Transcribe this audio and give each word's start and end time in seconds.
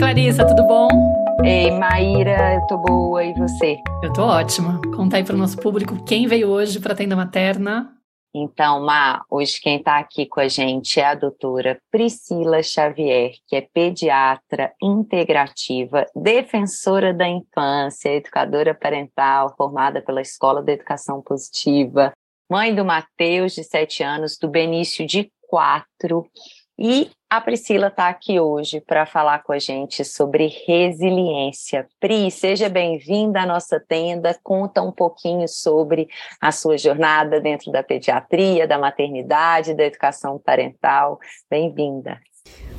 Clarissa, 0.00 0.46
tudo 0.46 0.64
bom? 0.66 0.88
Ei, 1.44 1.70
Maíra, 1.72 2.54
eu 2.54 2.66
tô 2.66 2.78
boa 2.78 3.22
e 3.22 3.34
você? 3.34 3.76
Eu 4.02 4.10
tô 4.10 4.22
ótima. 4.22 4.80
Conta 4.96 5.18
aí 5.18 5.24
para 5.24 5.34
o 5.34 5.38
nosso 5.38 5.58
público 5.58 6.02
quem 6.04 6.26
veio 6.26 6.48
hoje 6.48 6.80
para 6.80 6.94
a 6.94 6.96
tenda 6.96 7.14
materna. 7.14 7.92
Então, 8.34 8.82
Ma, 8.82 9.22
hoje 9.28 9.60
quem 9.60 9.76
está 9.76 9.98
aqui 9.98 10.24
com 10.24 10.40
a 10.40 10.48
gente 10.48 10.98
é 10.98 11.04
a 11.04 11.14
doutora 11.14 11.78
Priscila 11.90 12.62
Xavier, 12.62 13.32
que 13.46 13.56
é 13.56 13.60
pediatra 13.60 14.72
integrativa, 14.82 16.06
defensora 16.16 17.12
da 17.12 17.28
infância, 17.28 18.08
educadora 18.08 18.74
parental, 18.74 19.54
formada 19.54 20.00
pela 20.00 20.22
Escola 20.22 20.62
da 20.62 20.72
Educação 20.72 21.20
Positiva, 21.20 22.10
mãe 22.50 22.74
do 22.74 22.86
Matheus, 22.86 23.52
de 23.52 23.64
7 23.64 24.02
anos, 24.02 24.38
do 24.38 24.48
Benício, 24.48 25.06
de 25.06 25.30
4, 25.46 26.26
e 26.78 27.10
a 27.30 27.40
Priscila 27.40 27.86
está 27.86 28.08
aqui 28.08 28.40
hoje 28.40 28.80
para 28.80 29.06
falar 29.06 29.44
com 29.44 29.52
a 29.52 29.58
gente 29.58 30.04
sobre 30.04 30.48
resiliência. 30.66 31.86
Pri, 32.00 32.28
seja 32.28 32.68
bem-vinda 32.68 33.42
à 33.42 33.46
nossa 33.46 33.78
tenda. 33.78 34.36
Conta 34.42 34.82
um 34.82 34.90
pouquinho 34.90 35.46
sobre 35.46 36.08
a 36.40 36.50
sua 36.50 36.76
jornada 36.76 37.40
dentro 37.40 37.70
da 37.70 37.84
pediatria, 37.84 38.66
da 38.66 38.76
maternidade, 38.76 39.74
da 39.74 39.84
educação 39.84 40.40
parental. 40.40 41.20
Bem-vinda. 41.48 42.20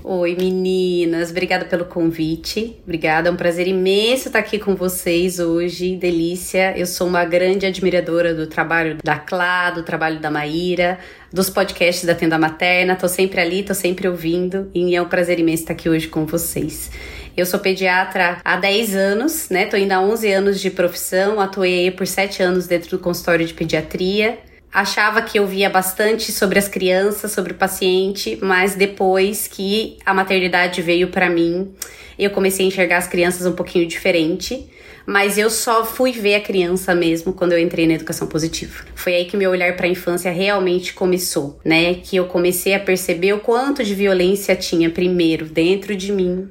Oi, 0.04 0.36
meninas, 0.36 1.30
obrigada 1.30 1.64
pelo 1.64 1.86
convite. 1.86 2.76
Obrigada, 2.84 3.30
é 3.30 3.32
um 3.32 3.36
prazer 3.36 3.68
imenso 3.68 4.30
estar 4.30 4.40
aqui 4.40 4.58
com 4.58 4.76
vocês 4.76 5.40
hoje. 5.40 5.96
Delícia. 5.96 6.76
Eu 6.76 6.88
sou 6.88 7.06
uma 7.06 7.24
grande 7.24 7.68
admiradora 7.68 8.34
do 8.34 8.48
trabalho 8.48 8.98
da 9.04 9.20
Clá, 9.20 9.70
do 9.70 9.84
trabalho 9.84 10.20
da 10.20 10.32
Maíra, 10.32 10.98
dos 11.32 11.52
podcasts 11.52 12.04
da 12.04 12.16
Tenda 12.16 12.40
Materna. 12.40 12.96
Tô 12.96 13.08
sempre 13.08 13.42
ali, 13.42 13.62
tô 13.62 13.76
sempre 13.76 14.08
ouvindo 14.08 14.72
e 14.74 14.96
é 14.96 15.02
um 15.02 15.08
prazer 15.08 15.40
imenso 15.40 15.63
estar 15.63 15.74
aqui 15.74 15.88
hoje 15.88 16.07
com 16.07 16.26
vocês. 16.26 16.90
Eu 17.38 17.46
sou 17.46 17.60
pediatra 17.60 18.41
há 18.44 18.57
10 18.57 18.96
anos, 18.96 19.50
né? 19.52 19.68
Tô 19.68 19.78
indo 19.78 19.91
há 19.91 20.02
11 20.02 20.34
anos 20.34 20.60
de 20.60 20.72
profissão, 20.72 21.40
atuei 21.40 21.91
por 21.91 22.07
7 22.07 22.41
anos 22.41 22.66
dentro 22.66 22.90
do 22.90 22.98
consultório 22.98 23.46
de 23.46 23.54
pediatria 23.54 24.40
achava 24.72 25.22
que 25.22 25.38
eu 25.38 25.46
via 25.46 25.70
bastante 25.70 26.32
sobre 26.32 26.58
as 26.58 26.68
crianças, 26.68 27.32
sobre 27.32 27.52
o 27.52 27.55
paciente, 27.55 28.38
mas 28.41 28.76
depois 28.76 29.48
que 29.48 29.98
a 30.05 30.13
maternidade 30.13 30.82
veio 30.82 31.10
para 31.10 31.30
mim, 31.30 31.74
eu 32.18 32.30
comecei 32.30 32.66
a 32.66 32.68
enxergar 32.68 32.98
as 32.98 33.08
crianças 33.08 33.46
um 33.46 33.54
pouquinho 33.54 33.88
diferente. 33.88 34.70
Mas 35.04 35.36
eu 35.36 35.50
só 35.50 35.84
fui 35.84 36.12
ver 36.12 36.36
a 36.36 36.41
criança 36.41 36.94
mesmo 36.94 37.34
quando 37.34 37.54
eu 37.54 37.60
entrei 37.60 37.88
na 37.88 37.96
educação 37.96 38.28
positiva. 38.28 38.86
Foi 38.94 39.16
aí 39.16 39.26
que 39.26 39.36
meu 39.36 39.50
olhar 39.50 39.76
para 39.76 39.88
a 39.88 39.90
infância 39.90 40.32
realmente 40.32 40.94
começou, 40.94 41.60
né? 41.66 41.96
Que 41.96 42.18
eu 42.18 42.28
comecei 42.28 42.76
a 42.76 42.80
perceber 42.80 43.34
o 43.34 43.40
quanto 43.40 43.84
de 43.84 43.96
violência 43.96 44.56
tinha 44.56 44.91
primeiro 44.91 45.46
dentro 45.46 45.96
de 45.96 46.12
mim, 46.12 46.48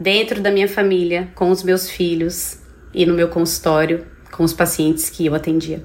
dentro 0.00 0.40
da 0.40 0.50
minha 0.50 0.66
família, 0.66 1.30
com 1.34 1.50
os 1.50 1.62
meus 1.62 1.88
filhos 1.88 2.58
e 2.94 3.04
no 3.04 3.12
meu 3.12 3.28
consultório 3.28 4.06
com 4.36 4.44
os 4.44 4.52
pacientes 4.52 5.08
que 5.08 5.26
eu 5.26 5.34
atendia. 5.34 5.82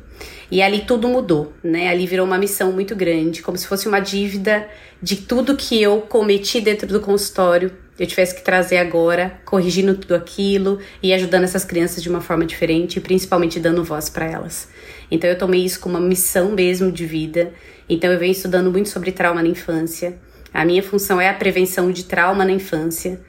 E 0.52 0.62
ali 0.62 0.82
tudo 0.82 1.08
mudou, 1.08 1.54
né? 1.64 1.88
Ali 1.88 2.06
virou 2.06 2.26
uma 2.26 2.38
missão 2.38 2.74
muito 2.74 2.94
grande, 2.94 3.42
como 3.42 3.58
se 3.58 3.66
fosse 3.66 3.88
uma 3.88 4.02
dívida 4.02 4.68
de 5.02 5.16
tudo 5.16 5.56
que 5.56 5.82
eu 5.82 6.02
cometi 6.02 6.60
dentro 6.60 6.88
do 6.88 7.00
consultório, 7.00 7.72
eu 7.98 8.08
tivesse 8.08 8.34
que 8.34 8.42
trazer 8.42 8.78
agora, 8.78 9.40
corrigindo 9.46 9.94
tudo 9.96 10.16
aquilo 10.16 10.80
e 11.04 11.14
ajudando 11.14 11.44
essas 11.44 11.64
crianças 11.64 12.02
de 12.02 12.10
uma 12.10 12.20
forma 12.20 12.46
diferente, 12.46 13.00
principalmente 13.00 13.60
dando 13.60 13.84
voz 13.84 14.10
para 14.10 14.26
elas. 14.26 14.68
Então 15.12 15.30
eu 15.30 15.38
tomei 15.38 15.64
isso 15.64 15.80
como 15.80 15.98
uma 15.98 16.08
missão 16.08 16.52
mesmo 16.52 16.92
de 16.92 17.06
vida. 17.06 17.54
Então 17.88 18.12
eu 18.12 18.18
venho 18.18 18.32
estudando 18.32 18.72
muito 18.72 18.90
sobre 18.90 19.12
trauma 19.12 19.44
na 19.44 19.50
infância. 19.50 20.18
A 20.54 20.66
minha 20.66 20.82
função 20.82 21.22
é 21.22 21.30
a 21.30 21.34
prevenção 21.34 21.92
de 21.92 22.06
trauma 22.06 22.44
na 22.44 22.52
infância. 22.52 23.22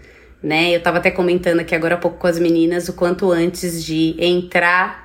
Né? 0.42 0.72
Eu 0.72 0.78
estava 0.78 0.98
até 0.98 1.10
comentando 1.10 1.61
aqui 1.61 1.74
agora 1.74 1.96
há 1.96 1.98
pouco 1.98 2.16
com 2.16 2.27
as 2.27 2.38
meninas 2.38 2.88
o 2.88 2.94
quanto 2.94 3.30
antes 3.30 3.84
de 3.84 4.16
entrar 4.18 5.02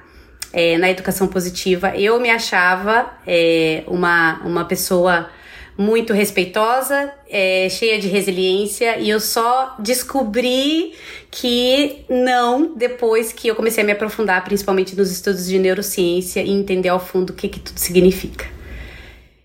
é, 0.53 0.77
na 0.77 0.89
educação 0.89 1.27
positiva, 1.27 1.95
eu 1.95 2.19
me 2.19 2.29
achava 2.29 3.11
é, 3.25 3.83
uma, 3.87 4.39
uma 4.43 4.65
pessoa 4.65 5.29
muito 5.77 6.11
respeitosa, 6.11 7.13
é, 7.29 7.69
cheia 7.69 7.99
de 7.99 8.07
resiliência, 8.07 8.97
e 8.97 9.09
eu 9.09 9.19
só 9.19 9.75
descobri 9.77 10.95
que 11.29 12.03
não 12.09 12.75
depois 12.75 13.31
que 13.31 13.47
eu 13.47 13.55
comecei 13.55 13.83
a 13.83 13.85
me 13.85 13.91
aprofundar, 13.91 14.43
principalmente 14.43 14.95
nos 14.95 15.11
estudos 15.11 15.45
de 15.45 15.59
neurociência, 15.59 16.41
e 16.41 16.49
entender 16.49 16.89
ao 16.89 16.99
fundo 16.99 17.29
o 17.29 17.33
que, 17.33 17.47
que 17.47 17.59
tudo 17.59 17.77
significa. 17.77 18.57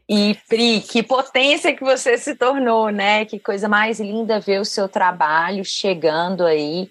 E 0.09 0.37
Pri, 0.49 0.81
que 0.81 1.03
potência 1.03 1.75
que 1.75 1.85
você 1.85 2.19
se 2.19 2.35
tornou, 2.35 2.91
né? 2.91 3.25
Que 3.25 3.39
coisa 3.39 3.69
mais 3.69 4.01
linda 4.01 4.41
ver 4.41 4.61
o 4.61 4.65
seu 4.65 4.89
trabalho 4.89 5.65
chegando 5.65 6.45
aí 6.45 6.91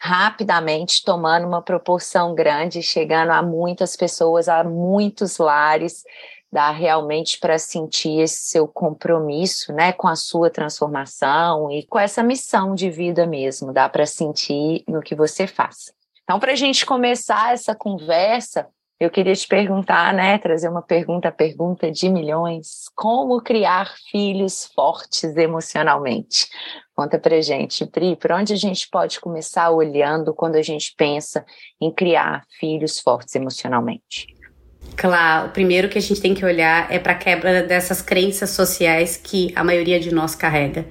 rapidamente 0.00 1.04
tomando 1.04 1.46
uma 1.46 1.60
proporção 1.60 2.34
grande, 2.34 2.82
chegando 2.82 3.32
a 3.32 3.42
muitas 3.42 3.94
pessoas, 3.94 4.48
a 4.48 4.64
muitos 4.64 5.36
lares, 5.36 6.02
dá 6.50 6.70
realmente 6.70 7.38
para 7.38 7.58
sentir 7.58 8.18
esse 8.20 8.48
seu 8.48 8.66
compromisso, 8.66 9.74
né, 9.74 9.92
com 9.92 10.08
a 10.08 10.16
sua 10.16 10.48
transformação 10.48 11.70
e 11.70 11.86
com 11.86 11.98
essa 11.98 12.22
missão 12.22 12.74
de 12.74 12.90
vida 12.90 13.26
mesmo, 13.26 13.74
dá 13.74 13.88
para 13.90 14.06
sentir 14.06 14.82
no 14.88 15.02
que 15.02 15.14
você 15.14 15.46
faz. 15.46 15.92
Então, 16.24 16.40
para 16.40 16.52
a 16.52 16.56
gente 16.56 16.86
começar 16.86 17.52
essa 17.52 17.74
conversa, 17.74 18.66
eu 19.00 19.08
queria 19.08 19.34
te 19.34 19.48
perguntar, 19.48 20.12
né, 20.12 20.36
trazer 20.36 20.68
uma 20.68 20.82
pergunta, 20.82 21.32
pergunta 21.32 21.90
de 21.90 22.06
milhões, 22.10 22.84
como 22.94 23.40
criar 23.40 23.94
filhos 24.10 24.70
fortes 24.74 25.34
emocionalmente? 25.38 26.46
Conta 26.94 27.18
pra 27.18 27.40
gente, 27.40 27.86
Pri, 27.86 28.14
por 28.14 28.30
onde 28.30 28.52
a 28.52 28.56
gente 28.56 28.86
pode 28.90 29.18
começar 29.18 29.70
olhando 29.70 30.34
quando 30.34 30.56
a 30.56 30.62
gente 30.62 30.92
pensa 30.98 31.46
em 31.80 31.90
criar 31.90 32.44
filhos 32.58 33.00
fortes 33.00 33.34
emocionalmente? 33.34 34.26
Claro, 34.96 35.48
o 35.48 35.50
primeiro 35.50 35.88
que 35.88 35.96
a 35.96 36.02
gente 36.02 36.20
tem 36.20 36.34
que 36.34 36.44
olhar 36.44 36.92
é 36.92 36.98
para 36.98 37.12
a 37.12 37.18
quebra 37.18 37.62
dessas 37.62 38.02
crenças 38.02 38.50
sociais 38.50 39.16
que 39.16 39.50
a 39.56 39.64
maioria 39.64 39.98
de 39.98 40.14
nós 40.14 40.34
carrega, 40.34 40.86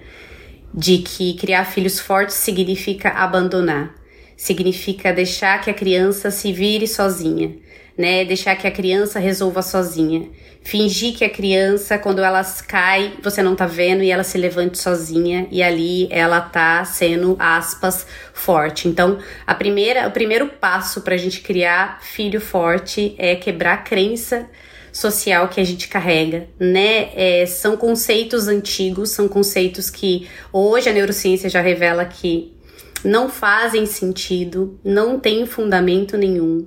de 0.74 0.98
que 0.98 1.36
criar 1.36 1.64
filhos 1.66 2.00
fortes 2.00 2.36
significa 2.38 3.10
abandonar, 3.10 3.94
significa 4.36 5.14
deixar 5.14 5.62
que 5.62 5.70
a 5.70 5.76
criança 5.76 6.32
se 6.32 6.52
vire 6.52 6.88
sozinha, 6.88 7.69
né? 8.00 8.24
Deixar 8.24 8.56
que 8.56 8.66
a 8.66 8.72
criança 8.72 9.20
resolva 9.20 9.62
sozinha. 9.62 10.30
Fingir 10.64 11.18
que 11.18 11.26
a 11.26 11.30
criança, 11.30 11.98
quando 11.98 12.24
ela 12.24 12.42
cai, 12.66 13.12
você 13.22 13.44
não 13.44 13.58
tá 13.58 13.66
vendo 13.66 14.02
e 14.02 14.10
ela 14.10 14.24
se 14.24 14.38
levante 14.38 14.78
sozinha 14.78 15.50
e 15.52 15.62
ali 15.62 16.08
ela 16.10 16.40
tá 16.40 16.86
sendo, 16.86 17.36
aspas, 17.38 18.08
forte. 18.34 18.88
Então, 18.88 19.20
a 19.46 19.54
primeira, 19.54 20.08
o 20.08 20.12
primeiro 20.12 20.48
passo 20.48 21.02
para 21.02 21.16
a 21.16 21.18
gente 21.18 21.42
criar 21.42 22.02
filho 22.02 22.40
forte 22.40 23.16
é 23.18 23.36
quebrar 23.36 23.74
a 23.74 23.78
crença 23.78 24.50
social 24.94 25.50
que 25.50 25.60
a 25.60 25.66
gente 25.66 25.90
carrega, 25.90 26.48
né? 26.58 27.10
É, 27.14 27.46
são 27.46 27.76
conceitos 27.76 28.48
antigos, 28.48 29.10
são 29.10 29.28
conceitos 29.28 29.90
que 29.90 30.26
hoje 30.54 30.88
a 30.88 30.94
neurociência 30.94 31.50
já 31.50 31.60
revela 31.60 32.06
que 32.06 32.56
não 33.04 33.30
fazem 33.30 33.86
sentido, 33.86 34.80
não 34.84 35.20
tem 35.20 35.46
fundamento 35.46 36.18
nenhum 36.18 36.66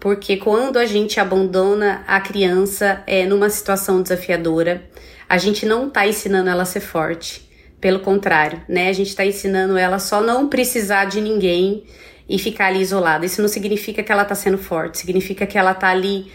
porque 0.00 0.36
quando 0.36 0.78
a 0.78 0.86
gente 0.86 1.18
abandona 1.18 2.04
a 2.06 2.20
criança 2.20 3.02
é, 3.06 3.26
numa 3.26 3.50
situação 3.50 4.00
desafiadora, 4.00 4.84
a 5.28 5.38
gente 5.38 5.66
não 5.66 5.88
está 5.88 6.06
ensinando 6.06 6.48
ela 6.48 6.62
a 6.62 6.66
ser 6.66 6.80
forte. 6.80 7.46
Pelo 7.80 8.00
contrário, 8.00 8.60
né? 8.68 8.88
A 8.88 8.92
gente 8.92 9.08
está 9.08 9.24
ensinando 9.24 9.76
ela 9.76 10.00
só 10.00 10.20
não 10.20 10.48
precisar 10.48 11.04
de 11.04 11.20
ninguém 11.20 11.84
e 12.28 12.38
ficar 12.38 12.66
ali 12.66 12.80
isolada. 12.80 13.24
Isso 13.24 13.40
não 13.40 13.48
significa 13.48 14.02
que 14.02 14.10
ela 14.10 14.22
está 14.22 14.34
sendo 14.34 14.58
forte, 14.58 14.98
significa 14.98 15.46
que 15.46 15.56
ela 15.56 15.70
está 15.70 15.88
ali 15.88 16.30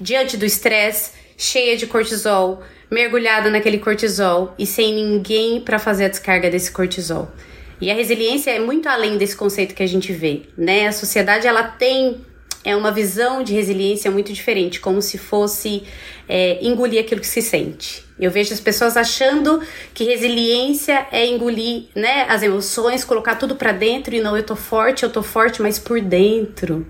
diante 0.00 0.36
do 0.36 0.46
estresse, 0.46 1.12
cheia 1.36 1.76
de 1.76 1.86
cortisol, 1.86 2.62
mergulhada 2.90 3.50
naquele 3.50 3.78
cortisol 3.78 4.54
e 4.58 4.64
sem 4.66 4.94
ninguém 4.94 5.60
para 5.60 5.78
fazer 5.78 6.06
a 6.06 6.08
descarga 6.08 6.50
desse 6.50 6.70
cortisol. 6.72 7.30
E 7.78 7.90
a 7.90 7.94
resiliência 7.94 8.50
é 8.50 8.58
muito 8.58 8.88
além 8.88 9.18
desse 9.18 9.36
conceito 9.36 9.74
que 9.74 9.82
a 9.82 9.86
gente 9.86 10.12
vê, 10.12 10.44
né? 10.56 10.86
A 10.86 10.92
sociedade 10.92 11.46
ela 11.46 11.62
tem 11.62 12.24
é 12.66 12.74
uma 12.74 12.90
visão 12.90 13.44
de 13.44 13.54
resiliência 13.54 14.10
muito 14.10 14.32
diferente, 14.32 14.80
como 14.80 15.00
se 15.00 15.16
fosse 15.16 15.84
é, 16.28 16.58
engolir 16.60 17.00
aquilo 17.00 17.20
que 17.20 17.26
se 17.26 17.40
sente. 17.40 18.04
Eu 18.18 18.28
vejo 18.28 18.52
as 18.52 18.58
pessoas 18.58 18.96
achando 18.96 19.62
que 19.94 20.02
resiliência 20.02 21.06
é 21.12 21.24
engolir, 21.24 21.84
né, 21.94 22.26
as 22.28 22.42
emoções, 22.42 23.04
colocar 23.04 23.36
tudo 23.36 23.54
para 23.54 23.70
dentro 23.70 24.16
e 24.16 24.20
não 24.20 24.36
eu 24.36 24.42
tô 24.42 24.56
forte, 24.56 25.04
eu 25.04 25.10
tô 25.10 25.22
forte, 25.22 25.62
mas 25.62 25.78
por 25.78 26.00
dentro 26.00 26.84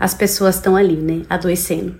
as 0.00 0.14
pessoas 0.14 0.54
estão 0.54 0.74
ali, 0.74 0.96
né, 0.96 1.20
adoecendo, 1.28 1.94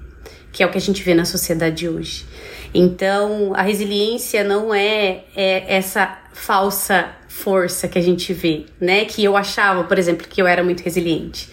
que 0.51 0.63
é 0.63 0.67
o 0.67 0.71
que 0.71 0.79
a 0.79 0.81
gente 0.81 1.03
vê 1.03 1.13
na 1.13 1.27
sociedade 1.27 1.87
hoje. 1.87 2.25
Então, 2.73 3.53
a 3.55 3.61
resiliência 3.61 4.43
não 4.43 4.75
é, 4.75 5.25
é 5.37 5.65
essa 5.69 6.23
falsa 6.33 7.11
força 7.29 7.87
que 7.87 7.99
a 7.99 8.03
gente 8.03 8.33
vê, 8.33 8.65
né, 8.81 9.05
que 9.05 9.23
eu 9.23 9.37
achava, 9.37 9.85
por 9.85 9.99
exemplo, 9.99 10.27
que 10.27 10.41
eu 10.41 10.47
era 10.47 10.65
muito 10.65 10.83
resiliente. 10.83 11.53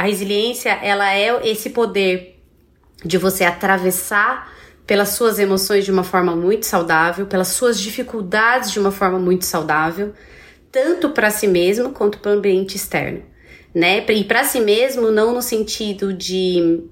A 0.00 0.04
resiliência, 0.04 0.70
ela 0.82 1.14
é 1.14 1.46
esse 1.46 1.68
poder 1.68 2.40
de 3.04 3.18
você 3.18 3.44
atravessar 3.44 4.50
pelas 4.86 5.10
suas 5.10 5.38
emoções 5.38 5.84
de 5.84 5.92
uma 5.92 6.02
forma 6.02 6.34
muito 6.34 6.64
saudável, 6.64 7.26
pelas 7.26 7.48
suas 7.48 7.78
dificuldades 7.78 8.72
de 8.72 8.80
uma 8.80 8.90
forma 8.90 9.18
muito 9.18 9.44
saudável, 9.44 10.14
tanto 10.72 11.10
para 11.10 11.28
si 11.28 11.46
mesmo 11.46 11.90
quanto 11.90 12.16
para 12.18 12.30
o 12.30 12.34
ambiente 12.34 12.76
externo, 12.76 13.22
né? 13.74 14.02
E 14.08 14.24
para 14.24 14.42
si 14.42 14.60
mesmo 14.60 15.10
não 15.10 15.34
no 15.34 15.42
sentido 15.42 16.14
de 16.14 16.82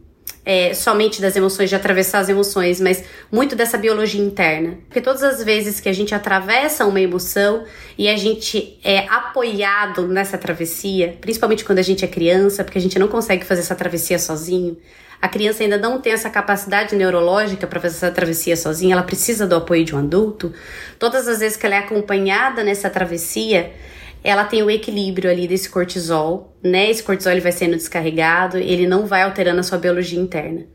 é, 0.49 0.73
somente 0.73 1.21
das 1.21 1.37
emoções, 1.37 1.69
de 1.69 1.77
atravessar 1.77 2.21
as 2.21 2.31
emoções, 2.31 2.81
mas 2.81 3.05
muito 3.31 3.55
dessa 3.55 3.77
biologia 3.77 4.25
interna. 4.25 4.79
Porque 4.87 5.03
todas 5.03 5.23
as 5.23 5.45
vezes 5.45 5.79
que 5.79 5.91
a 5.91 5.93
gente 5.93 6.15
atravessa 6.15 6.87
uma 6.87 6.99
emoção 6.99 7.65
e 7.99 8.09
a 8.09 8.17
gente 8.17 8.81
é 8.83 9.01
apoiado 9.11 10.09
nessa 10.09 10.39
travessia, 10.39 11.19
principalmente 11.21 11.67
quando 11.67 11.81
a 11.81 11.83
gente 11.83 12.03
é 12.03 12.09
criança, 12.09 12.65
porque 12.65 12.79
a 12.79 12.81
gente 12.81 12.99
não 12.99 13.09
consegue 13.09 13.45
fazer 13.45 13.61
essa 13.61 13.75
travessia 13.75 14.19
sozinho, 14.19 14.79
a 15.21 15.29
criança 15.29 15.65
ainda 15.65 15.77
não 15.77 16.01
tem 16.01 16.15
essa 16.15 16.31
capacidade 16.31 16.97
neurológica 16.97 17.67
para 17.67 17.79
fazer 17.79 17.97
essa 17.97 18.11
travessia 18.11 18.57
sozinha, 18.57 18.95
ela 18.95 19.03
precisa 19.03 19.47
do 19.47 19.55
apoio 19.55 19.85
de 19.85 19.95
um 19.95 19.99
adulto. 19.99 20.51
Todas 20.99 21.29
as 21.29 21.41
vezes 21.41 21.59
que 21.59 21.67
ela 21.67 21.75
é 21.75 21.79
acompanhada 21.81 22.65
nessa 22.65 22.89
travessia, 22.89 23.71
ela 24.23 24.45
tem 24.45 24.63
o 24.63 24.71
equilíbrio 24.71 25.31
ali 25.31 25.47
desse 25.47 25.69
cortisol, 25.69 26.57
né? 26.63 26.91
Esse 26.91 27.03
cortisol 27.03 27.33
ele 27.33 27.41
vai 27.41 27.53
sendo 27.53 27.77
descarregado, 27.77 28.59
ele 28.59 28.87
não 28.87 29.07
vai 29.07 29.23
alterando 29.23 29.61
a 29.61 29.63
sua 29.63 29.79
biologia 29.79 30.19
interna. 30.19 30.67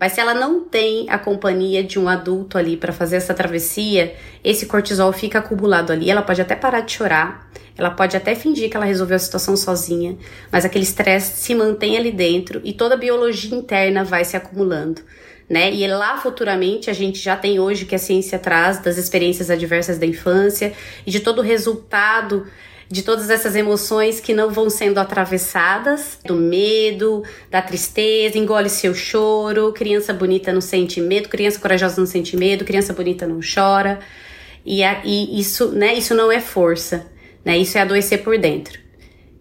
Mas 0.00 0.12
se 0.12 0.20
ela 0.20 0.32
não 0.32 0.64
tem 0.64 1.10
a 1.10 1.18
companhia 1.18 1.84
de 1.84 1.98
um 1.98 2.08
adulto 2.08 2.56
ali 2.56 2.74
para 2.74 2.90
fazer 2.90 3.16
essa 3.16 3.34
travessia, 3.34 4.14
esse 4.42 4.64
cortisol 4.64 5.12
fica 5.12 5.40
acumulado 5.40 5.92
ali. 5.92 6.10
Ela 6.10 6.22
pode 6.22 6.40
até 6.40 6.56
parar 6.56 6.80
de 6.80 6.92
chorar, 6.92 7.50
ela 7.76 7.90
pode 7.90 8.16
até 8.16 8.34
fingir 8.34 8.70
que 8.70 8.76
ela 8.76 8.86
resolveu 8.86 9.16
a 9.16 9.18
situação 9.18 9.54
sozinha, 9.58 10.16
mas 10.50 10.64
aquele 10.64 10.84
estresse 10.84 11.42
se 11.42 11.54
mantém 11.54 11.98
ali 11.98 12.10
dentro 12.10 12.62
e 12.64 12.72
toda 12.72 12.94
a 12.94 12.98
biologia 12.98 13.54
interna 13.54 14.02
vai 14.02 14.24
se 14.24 14.38
acumulando. 14.38 15.02
Né? 15.46 15.70
E 15.74 15.86
lá 15.86 16.16
futuramente 16.16 16.88
a 16.88 16.92
gente 16.92 17.18
já 17.18 17.36
tem 17.36 17.58
hoje 17.60 17.84
que 17.84 17.94
a 17.94 17.98
ciência 17.98 18.38
traz 18.38 18.78
das 18.78 18.96
experiências 18.96 19.50
adversas 19.50 19.98
da 19.98 20.06
infância 20.06 20.72
e 21.04 21.10
de 21.10 21.20
todo 21.20 21.40
o 21.40 21.42
resultado 21.42 22.46
de 22.90 23.02
todas 23.02 23.30
essas 23.30 23.54
emoções 23.54 24.18
que 24.18 24.34
não 24.34 24.50
vão 24.50 24.68
sendo 24.68 24.98
atravessadas, 24.98 26.18
do 26.24 26.34
medo, 26.34 27.22
da 27.48 27.62
tristeza, 27.62 28.36
engole 28.36 28.68
seu 28.68 28.92
choro, 28.92 29.72
criança 29.72 30.12
bonita 30.12 30.52
não 30.52 30.60
sente 30.60 31.00
medo, 31.00 31.28
criança 31.28 31.60
corajosa 31.60 32.00
não 32.00 32.06
sente 32.06 32.36
medo, 32.36 32.64
criança 32.64 32.92
bonita 32.92 33.28
não 33.28 33.38
chora. 33.38 34.00
E, 34.66 34.82
a, 34.82 35.02
e 35.04 35.38
isso, 35.38 35.68
né, 35.70 35.94
isso 35.94 36.14
não 36.14 36.32
é 36.32 36.40
força, 36.40 37.06
né? 37.44 37.56
Isso 37.56 37.78
é 37.78 37.80
adoecer 37.80 38.24
por 38.24 38.36
dentro. 38.36 38.78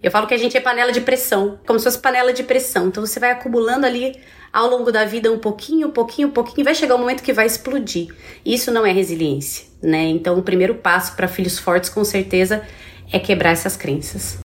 Eu 0.02 0.12
falo 0.12 0.28
que 0.28 0.34
a 0.34 0.38
gente 0.38 0.56
é 0.56 0.62
panela 0.62 0.92
de 0.92 1.02
pressão, 1.02 1.60
como 1.66 1.80
se 1.80 1.86
fosse 1.86 2.00
panela 2.00 2.32
de 2.32 2.44
pressão. 2.44 2.88
Então 2.88 3.06
você 3.06 3.20
vai 3.20 3.32
acumulando 3.32 3.86
ali 3.86 4.16
ao 4.54 4.70
longo 4.70 4.92
da 4.92 5.06
vida 5.06 5.32
um 5.32 5.40
pouquinho, 5.40 5.90
pouquinho, 5.90 6.30
pouquinho, 6.30 6.62
e 6.62 6.64
vai 6.64 6.76
chegar 6.76 6.96
um 6.96 7.00
momento 7.00 7.24
que 7.24 7.34
vai 7.34 7.48
explodir. 7.48 8.14
Isso 8.46 8.72
não 8.72 8.86
é 8.86 8.92
resiliência, 8.92 9.66
né? 9.82 10.04
Então 10.04 10.38
o 10.38 10.44
primeiro 10.44 10.76
passo 10.76 11.16
para 11.16 11.28
filhos 11.28 11.58
fortes, 11.58 11.90
com 11.90 12.04
certeza, 12.06 12.64
é 13.12 13.20
quebrar 13.20 13.52
essas 13.52 13.76
crenças. 13.76 14.40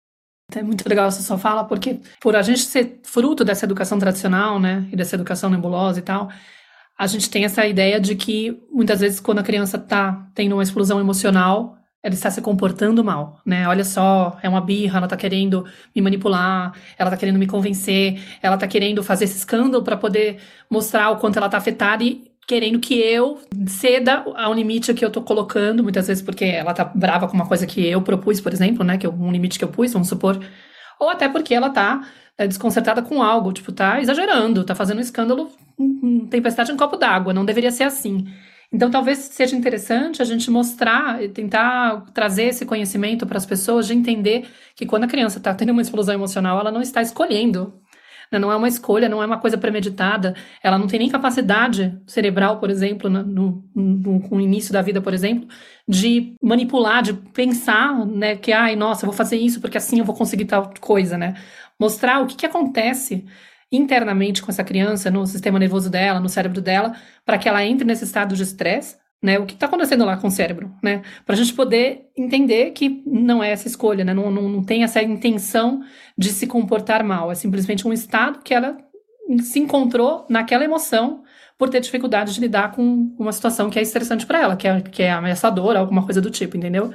É 0.56 0.62
muito 0.62 0.88
legal 0.88 1.08
essa 1.08 1.22
sua 1.22 1.38
fala, 1.38 1.64
porque 1.64 2.00
por 2.22 2.36
a 2.36 2.42
gente 2.42 2.62
ser 2.62 3.00
fruto 3.04 3.44
dessa 3.44 3.66
educação 3.66 3.98
tradicional, 3.98 4.60
né, 4.60 4.88
e 4.92 4.96
dessa 4.96 5.16
educação 5.16 5.50
nebulosa 5.50 6.00
e 6.00 6.04
tal, 6.04 6.30
a 6.98 7.08
gente 7.08 7.30
tem 7.30 7.44
essa 7.44 7.66
ideia 7.66 8.00
de 8.00 8.16
que 8.16 8.62
muitas 8.72 9.00
vezes 9.00 9.20
quando 9.20 9.40
a 9.40 9.44
criança 9.44 9.78
está 9.78 10.28
tendo 10.36 10.54
uma 10.54 10.64
explosão 10.64 11.00
emocional, 11.00 11.78
ela 12.04 12.14
está 12.14 12.30
se 12.30 12.42
comportando 12.42 13.02
mal, 13.02 13.40
né? 13.46 13.66
Olha 13.66 13.86
só, 13.86 14.38
é 14.44 14.50
uma 14.50 14.60
birra, 14.60 14.98
ela 14.98 15.06
está 15.06 15.16
querendo 15.16 15.66
me 15.96 16.02
manipular, 16.02 16.74
ela 16.98 17.10
está 17.10 17.18
querendo 17.18 17.40
me 17.40 17.48
convencer, 17.48 18.22
ela 18.42 18.56
está 18.56 18.68
querendo 18.68 19.02
fazer 19.02 19.24
esse 19.24 19.38
escândalo 19.38 19.84
para 19.84 19.96
poder 19.96 20.40
mostrar 20.70 21.10
o 21.12 21.18
quanto 21.18 21.38
ela 21.38 21.46
está 21.46 21.58
afetada 21.58 22.04
e 22.04 22.33
querendo 22.48 22.80
que 22.80 22.96
eu 22.96 23.40
ceda 23.68 24.26
ao 24.36 24.54
limite 24.54 24.94
que 24.94 25.04
eu 25.04 25.10
tô 25.12 25.22
colocando, 25.22 25.84
muitas 25.84 26.08
vezes 26.08 26.24
porque 26.24 26.46
ela 26.46 26.74
tá 26.74 26.84
brava 26.84 27.28
com 27.28 27.34
uma 27.34 27.48
coisa 27.48 27.66
que 27.66 27.86
eu 27.86 28.02
propus, 28.02 28.42
por 28.42 28.52
exemplo, 28.54 28.84
né, 28.84 28.98
que 28.98 29.08
eu, 29.08 29.14
um 29.14 29.32
limite 29.32 29.58
que 29.58 29.66
eu 29.66 29.70
pus, 29.70 29.94
vamos 29.94 30.08
supor, 30.10 30.40
ou 31.00 31.10
até 31.10 31.30
porque 31.30 31.54
ela 31.54 31.70
tá 31.70 32.08
é, 32.38 32.48
desconcertada 32.48 33.02
com 33.02 33.22
algo, 33.22 33.54
tipo, 33.54 33.72
tá 33.72 34.02
exagerando, 34.02 34.64
tá 34.64 34.76
fazendo 34.76 34.98
um 34.98 35.02
escândalo, 35.02 35.52
um, 35.78 36.28
tempestade 36.28 36.72
em 36.72 36.76
um 36.76 36.78
copo 36.78 36.98
d'água, 36.98 37.34
não 37.34 37.46
deveria 37.46 37.72
ser 37.72 37.84
assim. 37.84 38.26
Então, 38.72 38.90
talvez 38.90 39.20
seja 39.20 39.56
interessante 39.56 40.22
a 40.22 40.26
gente 40.26 40.50
mostrar 40.50 41.24
e 41.24 41.30
tentar 41.30 42.06
trazer 42.14 42.46
esse 42.46 42.66
conhecimento 42.66 43.26
para 43.28 43.38
as 43.38 43.46
pessoas 43.46 43.86
de 43.86 43.94
entender 43.94 44.48
que 44.76 44.86
quando 44.86 45.04
a 45.04 45.08
criança 45.08 45.38
está 45.38 45.54
tendo 45.54 45.72
uma 45.72 45.82
explosão 45.82 46.16
emocional, 46.16 46.60
ela 46.60 46.72
não 46.72 46.82
está 46.82 47.00
escolhendo 47.02 47.80
né? 48.34 48.40
Não 48.40 48.52
é 48.52 48.56
uma 48.56 48.68
escolha, 48.68 49.08
não 49.08 49.22
é 49.22 49.26
uma 49.26 49.40
coisa 49.40 49.58
premeditada. 49.58 50.36
Ela 50.62 50.78
não 50.78 50.88
tem 50.88 51.00
nem 51.00 51.10
capacidade 51.10 51.98
cerebral, 52.08 52.60
por 52.60 52.70
exemplo, 52.70 53.10
no, 53.10 53.24
no, 53.24 53.64
no, 53.76 54.42
início 54.42 54.74
da 54.74 54.82
vida, 54.82 55.02
por 55.02 55.14
exemplo, 55.14 55.48
de 55.88 56.36
manipular, 56.42 57.02
de 57.04 57.14
pensar, 57.14 58.06
né, 58.06 58.36
que, 58.36 58.52
ai, 58.52 58.76
nossa, 58.76 59.06
eu 59.06 59.08
vou 59.08 59.16
fazer 59.16 59.38
isso 59.38 59.62
porque 59.62 59.78
assim 59.78 60.00
eu 60.00 60.06
vou 60.06 60.16
conseguir 60.16 60.46
tal 60.46 60.74
coisa, 60.82 61.18
né? 61.18 61.36
Mostrar 61.80 62.22
o 62.22 62.28
que, 62.28 62.36
que 62.36 62.46
acontece 62.46 63.26
internamente 63.72 64.42
com 64.42 64.52
essa 64.52 64.64
criança, 64.64 65.10
no 65.10 65.26
sistema 65.26 65.58
nervoso 65.60 65.90
dela, 65.90 66.20
no 66.20 66.30
cérebro 66.30 66.62
dela, 66.62 66.94
para 67.26 67.38
que 67.38 67.50
ela 67.50 67.64
entre 67.66 67.86
nesse 67.86 68.04
estado 68.04 68.36
de 68.36 68.44
estresse 68.44 68.98
né? 69.24 69.40
O 69.40 69.46
que 69.46 69.54
está 69.54 69.68
acontecendo 69.68 70.04
lá 70.04 70.18
com 70.18 70.28
o 70.28 70.32
cérebro, 70.32 70.70
né? 70.84 71.02
Para 71.26 71.34
a 71.34 71.38
gente 71.38 71.54
poder 71.54 72.10
entender 72.16 72.72
que 72.72 73.02
não 73.08 73.42
é 73.42 73.52
essa 73.52 73.70
escolha, 73.70 74.04
né? 74.04 74.14
Não, 74.14 74.30
não, 74.30 74.50
não 74.50 74.64
tem 74.64 74.84
essa 74.84 75.02
intenção 75.02 75.82
de 76.18 76.28
se 76.28 76.46
comportar 76.46 77.06
mal. 77.06 77.32
É 77.32 77.36
simplesmente 77.36 77.88
um 77.88 77.94
estado 77.94 78.40
que 78.44 78.54
ela 78.54 78.78
se 79.42 79.60
encontrou 79.60 80.26
naquela 80.30 80.66
emoção 80.66 81.24
por 81.58 81.70
ter 81.70 81.80
dificuldade 81.80 82.34
de 82.34 82.42
lidar 82.42 82.74
com 82.74 83.16
uma 83.18 83.32
situação 83.32 83.70
que 83.70 83.80
é 83.80 83.82
estressante 83.82 84.26
para 84.26 84.42
ela, 84.42 84.58
que 84.58 84.68
é, 84.68 84.82
que 84.82 85.02
é 85.02 85.12
ameaçadora, 85.12 85.80
alguma 85.80 86.04
coisa 86.04 86.20
do 86.20 86.30
tipo, 86.30 86.58
entendeu? 86.58 86.94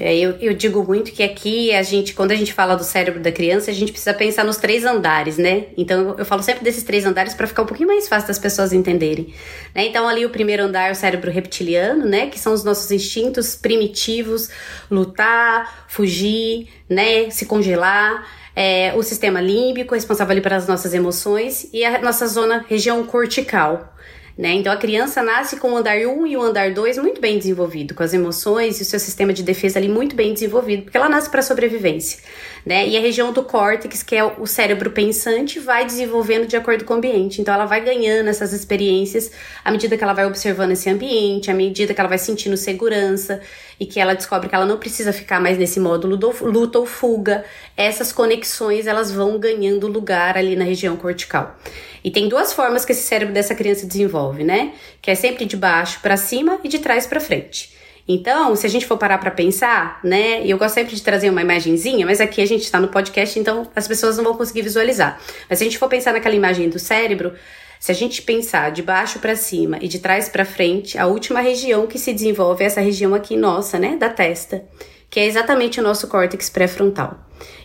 É, 0.00 0.16
eu, 0.16 0.30
eu, 0.40 0.54
digo 0.54 0.82
muito 0.82 1.12
que 1.12 1.22
aqui 1.22 1.74
a 1.74 1.82
gente, 1.82 2.14
quando 2.14 2.30
a 2.30 2.34
gente 2.34 2.54
fala 2.54 2.74
do 2.74 2.82
cérebro 2.82 3.20
da 3.20 3.30
criança, 3.30 3.70
a 3.70 3.74
gente 3.74 3.92
precisa 3.92 4.14
pensar 4.14 4.46
nos 4.46 4.56
três 4.56 4.86
andares, 4.86 5.36
né? 5.36 5.66
Então 5.76 6.14
eu 6.16 6.24
falo 6.24 6.42
sempre 6.42 6.64
desses 6.64 6.82
três 6.82 7.04
andares 7.04 7.34
para 7.34 7.46
ficar 7.46 7.62
um 7.62 7.66
pouquinho 7.66 7.88
mais 7.88 8.08
fácil 8.08 8.26
das 8.28 8.38
pessoas 8.38 8.72
entenderem. 8.72 9.34
Né? 9.74 9.84
Então 9.84 10.08
ali 10.08 10.24
o 10.24 10.30
primeiro 10.30 10.62
andar 10.62 10.88
é 10.88 10.92
o 10.92 10.94
cérebro 10.94 11.30
reptiliano, 11.30 12.06
né? 12.06 12.28
Que 12.28 12.38
são 12.38 12.54
os 12.54 12.64
nossos 12.64 12.90
instintos 12.90 13.54
primitivos, 13.54 14.48
lutar, 14.90 15.84
fugir, 15.86 16.68
né? 16.88 17.28
Se 17.28 17.44
congelar. 17.44 18.26
É, 18.56 18.92
o 18.96 19.02
sistema 19.02 19.40
límbico, 19.40 19.94
responsável 19.94 20.32
ali 20.32 20.40
pelas 20.40 20.66
nossas 20.66 20.92
emoções, 20.92 21.68
e 21.72 21.84
a 21.84 22.00
nossa 22.00 22.26
zona, 22.26 22.64
região 22.68 23.04
cortical, 23.04 23.94
né? 24.40 24.54
Então 24.54 24.72
a 24.72 24.76
criança 24.76 25.22
nasce 25.22 25.56
com 25.56 25.72
o 25.72 25.76
andar 25.76 25.98
1 25.98 26.26
e 26.26 26.34
o 26.34 26.40
andar 26.40 26.72
2 26.72 26.96
muito 26.96 27.20
bem 27.20 27.36
desenvolvido, 27.36 27.94
com 27.94 28.02
as 28.02 28.14
emoções 28.14 28.78
e 28.78 28.82
o 28.82 28.86
seu 28.86 28.98
sistema 28.98 29.34
de 29.34 29.42
defesa 29.42 29.78
ali 29.78 29.86
muito 29.86 30.16
bem 30.16 30.32
desenvolvido, 30.32 30.84
porque 30.84 30.96
ela 30.96 31.10
nasce 31.10 31.28
para 31.28 31.42
sobrevivência. 31.42 32.20
Né? 32.64 32.88
E 32.88 32.96
a 32.96 33.00
região 33.00 33.32
do 33.32 33.42
córtex, 33.42 34.02
que 34.02 34.14
é 34.14 34.24
o 34.24 34.46
cérebro 34.46 34.90
pensante, 34.90 35.58
vai 35.58 35.84
desenvolvendo 35.84 36.46
de 36.46 36.56
acordo 36.56 36.84
com 36.84 36.94
o 36.94 36.96
ambiente. 36.96 37.40
Então 37.40 37.54
ela 37.54 37.64
vai 37.64 37.82
ganhando 37.82 38.28
essas 38.28 38.52
experiências 38.52 39.30
à 39.64 39.70
medida 39.70 39.96
que 39.96 40.04
ela 40.04 40.12
vai 40.12 40.26
observando 40.26 40.72
esse 40.72 40.90
ambiente, 40.90 41.50
à 41.50 41.54
medida 41.54 41.94
que 41.94 42.00
ela 42.00 42.08
vai 42.08 42.18
sentindo 42.18 42.56
segurança 42.56 43.40
e 43.78 43.86
que 43.86 43.98
ela 43.98 44.14
descobre 44.14 44.48
que 44.48 44.54
ela 44.54 44.66
não 44.66 44.78
precisa 44.78 45.12
ficar 45.12 45.40
mais 45.40 45.56
nesse 45.56 45.80
módulo 45.80 46.16
do 46.16 46.34
luta 46.42 46.78
ou 46.78 46.86
fuga. 46.86 47.44
Essas 47.76 48.12
conexões 48.12 48.86
elas 48.86 49.10
vão 49.10 49.38
ganhando 49.38 49.86
lugar 49.86 50.36
ali 50.36 50.54
na 50.54 50.64
região 50.64 50.96
cortical. 50.96 51.56
E 52.04 52.10
tem 52.10 52.28
duas 52.28 52.52
formas 52.52 52.84
que 52.84 52.92
esse 52.92 53.02
cérebro 53.02 53.32
dessa 53.32 53.54
criança 53.54 53.86
desenvolve, 53.86 54.44
né? 54.44 54.72
Que 55.00 55.10
é 55.10 55.14
sempre 55.14 55.44
de 55.44 55.56
baixo 55.56 56.00
para 56.00 56.16
cima 56.16 56.58
e 56.64 56.68
de 56.68 56.78
trás 56.78 57.06
para 57.06 57.20
frente. 57.20 57.79
Então, 58.12 58.56
se 58.56 58.66
a 58.66 58.68
gente 58.68 58.86
for 58.86 58.98
parar 58.98 59.18
para 59.18 59.30
pensar, 59.30 60.00
né? 60.02 60.44
Eu 60.44 60.58
gosto 60.58 60.74
sempre 60.74 60.96
de 60.96 61.00
trazer 61.00 61.30
uma 61.30 61.42
imagenzinha, 61.42 62.04
mas 62.04 62.20
aqui 62.20 62.40
a 62.42 62.46
gente 62.46 62.64
está 62.64 62.80
no 62.80 62.88
podcast, 62.88 63.38
então 63.38 63.70
as 63.74 63.86
pessoas 63.86 64.16
não 64.16 64.24
vão 64.24 64.34
conseguir 64.34 64.62
visualizar. 64.62 65.20
Mas 65.48 65.58
se 65.58 65.64
a 65.64 65.66
gente 65.68 65.78
for 65.78 65.88
pensar 65.88 66.12
naquela 66.12 66.34
imagem 66.34 66.68
do 66.68 66.76
cérebro, 66.76 67.32
se 67.78 67.92
a 67.92 67.94
gente 67.94 68.22
pensar 68.22 68.72
de 68.72 68.82
baixo 68.82 69.20
para 69.20 69.36
cima 69.36 69.78
e 69.80 69.86
de 69.86 70.00
trás 70.00 70.28
para 70.28 70.44
frente, 70.44 70.98
a 70.98 71.06
última 71.06 71.40
região 71.40 71.86
que 71.86 72.00
se 72.00 72.12
desenvolve 72.12 72.64
é 72.64 72.66
essa 72.66 72.80
região 72.80 73.14
aqui 73.14 73.36
nossa, 73.36 73.78
né, 73.78 73.96
da 73.96 74.08
testa, 74.08 74.64
que 75.08 75.20
é 75.20 75.26
exatamente 75.26 75.78
o 75.78 75.82
nosso 75.82 76.08
córtex 76.08 76.50
pré-frontal. 76.50 77.16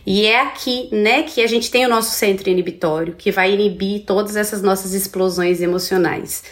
E 0.06 0.26
é 0.26 0.40
aqui, 0.42 0.88
né, 0.92 1.24
que 1.24 1.42
a 1.42 1.48
gente 1.48 1.72
tem 1.72 1.84
o 1.84 1.88
nosso 1.88 2.12
centro 2.12 2.48
inibitório, 2.48 3.16
que 3.18 3.32
vai 3.32 3.52
inibir 3.52 4.04
todas 4.06 4.36
essas 4.36 4.62
nossas 4.62 4.94
explosões 4.94 5.60
emocionais, 5.60 6.44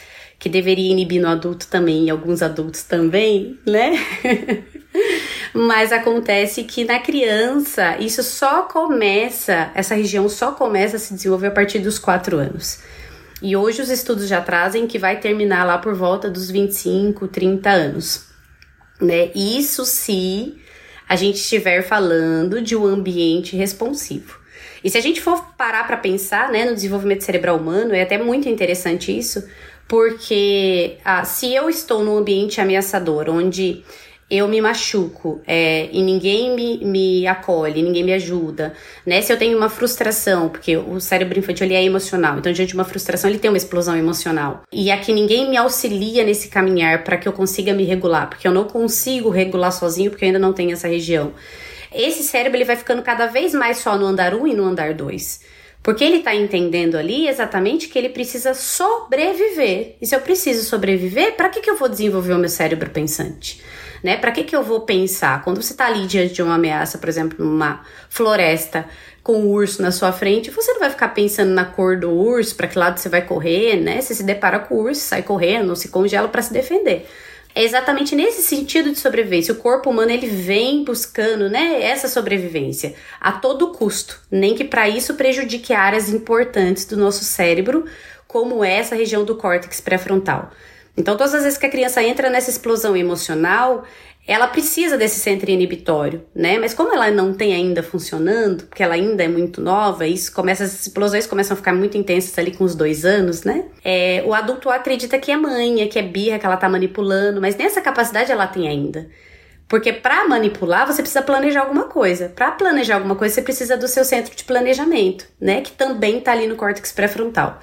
que 0.45 0.49
deveria 0.51 0.93
inibir 0.93 1.23
no 1.23 1.29
adulto 1.29 1.67
também, 1.69 2.05
e 2.05 2.11
alguns 2.11 2.43
adultos 2.43 2.83
também, 2.83 3.59
né? 3.65 3.95
Mas 5.55 5.91
acontece 5.91 6.65
que 6.65 6.85
na 6.85 6.99
criança, 6.99 7.97
isso 7.99 8.23
só 8.23 8.65
começa, 8.65 9.71
essa 9.75 9.95
região 9.95 10.29
só 10.29 10.53
começa 10.53 10.97
a 10.97 10.99
se 10.99 11.15
desenvolver 11.15 11.47
a 11.47 11.51
partir 11.51 11.79
dos 11.79 11.99
4 11.99 12.37
anos. 12.37 12.81
E 13.41 13.57
hoje 13.57 13.81
os 13.81 13.89
estudos 13.89 14.29
já 14.29 14.43
trazem 14.43 14.87
que 14.87 14.99
vai 14.99 15.19
terminar 15.19 15.65
lá 15.65 15.79
por 15.79 15.95
volta 15.95 16.29
dos 16.29 16.51
25, 16.51 17.27
30 17.27 17.71
anos. 17.71 18.27
Né? 19.01 19.31
Isso 19.35 19.87
se 19.87 20.59
a 21.09 21.17
gente 21.17 21.37
estiver 21.37 21.81
falando 21.81 22.61
de 22.61 22.77
um 22.77 22.85
ambiente 22.85 23.57
responsivo. 23.57 24.39
E 24.85 24.91
se 24.91 24.99
a 24.99 25.01
gente 25.01 25.23
for 25.23 25.43
parar 25.57 25.87
para 25.87 25.97
pensar 25.97 26.51
né, 26.53 26.67
no 26.67 26.75
desenvolvimento 26.75 27.25
cerebral 27.25 27.57
humano, 27.57 27.95
é 27.95 28.03
até 28.03 28.19
muito 28.19 28.47
interessante 28.51 29.17
isso, 29.17 29.43
porque 29.89 30.97
ah, 31.05 31.25
se 31.25 31.55
eu 31.55 31.69
estou 31.69 32.05
num 32.05 32.19
ambiente 32.19 32.61
ameaçador, 32.61 33.29
onde 33.29 33.85
eu 34.31 34.49
me 34.49 34.61
machuco 34.61 35.43
é, 35.47 35.89
e 35.93 36.03
ninguém 36.03 36.57
me, 36.57 36.85
me 36.85 37.27
acolhe, 37.27 37.83
ninguém 37.83 38.03
me 38.03 38.13
ajuda, 38.13 38.73
né? 39.05 39.21
Se 39.21 39.33
eu 39.33 39.37
tenho 39.37 39.57
uma 39.57 39.69
frustração, 39.69 40.49
porque 40.49 40.77
o 40.77 40.99
cérebro 40.99 41.39
infantil 41.39 41.67
ele 41.67 41.75
é 41.75 41.85
emocional, 41.85 42.39
então 42.39 42.53
diante 42.53 42.71
de 42.71 42.75
uma 42.75 42.85
frustração 42.85 43.29
ele 43.29 43.39
tem 43.39 43.51
uma 43.51 43.57
explosão 43.57 43.97
emocional. 43.97 44.63
E 44.73 44.91
aqui 44.91 45.13
ninguém 45.13 45.49
me 45.49 45.57
auxilia 45.57 46.25
nesse 46.25 46.49
caminhar 46.49 47.05
para 47.05 47.17
que 47.17 47.29
eu 47.29 47.33
consiga 47.33 47.75
me 47.75 47.85
regular, 47.85 48.29
porque 48.29 48.49
eu 48.49 48.53
não 48.53 48.65
consigo 48.65 49.29
regular 49.29 49.73
sozinho 49.73 50.11
porque 50.11 50.25
eu 50.25 50.29
ainda 50.29 50.39
não 50.39 50.53
tenho 50.53 50.73
essa 50.73 50.89
região. 50.89 51.33
Esse 51.93 52.25
cérebro 52.25 52.57
ele 52.57 52.65
vai 52.65 52.77
ficando 52.77 53.03
cada 53.03 53.27
vez 53.27 53.55
mais 53.55 53.79
só 53.79 53.97
no 53.97 54.07
andar 54.07 54.35
1 54.35 54.43
um 54.43 54.49
e 54.49 54.55
no 54.55 54.65
andar 54.65 54.95
2. 54.95 55.41
Porque 55.85 56.03
ele 56.03 56.17
está 56.17 56.35
entendendo 56.35 56.97
ali 56.97 57.29
exatamente 57.29 57.89
que 57.89 57.99
ele 57.99 58.09
precisa 58.09 58.55
sobreviver. 58.55 59.97
E 60.01 60.07
se 60.07 60.17
eu 60.17 60.21
preciso 60.23 60.65
sobreviver, 60.65 61.37
para 61.37 61.51
que, 61.51 61.61
que 61.61 61.69
eu 61.69 61.77
vou 61.77 61.91
desenvolver 61.91 62.33
o 62.33 62.39
meu 62.39 62.49
cérebro 62.49 62.89
pensante? 62.89 63.63
Né? 64.03 64.17
Para 64.17 64.33
que, 64.33 64.45
que 64.45 64.57
eu 64.57 64.63
vou 64.63 64.81
pensar? 64.81 65.45
Quando 65.45 65.63
você 65.63 65.73
está 65.73 65.87
ali 65.87 66.07
diante 66.07 66.33
de 66.33 66.43
uma 66.43 66.55
ameaça, 66.55 66.97
por 66.97 67.07
exemplo, 67.07 67.45
numa 67.45 67.83
floresta 68.09 68.87
com 69.23 69.41
um 69.41 69.51
urso 69.51 69.83
na 69.83 69.93
sua 69.93 70.11
frente, 70.11 70.51
você 70.51 70.73
não 70.73 70.81
vai 70.81 70.89
ficar 70.89 71.09
pensando 71.09 71.51
na 71.51 71.67
cor 71.67 71.99
do 71.99 72.11
urso, 72.11 72.57
para 72.57 72.67
que 72.67 72.79
lado 72.79 72.99
você 72.99 73.11
vai 73.11 73.21
correr, 73.21 73.77
né? 73.77 74.01
Você 74.01 74.15
se 74.15 74.23
depara 74.23 74.61
com 74.61 74.77
o 74.77 74.83
urso, 74.85 75.03
sai 75.03 75.23
correndo, 75.23 75.77
se 75.77 75.89
congela 75.89 76.29
para 76.29 76.41
se 76.41 76.53
defender. 76.53 77.07
É 77.55 77.63
exatamente 77.63 78.17
nesse 78.17 78.43
sentido 78.43 78.91
de 78.91 78.99
sobrevivência. 78.99 79.55
O 79.55 79.59
corpo 79.59 79.89
humano 79.89 80.11
ele 80.11 80.27
vem 80.27 80.83
buscando, 80.83 81.49
né, 81.49 81.81
essa 81.83 82.09
sobrevivência 82.09 82.95
a 83.21 83.33
todo 83.33 83.71
custo, 83.71 84.21
nem 84.29 84.55
que 84.57 84.65
para 84.65 84.89
isso 84.89 85.15
prejudique 85.15 85.73
áreas 85.73 86.09
importantes 86.09 86.85
do 86.85 86.97
nosso 86.97 87.23
cérebro, 87.23 87.85
como 88.27 88.65
essa 88.65 88.97
região 88.97 89.25
do 89.25 89.37
córtex 89.37 89.81
pré-frontal. 89.81 90.51
Então, 90.97 91.17
todas 91.17 91.35
as 91.35 91.45
vezes 91.45 91.59
que 91.59 91.67
a 91.67 91.71
criança 91.71 92.03
entra 92.03 92.29
nessa 92.29 92.51
explosão 92.51 92.97
emocional, 92.97 93.85
ela 94.27 94.47
precisa 94.49 94.97
desse 94.97 95.21
centro 95.21 95.51
inibitório, 95.51 96.25
né? 96.35 96.59
Mas 96.59 96.73
como 96.73 96.95
ela 96.95 97.11
não 97.11 97.35
tem 97.35 97.53
ainda 97.55 97.83
funcionando, 97.83 98.65
porque 98.65 98.83
ela 98.83 98.95
ainda 98.95 99.23
é 99.23 99.29
muito 99.29 99.61
nova, 99.61 100.07
isso 100.07 100.33
começa, 100.33 100.65
as 100.65 100.87
explosões 100.87 101.27
começam 101.27 101.55
a 101.55 101.57
ficar 101.57 101.75
muito 101.75 101.99
intensas 101.99 102.39
ali 102.39 102.51
com 102.51 102.65
os 102.65 102.75
dois 102.75 103.05
anos, 103.05 103.45
né? 103.45 103.67
É, 103.85 104.23
o 104.27 104.33
adulto 104.33 104.71
acredita 104.71 105.19
que 105.19 105.31
é 105.31 105.37
manha, 105.37 105.87
que 105.89 105.99
é 105.99 106.03
birra, 106.03 106.39
que 106.39 106.47
ela 106.47 106.57
tá 106.57 106.69
manipulando, 106.69 107.41
mas 107.41 107.55
nessa 107.57 107.83
capacidade 107.83 108.33
ela 108.33 108.47
tem 108.47 108.67
ainda. 108.67 109.11
Porque 109.69 109.93
para 109.93 110.27
manipular, 110.27 110.87
você 110.87 111.03
precisa 111.03 111.23
planejar 111.23 111.61
alguma 111.61 111.85
coisa. 111.85 112.29
Para 112.29 112.51
planejar 112.53 112.97
alguma 112.97 113.17
coisa, 113.17 113.35
você 113.35 113.43
precisa 113.43 113.77
do 113.77 113.89
seu 113.89 114.05
centro 114.05 114.35
de 114.35 114.45
planejamento, 114.45 115.27
né? 115.41 115.61
Que 115.61 115.73
também 115.73 116.21
tá 116.21 116.33
ali 116.33 116.47
no 116.47 116.57
córtex 116.57 116.93
pré-frontal. 116.93 117.61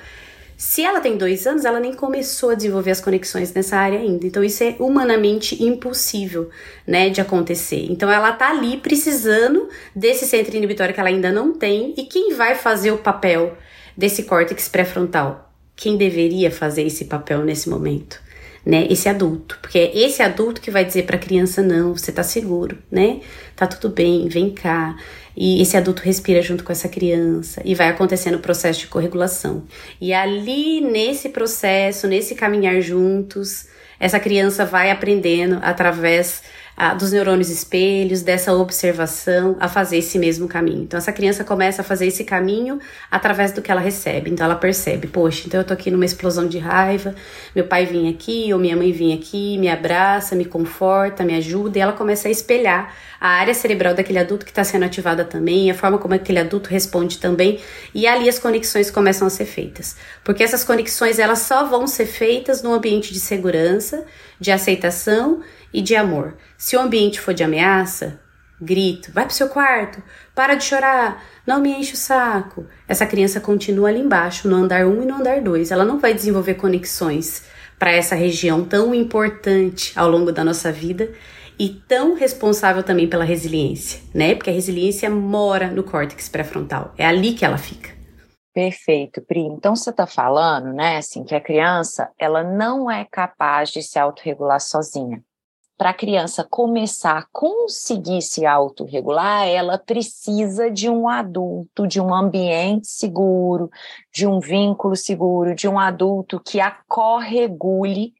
Se 0.61 0.83
ela 0.83 1.01
tem 1.01 1.17
dois 1.17 1.47
anos, 1.47 1.65
ela 1.65 1.79
nem 1.79 1.91
começou 1.91 2.51
a 2.51 2.53
desenvolver 2.53 2.91
as 2.91 3.01
conexões 3.01 3.51
nessa 3.51 3.77
área 3.77 3.97
ainda. 3.97 4.27
Então, 4.27 4.43
isso 4.43 4.63
é 4.63 4.75
humanamente 4.77 5.61
impossível, 5.61 6.51
né, 6.85 7.09
de 7.09 7.19
acontecer. 7.19 7.87
Então, 7.89 8.11
ela 8.11 8.31
tá 8.31 8.51
ali 8.51 8.77
precisando 8.77 9.67
desse 9.95 10.23
centro 10.27 10.55
inibitório 10.55 10.93
que 10.93 10.99
ela 10.99 11.09
ainda 11.09 11.31
não 11.31 11.51
tem. 11.51 11.95
E 11.97 12.03
quem 12.03 12.35
vai 12.35 12.53
fazer 12.53 12.91
o 12.91 12.99
papel 12.99 13.57
desse 13.97 14.21
córtex 14.21 14.69
pré-frontal? 14.69 15.51
Quem 15.75 15.97
deveria 15.97 16.51
fazer 16.51 16.83
esse 16.83 17.05
papel 17.05 17.43
nesse 17.43 17.67
momento? 17.67 18.21
Né, 18.63 18.85
esse 18.91 19.09
adulto, 19.09 19.57
porque 19.59 19.79
é 19.79 19.97
esse 19.97 20.21
adulto 20.21 20.61
que 20.61 20.69
vai 20.69 20.85
dizer 20.85 21.07
para 21.07 21.15
a 21.15 21.19
criança 21.19 21.63
não, 21.63 21.97
você 21.97 22.11
tá 22.11 22.21
seguro, 22.21 22.77
né? 22.91 23.19
Tá 23.55 23.65
tudo 23.65 23.91
bem, 23.91 24.27
vem 24.27 24.51
cá 24.51 24.95
e 25.35 25.61
esse 25.61 25.77
adulto 25.77 26.03
respira 26.03 26.41
junto 26.41 26.63
com 26.63 26.71
essa 26.71 26.89
criança 26.89 27.61
e 27.63 27.73
vai 27.73 27.87
acontecendo 27.87 28.35
o 28.35 28.39
processo 28.39 28.81
de 28.81 28.87
corregulação. 28.87 29.63
E 29.99 30.13
ali 30.13 30.81
nesse 30.81 31.29
processo, 31.29 32.07
nesse 32.07 32.35
caminhar 32.35 32.81
juntos, 32.81 33.67
essa 33.99 34.19
criança 34.19 34.65
vai 34.65 34.91
aprendendo 34.91 35.59
através 35.61 36.43
a, 36.81 36.95
dos 36.95 37.11
neurônios 37.11 37.51
espelhos, 37.51 38.23
dessa 38.23 38.51
observação, 38.55 39.55
a 39.59 39.69
fazer 39.69 39.97
esse 39.97 40.17
mesmo 40.17 40.47
caminho. 40.47 40.81
Então, 40.81 40.97
essa 40.97 41.11
criança 41.11 41.43
começa 41.43 41.83
a 41.83 41.85
fazer 41.85 42.07
esse 42.07 42.23
caminho 42.23 42.79
através 43.11 43.51
do 43.51 43.61
que 43.61 43.71
ela 43.71 43.79
recebe. 43.79 44.31
Então, 44.31 44.43
ela 44.43 44.55
percebe: 44.55 45.05
poxa, 45.05 45.43
então 45.45 45.59
eu 45.59 45.63
tô 45.63 45.73
aqui 45.73 45.91
numa 45.91 46.05
explosão 46.05 46.47
de 46.47 46.57
raiva, 46.57 47.13
meu 47.55 47.67
pai 47.67 47.85
vinha 47.85 48.09
aqui, 48.09 48.51
ou 48.51 48.59
minha 48.59 48.75
mãe 48.75 48.91
vinha 48.91 49.15
aqui, 49.15 49.59
me 49.59 49.69
abraça, 49.69 50.35
me 50.35 50.43
conforta, 50.43 51.23
me 51.23 51.35
ajuda, 51.35 51.77
e 51.77 51.81
ela 51.81 51.93
começa 51.93 52.27
a 52.27 52.31
espelhar 52.31 52.91
a 53.19 53.29
área 53.29 53.53
cerebral 53.53 53.93
daquele 53.93 54.17
adulto 54.17 54.43
que 54.43 54.51
está 54.51 54.63
sendo 54.63 54.83
ativada 54.83 55.23
também, 55.23 55.69
a 55.69 55.75
forma 55.75 55.99
como 55.99 56.15
aquele 56.15 56.39
adulto 56.39 56.67
responde 56.71 57.19
também, 57.19 57.59
e 57.93 58.07
ali 58.07 58.27
as 58.27 58.39
conexões 58.39 58.89
começam 58.89 59.27
a 59.27 59.29
ser 59.29 59.45
feitas. 59.45 59.95
Porque 60.23 60.43
essas 60.43 60.63
conexões 60.63 61.19
elas 61.19 61.37
só 61.39 61.63
vão 61.63 61.85
ser 61.85 62.07
feitas 62.07 62.63
no 62.63 62.73
ambiente 62.73 63.13
de 63.13 63.19
segurança, 63.19 64.03
de 64.39 64.51
aceitação 64.51 65.43
e 65.73 65.81
de 65.81 65.95
amor. 65.95 66.35
Se 66.57 66.75
o 66.75 66.81
ambiente 66.81 67.19
for 67.19 67.33
de 67.33 67.43
ameaça, 67.43 68.19
grito, 68.61 69.11
vai 69.11 69.25
pro 69.25 69.33
seu 69.33 69.49
quarto, 69.49 70.01
para 70.35 70.55
de 70.55 70.63
chorar, 70.63 71.23
não 71.45 71.59
me 71.59 71.71
enche 71.71 71.93
o 71.93 71.97
saco. 71.97 72.65
Essa 72.87 73.05
criança 73.05 73.39
continua 73.39 73.89
ali 73.89 73.99
embaixo, 73.99 74.47
no 74.47 74.55
andar 74.55 74.85
1 74.85 75.01
e 75.01 75.05
no 75.05 75.15
andar 75.15 75.41
2. 75.41 75.71
Ela 75.71 75.83
não 75.83 75.99
vai 75.99 76.13
desenvolver 76.13 76.53
conexões 76.53 77.45
para 77.79 77.91
essa 77.91 78.13
região 78.13 78.63
tão 78.63 78.93
importante 78.93 79.91
ao 79.97 80.07
longo 80.07 80.31
da 80.31 80.43
nossa 80.43 80.71
vida 80.71 81.11
e 81.57 81.69
tão 81.69 82.13
responsável 82.15 82.83
também 82.83 83.07
pela 83.07 83.23
resiliência, 83.23 84.01
né? 84.13 84.35
Porque 84.35 84.49
a 84.49 84.53
resiliência 84.53 85.09
mora 85.09 85.67
no 85.67 85.83
córtex 85.83 86.29
pré-frontal. 86.29 86.93
É 86.97 87.05
ali 87.05 87.33
que 87.33 87.43
ela 87.43 87.57
fica. 87.57 87.89
Perfeito, 88.53 89.21
Pri. 89.21 89.39
Então 89.39 89.75
você 89.75 89.91
está 89.91 90.05
falando, 90.05 90.73
né, 90.73 90.97
assim, 90.97 91.23
que 91.23 91.33
a 91.33 91.39
criança 91.39 92.09
ela 92.19 92.43
não 92.43 92.91
é 92.91 93.05
capaz 93.09 93.69
de 93.71 93.81
se 93.81 93.97
autorregular 93.97 94.59
sozinha 94.59 95.23
para 95.81 95.89
a 95.89 95.95
criança 95.95 96.45
começar 96.47 97.17
a 97.17 97.25
conseguir 97.31 98.21
se 98.21 98.45
autorregular, 98.45 99.47
ela 99.47 99.79
precisa 99.79 100.69
de 100.69 100.87
um 100.87 101.09
adulto, 101.09 101.87
de 101.87 101.99
um 101.99 102.13
ambiente 102.13 102.85
seguro, 102.85 103.67
de 104.13 104.27
um 104.27 104.39
vínculo 104.39 104.95
seguro, 104.95 105.55
de 105.55 105.67
um 105.67 105.79
adulto 105.79 106.39
que 106.39 106.61
a 106.61 106.69
corregule 106.87 108.13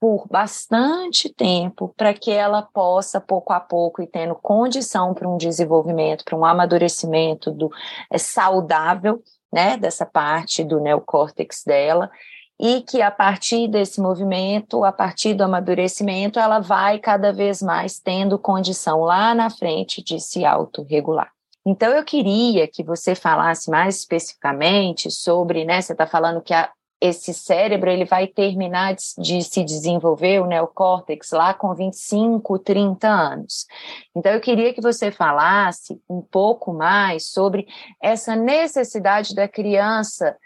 por 0.00 0.26
bastante 0.28 1.32
tempo 1.32 1.94
para 1.96 2.12
que 2.12 2.32
ela 2.32 2.62
possa, 2.62 3.20
pouco 3.20 3.52
a 3.52 3.60
pouco, 3.60 4.02
e 4.02 4.08
tendo 4.08 4.34
condição 4.34 5.14
para 5.14 5.28
um 5.28 5.36
desenvolvimento, 5.36 6.24
para 6.24 6.36
um 6.36 6.44
amadurecimento 6.44 7.52
do, 7.52 7.70
é, 8.10 8.18
saudável, 8.18 9.22
né, 9.52 9.76
dessa 9.76 10.04
parte 10.04 10.64
do 10.64 10.80
neocórtex 10.80 11.62
dela, 11.64 12.10
e 12.58 12.82
que 12.82 13.02
a 13.02 13.10
partir 13.10 13.68
desse 13.68 14.00
movimento, 14.00 14.84
a 14.84 14.92
partir 14.92 15.34
do 15.34 15.42
amadurecimento, 15.42 16.38
ela 16.38 16.60
vai 16.60 16.98
cada 16.98 17.32
vez 17.32 17.60
mais 17.60 17.98
tendo 17.98 18.38
condição 18.38 19.00
lá 19.00 19.34
na 19.34 19.50
frente 19.50 20.02
de 20.02 20.20
se 20.20 20.44
autorregular. 20.44 21.30
Então, 21.66 21.90
eu 21.92 22.04
queria 22.04 22.68
que 22.68 22.82
você 22.82 23.14
falasse 23.14 23.70
mais 23.70 23.96
especificamente 23.98 25.10
sobre, 25.10 25.64
né, 25.64 25.80
você 25.80 25.92
está 25.92 26.06
falando 26.06 26.42
que 26.42 26.52
a, 26.52 26.70
esse 27.00 27.34
cérebro 27.34 27.90
ele 27.90 28.04
vai 28.04 28.26
terminar 28.26 28.94
de, 28.94 29.02
de, 29.18 29.42
se 29.42 29.64
desenvolver, 29.64 30.40
o 30.40 30.46
neocórtex, 30.46 31.32
lá 31.32 31.54
com 31.54 31.74
25, 31.74 32.58
30 32.58 33.08
anos. 33.08 33.66
Então, 34.14 34.32
eu 34.32 34.40
queria 34.40 34.74
que 34.74 34.80
você 34.80 35.10
falasse 35.10 35.98
um 36.08 36.20
pouco 36.20 36.72
mais 36.72 37.28
sobre 37.28 37.66
essa 38.00 38.36
necessidade 38.36 39.34
da 39.34 39.48
criança 39.48 40.36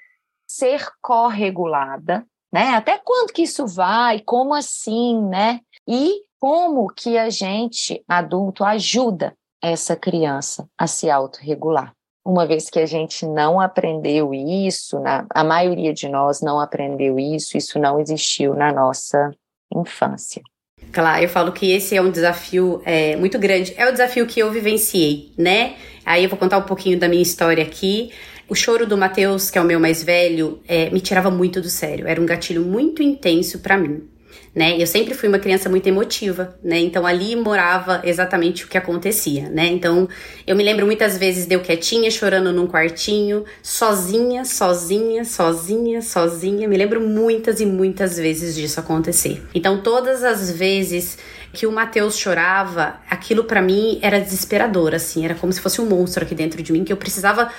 ser 0.49 0.89
corregulada, 1.03 2.25
né? 2.53 2.71
Até 2.71 2.99
quando 2.99 3.33
que 3.33 3.43
isso 3.43 3.67
vai? 3.67 4.21
Como 4.21 4.55
assim, 4.55 5.23
né? 5.23 5.61
E 5.87 6.23
como 6.41 6.89
que 6.89 7.19
a 7.19 7.29
gente, 7.29 8.03
adulto, 8.09 8.65
ajuda 8.65 9.35
essa 9.63 9.95
criança 9.95 10.67
a 10.79 10.87
se 10.87 11.11
autorregular? 11.11 11.93
Uma 12.25 12.47
vez 12.47 12.69
que 12.69 12.79
a 12.79 12.87
gente 12.87 13.27
não 13.27 13.61
aprendeu 13.61 14.35
isso, 14.35 15.01
na, 15.01 15.27
a 15.31 15.43
maioria 15.43 15.93
de 15.93 16.09
nós 16.09 16.41
não 16.41 16.61
aprendeu 16.61 17.19
isso, 17.19 17.57
isso 17.57 17.79
não 17.79 18.01
existiu 18.01 18.55
na 18.55 18.73
nossa 18.73 19.31
infância. 19.75 20.43
Claro, 20.93 21.23
eu 21.23 21.29
falo 21.29 21.53
que 21.53 21.71
esse 21.71 21.97
é 21.97 22.03
um 22.03 22.11
desafio 22.11 22.81
é, 22.85 23.17
muito 23.17 23.39
grande. 23.39 23.75
É 23.77 23.89
o 23.89 23.93
desafio 23.93 24.27
que 24.27 24.41
eu 24.41 24.51
vivenciei, 24.51 25.33
né? 25.37 25.77
Aí 26.05 26.25
eu 26.25 26.31
vou 26.31 26.39
contar 26.39 26.59
um 26.59 26.63
pouquinho 26.63 26.99
da 26.99 27.09
minha 27.09 27.23
história 27.23 27.63
aqui. 27.63 28.11
O 28.49 28.55
choro 28.55 28.87
do 28.87 28.97
Matheus, 28.97 29.51
que 29.51 29.59
é 29.59 29.61
o 29.61 29.65
meu 29.65 29.79
mais 29.79 30.03
velho, 30.03 30.61
é, 30.67 30.89
me 30.89 31.01
tirava 31.03 31.31
muito 31.31 31.61
do 31.61 31.69
sério. 31.69 32.09
Era 32.09 32.19
um 32.19 32.25
gatilho 32.25 32.63
muito 32.63 33.03
intenso 33.03 33.59
para 33.59 33.77
mim. 33.77 34.09
Né? 34.55 34.81
Eu 34.81 34.87
sempre 34.87 35.13
fui 35.13 35.29
uma 35.29 35.39
criança 35.39 35.69
muito 35.69 35.87
emotiva, 35.87 36.59
né? 36.65 36.79
Então 36.79 37.07
ali 37.07 37.37
morava 37.37 38.01
exatamente 38.03 38.65
o 38.65 38.69
que 38.69 38.79
acontecia, 38.79 39.49
né? 39.51 39.67
Então 39.67 40.09
eu 40.47 40.57
me 40.57 40.65
lembro 40.65 40.87
muitas 40.87 41.19
vezes 41.19 41.47
de 41.47 41.55
eu 41.55 41.61
quietinha, 41.61 42.11
chorando 42.11 42.51
num 42.53 42.67
quartinho, 42.67 43.45
sozinha, 43.63 44.45
sozinha, 44.45 45.25
sozinha, 45.25 46.01
sozinha. 46.01 46.67
Me 46.67 46.77
lembro 46.77 47.01
muitas 47.01 47.61
e 47.61 47.67
muitas 47.67 48.17
vezes 48.17 48.55
disso 48.55 48.81
acontecer. 48.81 49.43
Então 49.55 49.83
todas 49.83 50.25
as 50.25 50.51
vezes 50.51 51.19
que 51.53 51.67
o 51.67 51.73
Matheus 51.73 52.17
chorava, 52.19 52.97
aquilo 53.09 53.45
para 53.45 53.61
mim 53.61 53.99
era 54.03 54.19
desesperador, 54.21 54.95
assim, 54.95 55.25
era 55.25 55.35
como 55.35 55.53
se 55.53 55.61
fosse 55.61 55.81
um 55.81 55.87
monstro 55.87 56.25
aqui 56.25 56.35
dentro 56.35 56.63
de 56.63 56.73
mim 56.73 56.85
que 56.85 56.93
eu 56.93 56.97
precisava 56.97 57.51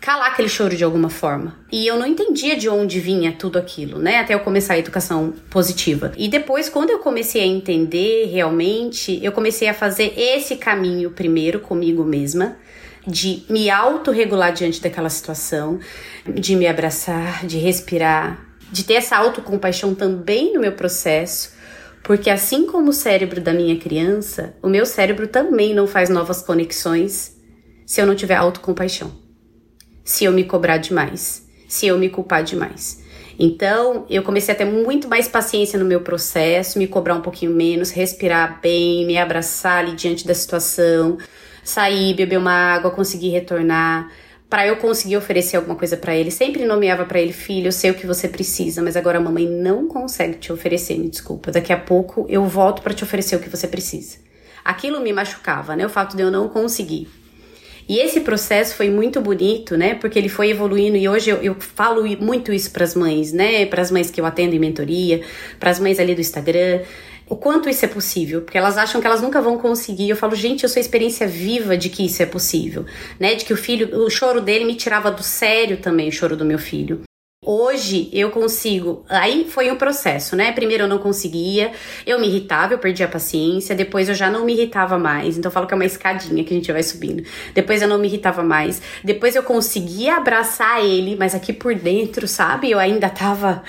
calar 0.00 0.32
aquele 0.32 0.48
choro 0.48 0.76
de 0.76 0.84
alguma 0.84 1.10
forma. 1.10 1.56
E 1.70 1.86
eu 1.86 1.98
não 1.98 2.06
entendia 2.06 2.56
de 2.56 2.68
onde 2.68 3.00
vinha 3.00 3.32
tudo 3.32 3.58
aquilo, 3.58 3.98
né? 3.98 4.18
Até 4.18 4.34
eu 4.34 4.40
começar 4.40 4.74
a 4.74 4.78
educação 4.78 5.34
positiva. 5.50 6.12
E 6.16 6.28
depois, 6.28 6.68
quando 6.68 6.90
eu 6.90 6.98
comecei 6.98 7.42
a 7.42 7.46
entender 7.46 8.26
realmente, 8.26 9.18
eu 9.22 9.32
comecei 9.32 9.68
a 9.68 9.74
fazer 9.74 10.14
esse 10.16 10.56
caminho 10.56 11.10
primeiro 11.10 11.60
comigo 11.60 12.04
mesma 12.04 12.56
de 13.06 13.44
me 13.48 13.70
autorregular 13.70 14.52
diante 14.52 14.82
daquela 14.82 15.08
situação, 15.08 15.78
de 16.26 16.54
me 16.54 16.66
abraçar, 16.66 17.46
de 17.46 17.56
respirar, 17.56 18.46
de 18.70 18.84
ter 18.84 18.94
essa 18.94 19.16
autocompaixão 19.16 19.94
também 19.94 20.52
no 20.52 20.60
meu 20.60 20.72
processo, 20.72 21.56
porque 22.02 22.28
assim 22.28 22.66
como 22.66 22.90
o 22.90 22.92
cérebro 22.92 23.40
da 23.40 23.52
minha 23.52 23.78
criança, 23.78 24.54
o 24.62 24.68
meu 24.68 24.84
cérebro 24.84 25.26
também 25.26 25.74
não 25.74 25.86
faz 25.86 26.10
novas 26.10 26.42
conexões 26.42 27.36
se 27.86 28.00
eu 28.00 28.06
não 28.06 28.14
tiver 28.14 28.36
autocompaixão. 28.36 29.27
Se 30.08 30.24
eu 30.24 30.32
me 30.32 30.42
cobrar 30.42 30.78
demais, 30.78 31.46
se 31.68 31.86
eu 31.86 31.98
me 31.98 32.08
culpar 32.08 32.42
demais. 32.42 33.04
Então, 33.38 34.06
eu 34.08 34.22
comecei 34.22 34.54
a 34.54 34.56
ter 34.56 34.64
muito 34.64 35.06
mais 35.06 35.28
paciência 35.28 35.78
no 35.78 35.84
meu 35.84 36.00
processo, 36.00 36.78
me 36.78 36.86
cobrar 36.86 37.14
um 37.14 37.20
pouquinho 37.20 37.52
menos, 37.52 37.90
respirar 37.90 38.58
bem, 38.62 39.04
me 39.04 39.18
abraçar 39.18 39.84
ali 39.84 39.94
diante 39.94 40.26
da 40.26 40.32
situação, 40.32 41.18
sair, 41.62 42.14
beber 42.14 42.38
uma 42.38 42.54
água, 42.54 42.90
conseguir 42.90 43.28
retornar, 43.28 44.10
para 44.48 44.66
eu 44.66 44.78
conseguir 44.78 45.18
oferecer 45.18 45.58
alguma 45.58 45.76
coisa 45.76 45.94
para 45.94 46.16
ele. 46.16 46.30
Sempre 46.30 46.64
nomeava 46.64 47.04
para 47.04 47.20
ele, 47.20 47.34
filho, 47.34 47.68
eu 47.68 47.72
sei 47.72 47.90
o 47.90 47.94
que 47.94 48.06
você 48.06 48.28
precisa, 48.28 48.80
mas 48.80 48.96
agora 48.96 49.18
a 49.18 49.20
mamãe 49.20 49.46
não 49.46 49.88
consegue 49.88 50.38
te 50.38 50.50
oferecer, 50.50 50.98
me 50.98 51.10
desculpa. 51.10 51.52
Daqui 51.52 51.70
a 51.70 51.78
pouco 51.78 52.24
eu 52.30 52.46
volto 52.46 52.80
para 52.80 52.94
te 52.94 53.04
oferecer 53.04 53.36
o 53.36 53.40
que 53.40 53.50
você 53.50 53.68
precisa. 53.68 54.16
Aquilo 54.64 55.02
me 55.02 55.12
machucava, 55.12 55.76
né? 55.76 55.84
O 55.84 55.90
fato 55.90 56.16
de 56.16 56.22
eu 56.22 56.30
não 56.30 56.48
conseguir. 56.48 57.27
E 57.88 57.98
esse 57.98 58.20
processo 58.20 58.74
foi 58.74 58.90
muito 58.90 59.20
bonito, 59.20 59.76
né? 59.76 59.94
Porque 59.94 60.18
ele 60.18 60.28
foi 60.28 60.50
evoluindo 60.50 60.96
e 60.96 61.08
hoje 61.08 61.30
eu, 61.30 61.38
eu 61.38 61.56
falo 61.58 62.04
muito 62.20 62.52
isso 62.52 62.70
para 62.70 62.84
as 62.84 62.94
mães, 62.94 63.32
né? 63.32 63.64
Para 63.64 63.80
as 63.80 63.90
mães 63.90 64.10
que 64.10 64.20
eu 64.20 64.26
atendo 64.26 64.54
em 64.54 64.58
mentoria, 64.58 65.22
para 65.58 65.70
as 65.70 65.80
mães 65.80 65.98
ali 65.98 66.14
do 66.14 66.20
Instagram 66.20 66.80
o 67.28 67.36
quanto 67.36 67.68
isso 67.68 67.84
é 67.84 67.88
possível, 67.88 68.40
porque 68.40 68.56
elas 68.56 68.78
acham 68.78 69.00
que 69.00 69.06
elas 69.06 69.20
nunca 69.20 69.40
vão 69.40 69.58
conseguir. 69.58 70.08
Eu 70.08 70.16
falo, 70.16 70.34
gente, 70.34 70.62
eu 70.62 70.68
sou 70.68 70.80
experiência 70.80 71.26
viva 71.26 71.76
de 71.76 71.90
que 71.90 72.06
isso 72.06 72.22
é 72.22 72.26
possível, 72.26 72.86
né? 73.20 73.34
De 73.34 73.44
que 73.44 73.52
o 73.52 73.56
filho, 73.56 74.02
o 74.02 74.08
choro 74.08 74.40
dele 74.40 74.64
me 74.64 74.74
tirava 74.74 75.10
do 75.10 75.22
sério 75.22 75.76
também, 75.76 76.08
o 76.08 76.12
choro 76.12 76.36
do 76.36 76.44
meu 76.44 76.58
filho. 76.58 77.07
Hoje 77.40 78.10
eu 78.12 78.30
consigo. 78.30 79.04
Aí 79.08 79.46
foi 79.48 79.70
um 79.70 79.76
processo, 79.76 80.34
né? 80.34 80.50
Primeiro 80.50 80.84
eu 80.84 80.88
não 80.88 80.98
conseguia, 80.98 81.70
eu 82.04 82.18
me 82.18 82.26
irritava, 82.26 82.74
eu 82.74 82.78
perdia 82.78 83.06
a 83.06 83.08
paciência, 83.08 83.76
depois 83.76 84.08
eu 84.08 84.14
já 84.14 84.28
não 84.28 84.44
me 84.44 84.52
irritava 84.54 84.98
mais. 84.98 85.38
Então 85.38 85.48
eu 85.48 85.52
falo 85.52 85.64
que 85.64 85.72
é 85.72 85.76
uma 85.76 85.84
escadinha 85.84 86.42
que 86.42 86.52
a 86.52 86.56
gente 86.56 86.72
vai 86.72 86.82
subindo. 86.82 87.22
Depois 87.54 87.80
eu 87.80 87.86
não 87.86 87.96
me 87.96 88.08
irritava 88.08 88.42
mais. 88.42 88.82
Depois 89.04 89.36
eu 89.36 89.44
conseguia 89.44 90.16
abraçar 90.16 90.84
ele, 90.84 91.14
mas 91.14 91.32
aqui 91.32 91.52
por 91.52 91.76
dentro, 91.76 92.26
sabe? 92.26 92.72
Eu 92.72 92.78
ainda 92.80 93.08
tava, 93.08 93.62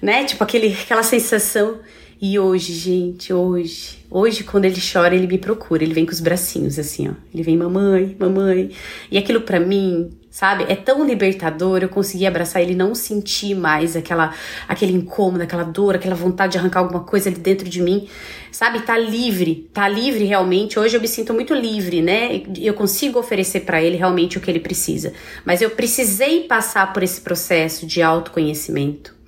né? 0.00 0.24
Tipo 0.24 0.42
aquele, 0.42 0.72
aquela 0.82 1.02
sensação 1.02 1.80
e 2.24 2.38
hoje, 2.38 2.72
gente, 2.72 3.32
hoje, 3.32 3.98
hoje 4.08 4.44
quando 4.44 4.64
ele 4.64 4.80
chora, 4.80 5.12
ele 5.12 5.26
me 5.26 5.38
procura, 5.38 5.82
ele 5.82 5.92
vem 5.92 6.06
com 6.06 6.12
os 6.12 6.20
bracinhos 6.20 6.78
assim, 6.78 7.08
ó. 7.08 7.14
Ele 7.34 7.42
vem, 7.42 7.56
mamãe, 7.56 8.14
mamãe. 8.16 8.70
E 9.10 9.18
aquilo 9.18 9.40
para 9.40 9.58
mim, 9.58 10.08
sabe, 10.30 10.64
é 10.68 10.76
tão 10.76 11.04
libertador. 11.04 11.82
Eu 11.82 11.88
consegui 11.88 12.24
abraçar 12.24 12.62
ele, 12.62 12.76
não 12.76 12.94
sentir 12.94 13.56
mais 13.56 13.96
aquela, 13.96 14.32
aquele 14.68 14.92
incômodo, 14.92 15.42
aquela 15.42 15.64
dor, 15.64 15.96
aquela 15.96 16.14
vontade 16.14 16.52
de 16.52 16.58
arrancar 16.58 16.78
alguma 16.78 17.00
coisa 17.00 17.28
ali 17.28 17.40
dentro 17.40 17.68
de 17.68 17.82
mim, 17.82 18.06
sabe? 18.52 18.82
Tá 18.82 18.96
livre, 18.96 19.68
tá 19.74 19.88
livre 19.88 20.22
realmente. 20.22 20.78
Hoje 20.78 20.96
eu 20.96 21.00
me 21.00 21.08
sinto 21.08 21.34
muito 21.34 21.52
livre, 21.52 22.02
né? 22.02 22.40
Eu 22.56 22.74
consigo 22.74 23.18
oferecer 23.18 23.62
para 23.62 23.82
ele 23.82 23.96
realmente 23.96 24.38
o 24.38 24.40
que 24.40 24.48
ele 24.48 24.60
precisa. 24.60 25.12
Mas 25.44 25.60
eu 25.60 25.70
precisei 25.70 26.44
passar 26.44 26.92
por 26.92 27.02
esse 27.02 27.20
processo 27.20 27.84
de 27.84 28.00
autoconhecimento 28.00 29.21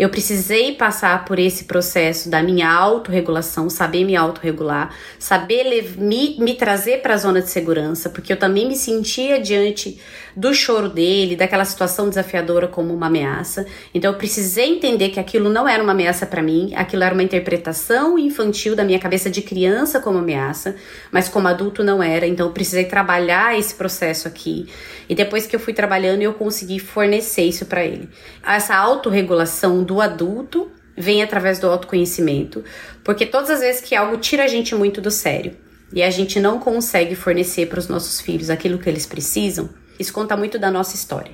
eu 0.00 0.08
precisei 0.08 0.74
passar 0.74 1.26
por 1.26 1.38
esse 1.38 1.64
processo 1.64 2.30
da 2.30 2.42
minha 2.42 2.72
autorregulação, 2.72 3.68
saber 3.68 4.02
me 4.02 4.16
autorregular, 4.16 4.94
saber 5.18 5.94
me, 5.98 6.36
me 6.38 6.54
trazer 6.54 7.02
para 7.02 7.12
a 7.12 7.18
zona 7.18 7.42
de 7.42 7.50
segurança, 7.50 8.08
porque 8.08 8.32
eu 8.32 8.38
também 8.38 8.66
me 8.66 8.76
sentia 8.76 9.38
diante 9.38 10.00
do 10.34 10.54
choro 10.54 10.88
dele, 10.88 11.36
daquela 11.36 11.66
situação 11.66 12.08
desafiadora 12.08 12.66
como 12.66 12.94
uma 12.94 13.08
ameaça. 13.08 13.66
Então 13.92 14.12
eu 14.12 14.16
precisei 14.16 14.70
entender 14.70 15.10
que 15.10 15.20
aquilo 15.20 15.50
não 15.50 15.68
era 15.68 15.82
uma 15.82 15.92
ameaça 15.92 16.24
para 16.24 16.42
mim, 16.42 16.72
aquilo 16.76 17.02
era 17.02 17.12
uma 17.12 17.22
interpretação 17.22 18.18
infantil 18.18 18.74
da 18.74 18.84
minha 18.84 18.98
cabeça 18.98 19.28
de 19.28 19.42
criança 19.42 20.00
como 20.00 20.18
ameaça, 20.18 20.76
mas 21.12 21.28
como 21.28 21.46
adulto 21.46 21.84
não 21.84 22.02
era. 22.02 22.26
Então 22.26 22.46
eu 22.46 22.52
precisei 22.52 22.86
trabalhar 22.86 23.58
esse 23.58 23.74
processo 23.74 24.26
aqui. 24.26 24.66
E 25.10 25.14
depois 25.14 25.46
que 25.46 25.56
eu 25.56 25.60
fui 25.60 25.74
trabalhando, 25.74 26.22
eu 26.22 26.32
consegui 26.32 26.78
fornecer 26.78 27.42
isso 27.42 27.66
para 27.66 27.84
ele. 27.84 28.08
Essa 28.46 28.76
autorregulação 28.76 29.82
do 29.90 30.00
adulto 30.00 30.70
vem 30.96 31.20
através 31.20 31.58
do 31.58 31.66
autoconhecimento, 31.66 32.62
porque 33.02 33.26
todas 33.26 33.50
as 33.50 33.58
vezes 33.58 33.80
que 33.80 33.96
algo 33.96 34.18
tira 34.18 34.44
a 34.44 34.46
gente 34.46 34.72
muito 34.72 35.00
do 35.00 35.10
sério 35.10 35.56
e 35.92 36.00
a 36.00 36.10
gente 36.10 36.38
não 36.38 36.60
consegue 36.60 37.16
fornecer 37.16 37.66
para 37.66 37.80
os 37.80 37.88
nossos 37.88 38.20
filhos 38.20 38.50
aquilo 38.50 38.78
que 38.78 38.88
eles 38.88 39.04
precisam, 39.04 39.68
isso 39.98 40.12
conta 40.12 40.36
muito 40.36 40.60
da 40.60 40.70
nossa 40.70 40.94
história. 40.94 41.32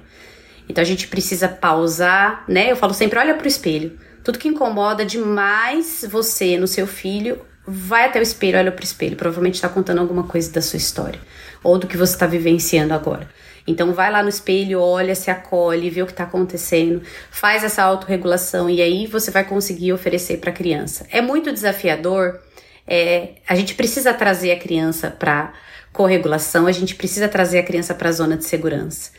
Então 0.66 0.80
a 0.80 0.86
gente 0.86 1.06
precisa 1.06 1.48
pausar, 1.48 2.44
né? 2.48 2.72
Eu 2.72 2.76
falo 2.76 2.94
sempre, 2.94 3.18
olha 3.18 3.34
para 3.34 3.44
o 3.44 3.48
espelho. 3.48 3.98
Tudo 4.24 4.38
que 4.38 4.48
incomoda 4.48 5.04
demais 5.04 6.02
você 6.10 6.56
no 6.56 6.66
seu 6.66 6.86
filho, 6.86 7.44
vai 7.66 8.06
até 8.06 8.18
o 8.18 8.22
espelho, 8.22 8.58
olha 8.58 8.72
para 8.72 8.82
o 8.82 8.86
espelho. 8.86 9.16
Provavelmente 9.16 9.56
está 9.56 9.68
contando 9.68 10.00
alguma 10.00 10.24
coisa 10.24 10.50
da 10.50 10.62
sua 10.62 10.78
história 10.78 11.20
ou 11.62 11.78
do 11.78 11.86
que 11.86 11.96
você 11.96 12.14
está 12.14 12.26
vivenciando 12.26 12.94
agora. 12.94 13.28
Então 13.66 13.92
vai 13.92 14.10
lá 14.10 14.22
no 14.22 14.28
espelho, 14.28 14.80
olha, 14.80 15.14
se 15.14 15.30
acolhe, 15.30 15.90
vê 15.90 16.02
o 16.02 16.06
que 16.06 16.12
está 16.12 16.24
acontecendo, 16.24 17.02
faz 17.30 17.64
essa 17.64 17.82
autorregulação 17.82 18.70
e 18.70 18.80
aí 18.80 19.06
você 19.06 19.30
vai 19.30 19.44
conseguir 19.44 19.92
oferecer 19.92 20.38
para 20.38 20.50
a 20.50 20.54
criança. 20.54 21.06
É 21.10 21.20
muito 21.20 21.52
desafiador. 21.52 22.40
É, 22.86 23.30
a 23.48 23.56
gente 23.56 23.74
precisa 23.74 24.14
trazer 24.14 24.52
a 24.52 24.58
criança 24.58 25.10
para 25.10 25.52
corregulação, 25.92 26.66
a 26.66 26.72
gente 26.72 26.94
precisa 26.94 27.26
trazer 27.28 27.58
a 27.58 27.62
criança 27.62 27.94
para 27.94 28.10
a 28.10 28.12
zona 28.12 28.36
de 28.36 28.44
segurança. 28.44 29.10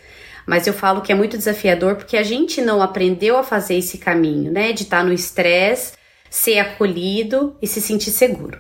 Mas 0.45 0.65
eu 0.65 0.73
falo 0.73 1.01
que 1.01 1.11
é 1.11 1.15
muito 1.15 1.37
desafiador 1.37 1.95
porque 1.95 2.15
a 2.15 2.23
gente 2.23 2.61
não 2.61 2.81
aprendeu 2.81 3.37
a 3.37 3.43
fazer 3.43 3.75
esse 3.75 3.97
caminho, 3.97 4.49
né? 4.49 4.71
De 4.71 4.83
estar 4.83 4.99
tá 4.99 5.03
no 5.03 5.11
estresse 5.11 5.97
ser 6.29 6.59
acolhido 6.59 7.55
e 7.61 7.67
se 7.67 7.81
sentir 7.81 8.11
seguro. 8.11 8.59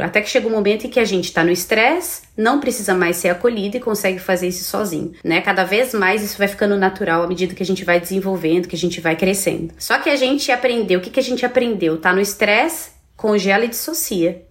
Até 0.00 0.20
que 0.20 0.28
chega 0.28 0.46
um 0.46 0.50
momento 0.50 0.86
em 0.86 0.90
que 0.90 1.00
a 1.00 1.04
gente 1.04 1.26
está 1.26 1.44
no 1.44 1.50
estresse, 1.50 2.22
não 2.36 2.60
precisa 2.60 2.94
mais 2.94 3.16
ser 3.16 3.28
acolhido 3.28 3.76
e 3.76 3.80
consegue 3.80 4.18
fazer 4.18 4.48
isso 4.48 4.64
sozinho, 4.64 5.12
né? 5.22 5.40
Cada 5.40 5.64
vez 5.64 5.92
mais 5.94 6.22
isso 6.22 6.38
vai 6.38 6.48
ficando 6.48 6.76
natural 6.76 7.22
à 7.22 7.26
medida 7.26 7.54
que 7.54 7.62
a 7.62 7.66
gente 7.66 7.84
vai 7.84 8.00
desenvolvendo, 8.00 8.68
que 8.68 8.76
a 8.76 8.78
gente 8.78 9.00
vai 9.00 9.16
crescendo. 9.16 9.74
Só 9.78 9.98
que 9.98 10.08
a 10.08 10.16
gente 10.16 10.50
aprendeu, 10.50 10.98
o 10.98 11.02
que, 11.02 11.10
que 11.10 11.20
a 11.20 11.22
gente 11.22 11.44
aprendeu? 11.44 11.98
Tá 11.98 12.12
no 12.12 12.20
estresse, 12.20 12.90
congela 13.16 13.64
e 13.64 13.68
dissocia, 13.68 14.44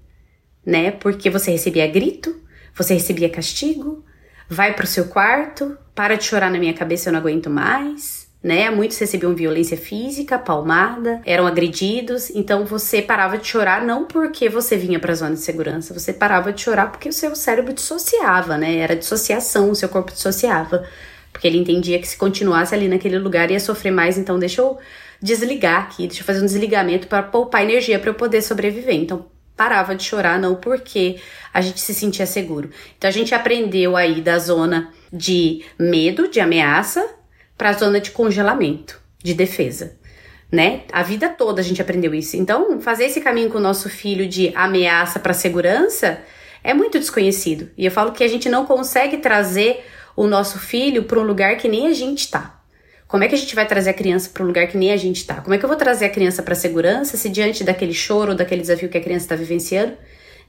né? 0.65 0.91
Porque 0.91 1.29
você 1.29 1.51
recebia 1.51 1.87
grito, 1.87 2.35
você 2.75 2.93
recebia 2.93 3.29
castigo, 3.29 4.03
vai 4.47 4.73
pro 4.73 4.87
seu 4.87 5.05
quarto, 5.05 5.77
para 5.95 6.15
de 6.15 6.23
chorar 6.25 6.51
na 6.51 6.59
minha 6.59 6.73
cabeça, 6.73 7.09
eu 7.09 7.13
não 7.13 7.19
aguento 7.19 7.49
mais 7.49 8.22
né? 8.43 8.69
Muitos 8.69 8.97
recebiam 8.97 9.33
violência 9.33 9.77
física, 9.77 10.37
palmada, 10.37 11.21
eram 11.25 11.47
agredidos, 11.47 12.29
então 12.31 12.65
você 12.65 13.01
parava 13.01 13.37
de 13.37 13.47
chorar 13.47 13.85
não 13.85 14.03
porque 14.05 14.49
você 14.49 14.75
vinha 14.75 14.99
para 14.99 15.13
a 15.13 15.15
zona 15.15 15.35
de 15.35 15.39
segurança, 15.39 15.93
você 15.93 16.11
parava 16.11 16.51
de 16.51 16.61
chorar 16.61 16.91
porque 16.91 17.07
o 17.07 17.13
seu 17.13 17.33
cérebro 17.37 17.73
dissociava, 17.73 18.57
né? 18.57 18.75
Era 18.75 18.97
dissociação, 18.97 19.71
o 19.71 19.75
seu 19.75 19.87
corpo 19.87 20.11
dissociava. 20.11 20.85
Porque 21.31 21.47
ele 21.47 21.57
entendia 21.57 21.99
que 21.99 22.07
se 22.07 22.17
continuasse 22.17 22.75
ali 22.75 22.87
naquele 22.87 23.17
lugar 23.17 23.49
ia 23.49 23.59
sofrer 23.59 23.91
mais, 23.91 24.17
então 24.17 24.37
deixa 24.37 24.61
eu 24.61 24.77
desligar 25.21 25.83
aqui, 25.83 26.05
deixa 26.05 26.21
eu 26.21 26.25
fazer 26.25 26.41
um 26.41 26.45
desligamento 26.45 27.07
para 27.07 27.23
poupar 27.23 27.63
energia 27.63 27.97
para 27.97 28.09
eu 28.09 28.13
poder 28.13 28.41
sobreviver. 28.41 28.95
Então 28.95 29.25
parava 29.55 29.95
de 29.95 30.03
chorar 30.03 30.37
não 30.37 30.55
porque 30.55 31.17
a 31.53 31.61
gente 31.61 31.79
se 31.79 31.93
sentia 31.93 32.25
seguro. 32.25 32.69
Então 32.97 33.07
a 33.07 33.13
gente 33.13 33.33
aprendeu 33.33 33.95
aí 33.95 34.21
da 34.21 34.37
zona 34.37 34.91
de 35.11 35.63
medo, 35.79 36.27
de 36.27 36.39
ameaça, 36.39 37.07
para 37.63 37.69
a 37.69 37.73
zona 37.73 38.01
de 38.01 38.11
congelamento, 38.11 38.99
de 39.23 39.33
defesa. 39.33 39.95
Né? 40.51 40.81
A 40.91 41.01
vida 41.01 41.29
toda 41.29 41.61
a 41.61 41.63
gente 41.63 41.81
aprendeu 41.81 42.13
isso. 42.13 42.35
Então, 42.35 42.81
fazer 42.81 43.05
esse 43.05 43.21
caminho 43.21 43.49
com 43.49 43.57
o 43.57 43.61
nosso 43.61 43.87
filho 43.87 44.27
de 44.27 44.51
ameaça 44.53 45.17
para 45.17 45.31
segurança 45.31 46.19
é 46.61 46.73
muito 46.73 46.99
desconhecido. 46.99 47.71
E 47.77 47.85
eu 47.85 47.91
falo 47.91 48.11
que 48.11 48.21
a 48.21 48.27
gente 48.27 48.49
não 48.49 48.65
consegue 48.65 49.15
trazer 49.19 49.81
o 50.13 50.27
nosso 50.27 50.59
filho 50.59 51.05
para 51.05 51.17
um 51.17 51.23
lugar 51.23 51.55
que 51.55 51.69
nem 51.69 51.87
a 51.87 51.93
gente 51.93 52.25
está. 52.25 52.59
Como 53.07 53.23
é 53.23 53.29
que 53.29 53.35
a 53.35 53.37
gente 53.37 53.55
vai 53.55 53.65
trazer 53.65 53.91
a 53.91 53.93
criança 53.93 54.29
para 54.33 54.43
um 54.43 54.47
lugar 54.47 54.67
que 54.67 54.77
nem 54.77 54.91
a 54.91 54.97
gente 54.97 55.21
está? 55.21 55.35
Como 55.35 55.53
é 55.53 55.57
que 55.57 55.63
eu 55.63 55.69
vou 55.69 55.77
trazer 55.77 56.03
a 56.03 56.09
criança 56.09 56.43
para 56.43 56.55
segurança 56.55 57.15
se 57.15 57.29
diante 57.29 57.63
daquele 57.63 57.93
choro, 57.93 58.35
daquele 58.35 58.59
desafio 58.59 58.89
que 58.89 58.97
a 58.97 59.01
criança 59.01 59.23
está 59.23 59.37
vivenciando, 59.37 59.93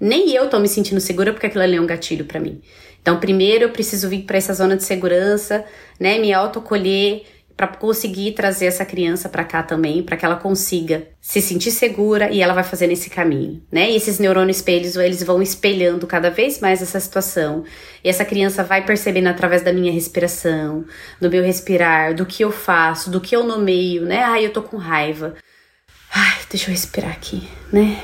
nem 0.00 0.32
eu 0.34 0.48
tô 0.48 0.58
me 0.58 0.68
sentindo 0.68 1.00
segura 1.00 1.32
porque 1.32 1.46
aquilo 1.46 1.62
ali 1.62 1.76
é 1.76 1.80
um 1.80 1.86
gatilho 1.86 2.24
para 2.24 2.40
mim. 2.40 2.60
Então, 3.00 3.20
primeiro 3.20 3.64
eu 3.64 3.70
preciso 3.70 4.08
vir 4.08 4.22
para 4.22 4.38
essa 4.38 4.54
zona 4.54 4.76
de 4.76 4.84
segurança, 4.84 5.64
né, 6.00 6.18
me 6.18 6.32
autocolher, 6.32 7.22
para 7.56 7.68
conseguir 7.68 8.32
trazer 8.32 8.66
essa 8.66 8.84
criança 8.84 9.28
para 9.28 9.44
cá 9.44 9.62
também, 9.62 10.02
para 10.02 10.16
que 10.16 10.24
ela 10.24 10.36
consiga 10.36 11.06
se 11.20 11.40
sentir 11.40 11.70
segura 11.70 12.30
e 12.30 12.42
ela 12.42 12.52
vai 12.52 12.64
fazendo 12.64 12.90
esse 12.90 13.08
caminho, 13.08 13.62
né? 13.70 13.90
E 13.90 13.96
esses 13.96 14.18
neurônios 14.18 14.56
espelhos, 14.56 14.96
eles 14.96 15.22
vão 15.22 15.40
espelhando 15.40 16.06
cada 16.06 16.30
vez 16.30 16.58
mais 16.58 16.82
essa 16.82 16.98
situação. 16.98 17.64
E 18.02 18.08
essa 18.08 18.24
criança 18.24 18.64
vai 18.64 18.84
percebendo 18.84 19.28
através 19.28 19.62
da 19.62 19.72
minha 19.72 19.92
respiração, 19.92 20.84
do 21.20 21.30
meu 21.30 21.44
respirar, 21.44 22.14
do 22.14 22.26
que 22.26 22.42
eu 22.42 22.50
faço, 22.50 23.08
do 23.08 23.20
que 23.20 23.36
eu 23.36 23.44
nomeio, 23.44 24.04
né? 24.04 24.22
Ai, 24.24 24.46
eu 24.46 24.52
tô 24.52 24.62
com 24.62 24.76
raiva. 24.76 25.34
Ai, 26.12 26.38
deixa 26.50 26.66
eu 26.66 26.72
respirar 26.72 27.12
aqui, 27.12 27.48
né? 27.72 28.02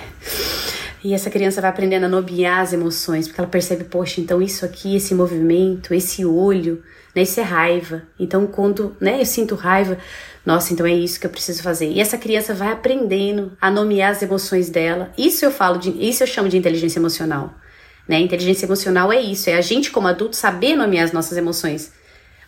E 1.02 1.14
essa 1.14 1.30
criança 1.30 1.60
vai 1.60 1.70
aprendendo 1.70 2.04
a 2.04 2.08
nomear 2.08 2.60
as 2.60 2.72
emoções, 2.72 3.26
porque 3.26 3.40
ela 3.40 3.48
percebe, 3.48 3.84
poxa, 3.84 4.20
então 4.20 4.42
isso 4.42 4.64
aqui, 4.66 4.96
esse 4.96 5.14
movimento, 5.14 5.94
esse 5.94 6.24
olho, 6.26 6.82
né, 7.14 7.22
isso 7.22 7.40
é 7.40 7.42
raiva. 7.42 8.02
Então, 8.18 8.46
quando 8.46 8.94
né, 9.00 9.20
eu 9.20 9.24
sinto 9.24 9.54
raiva, 9.54 9.96
nossa, 10.44 10.72
então 10.72 10.84
é 10.84 10.92
isso 10.92 11.18
que 11.18 11.26
eu 11.26 11.30
preciso 11.30 11.62
fazer. 11.62 11.90
E 11.90 12.00
essa 12.00 12.18
criança 12.18 12.52
vai 12.52 12.70
aprendendo 12.72 13.56
a 13.60 13.70
nomear 13.70 14.10
as 14.10 14.22
emoções 14.22 14.68
dela. 14.68 15.10
Isso 15.16 15.44
eu 15.44 15.50
falo 15.50 15.78
de, 15.78 15.90
isso 15.90 16.22
eu 16.22 16.26
chamo 16.26 16.48
de 16.48 16.58
inteligência 16.58 16.98
emocional. 16.98 17.54
Né? 18.06 18.18
Inteligência 18.20 18.66
emocional 18.66 19.12
é 19.12 19.20
isso, 19.20 19.48
é 19.48 19.54
a 19.54 19.60
gente 19.60 19.90
como 19.90 20.08
adulto 20.08 20.36
saber 20.36 20.76
nomear 20.76 21.04
as 21.04 21.12
nossas 21.12 21.38
emoções. 21.38 21.92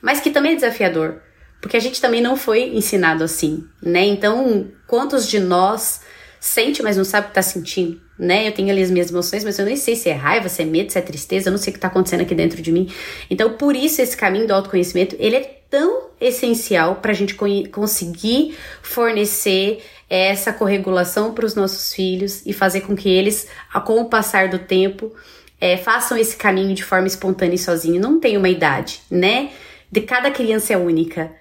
Mas 0.00 0.20
que 0.20 0.30
também 0.30 0.52
é 0.52 0.56
desafiador, 0.56 1.22
porque 1.60 1.76
a 1.76 1.80
gente 1.80 2.00
também 2.00 2.20
não 2.20 2.36
foi 2.36 2.74
ensinado 2.74 3.22
assim, 3.22 3.64
né? 3.80 4.04
Então, 4.04 4.66
quantos 4.88 5.28
de 5.28 5.38
nós 5.38 6.00
sente, 6.40 6.82
mas 6.82 6.96
não 6.96 7.04
sabe 7.04 7.26
o 7.26 7.28
que 7.28 7.36
tá 7.36 7.42
sentindo, 7.42 8.00
né? 8.22 8.46
Eu 8.46 8.52
tenho 8.52 8.70
ali 8.70 8.80
as 8.80 8.90
minhas 8.90 9.10
emoções, 9.10 9.42
mas 9.42 9.58
eu 9.58 9.66
nem 9.66 9.74
sei 9.74 9.96
se 9.96 10.08
é 10.08 10.12
raiva, 10.12 10.48
se 10.48 10.62
é 10.62 10.64
medo, 10.64 10.92
se 10.92 10.98
é 10.98 11.02
tristeza, 11.02 11.48
eu 11.48 11.50
não 11.50 11.58
sei 11.58 11.72
o 11.72 11.74
que 11.74 11.80
tá 11.80 11.88
acontecendo 11.88 12.20
aqui 12.20 12.36
dentro 12.36 12.62
de 12.62 12.70
mim. 12.70 12.88
Então, 13.28 13.54
por 13.54 13.74
isso 13.74 14.00
esse 14.00 14.16
caminho 14.16 14.46
do 14.46 14.54
autoconhecimento, 14.54 15.16
ele 15.18 15.36
é 15.36 15.58
tão 15.68 16.10
essencial 16.20 16.96
para 16.96 17.10
a 17.10 17.14
gente 17.14 17.34
conseguir 17.70 18.56
fornecer 18.80 19.82
essa 20.08 20.52
corregulação 20.52 21.34
para 21.34 21.44
os 21.44 21.56
nossos 21.56 21.92
filhos 21.92 22.46
e 22.46 22.52
fazer 22.52 22.82
com 22.82 22.94
que 22.94 23.08
eles, 23.08 23.48
com 23.84 24.00
o 24.00 24.04
passar 24.04 24.48
do 24.48 24.60
tempo, 24.60 25.12
é, 25.60 25.76
façam 25.76 26.16
esse 26.16 26.36
caminho 26.36 26.74
de 26.74 26.84
forma 26.84 27.08
espontânea 27.08 27.56
e 27.56 27.58
sozinho. 27.58 28.00
Não 28.00 28.20
tem 28.20 28.36
uma 28.36 28.48
idade, 28.48 29.00
né? 29.10 29.50
De 29.90 30.00
cada 30.00 30.30
criança 30.30 30.72
é 30.72 30.76
única. 30.76 31.32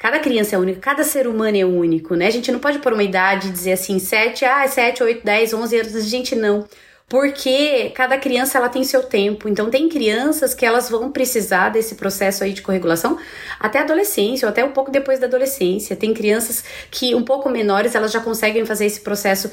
Cada 0.00 0.18
criança 0.18 0.56
é 0.56 0.58
única, 0.58 0.80
cada 0.80 1.04
ser 1.04 1.26
humano 1.26 1.58
é 1.58 1.62
único, 1.62 2.14
né? 2.14 2.26
A 2.26 2.30
gente 2.30 2.50
não 2.50 2.58
pode 2.58 2.78
pôr 2.78 2.94
uma 2.94 3.02
idade 3.02 3.48
e 3.48 3.50
dizer 3.50 3.72
assim, 3.72 3.98
7, 3.98 4.46
ah, 4.46 4.66
7, 4.66 5.02
8, 5.02 5.22
10, 5.22 5.52
11 5.52 5.76
anos. 5.78 6.04
Gente, 6.06 6.34
não. 6.34 6.66
Porque 7.06 7.90
cada 7.90 8.16
criança 8.16 8.56
ela 8.56 8.70
tem 8.70 8.82
seu 8.82 9.02
tempo. 9.02 9.46
Então 9.46 9.68
tem 9.68 9.90
crianças 9.90 10.54
que 10.54 10.64
elas 10.64 10.88
vão 10.88 11.12
precisar 11.12 11.68
desse 11.68 11.96
processo 11.96 12.42
aí 12.42 12.54
de 12.54 12.62
corregulação 12.62 13.18
até 13.58 13.78
a 13.78 13.82
adolescência 13.82 14.46
ou 14.46 14.50
até 14.50 14.64
um 14.64 14.72
pouco 14.72 14.90
depois 14.90 15.20
da 15.20 15.26
adolescência. 15.26 15.94
Tem 15.94 16.14
crianças 16.14 16.64
que 16.90 17.14
um 17.14 17.22
pouco 17.22 17.50
menores, 17.50 17.94
elas 17.94 18.10
já 18.10 18.20
conseguem 18.20 18.64
fazer 18.64 18.86
esse 18.86 19.00
processo 19.00 19.50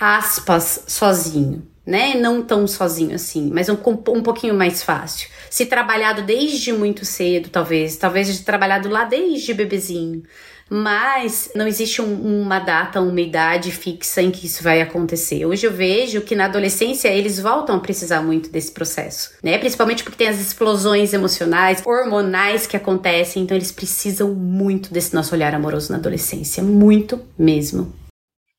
aspas 0.00 0.84
sozinho, 0.86 1.62
né? 1.86 2.14
Não 2.14 2.42
tão 2.42 2.66
sozinho 2.66 3.14
assim, 3.14 3.50
mas 3.52 3.68
um, 3.68 3.74
um 3.74 4.22
pouquinho 4.22 4.54
mais 4.54 4.82
fácil 4.82 5.28
se 5.52 5.66
trabalhado 5.66 6.22
desde 6.22 6.72
muito 6.72 7.04
cedo, 7.04 7.50
talvez, 7.50 7.96
talvez 7.96 8.40
trabalhado 8.40 8.88
lá 8.88 9.04
desde 9.04 9.52
bebezinho. 9.52 10.22
Mas 10.70 11.50
não 11.54 11.66
existe 11.66 12.00
um, 12.00 12.42
uma 12.42 12.58
data, 12.58 13.02
uma 13.02 13.20
idade 13.20 13.70
fixa 13.70 14.22
em 14.22 14.30
que 14.30 14.46
isso 14.46 14.62
vai 14.62 14.80
acontecer. 14.80 15.44
Hoje 15.44 15.66
eu 15.66 15.70
vejo 15.70 16.22
que 16.22 16.34
na 16.34 16.46
adolescência 16.46 17.08
eles 17.08 17.38
voltam 17.38 17.76
a 17.76 17.80
precisar 17.80 18.22
muito 18.22 18.48
desse 18.48 18.72
processo, 18.72 19.32
né? 19.42 19.58
Principalmente 19.58 20.02
porque 20.02 20.16
tem 20.16 20.28
as 20.28 20.40
explosões 20.40 21.12
emocionais, 21.12 21.82
hormonais 21.84 22.66
que 22.66 22.78
acontecem, 22.78 23.42
então 23.42 23.54
eles 23.54 23.70
precisam 23.70 24.32
muito 24.32 24.90
desse 24.90 25.14
nosso 25.14 25.34
olhar 25.34 25.54
amoroso 25.54 25.92
na 25.92 25.98
adolescência, 25.98 26.62
muito 26.62 27.20
mesmo. 27.38 27.92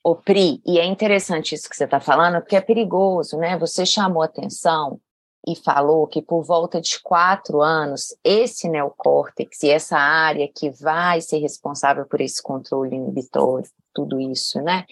Ô 0.04 0.16
Pri, 0.16 0.62
e 0.66 0.80
é 0.80 0.86
interessante 0.86 1.56
isso 1.56 1.70
que 1.70 1.78
você 1.78 1.86
está 1.86 2.00
falando, 2.00 2.42
porque 2.42 2.58
é 2.58 2.62
perigoso, 2.62 3.38
né? 3.38 3.58
Você 3.58 3.86
chamou 3.86 4.22
atenção 4.22 5.00
e 5.48 5.56
falou 5.56 6.08
que 6.08 6.22
por 6.22 6.44
volta 6.44 6.82
de 6.82 7.00
quatro 7.02 7.62
anos, 7.62 8.16
esse 8.24 8.68
neocórtex 8.68 9.64
e 9.64 9.70
essa 9.70 9.98
área 9.98 10.50
que 10.54 10.70
vai 10.70 11.22
ser 11.22 11.38
responsável 11.40 12.06
por 12.06 12.20
esse 12.20 12.42
controle 12.44 12.96
inibitório, 12.96 13.70
tudo 13.94 14.20
isso, 14.20 14.62
né? 14.62 14.86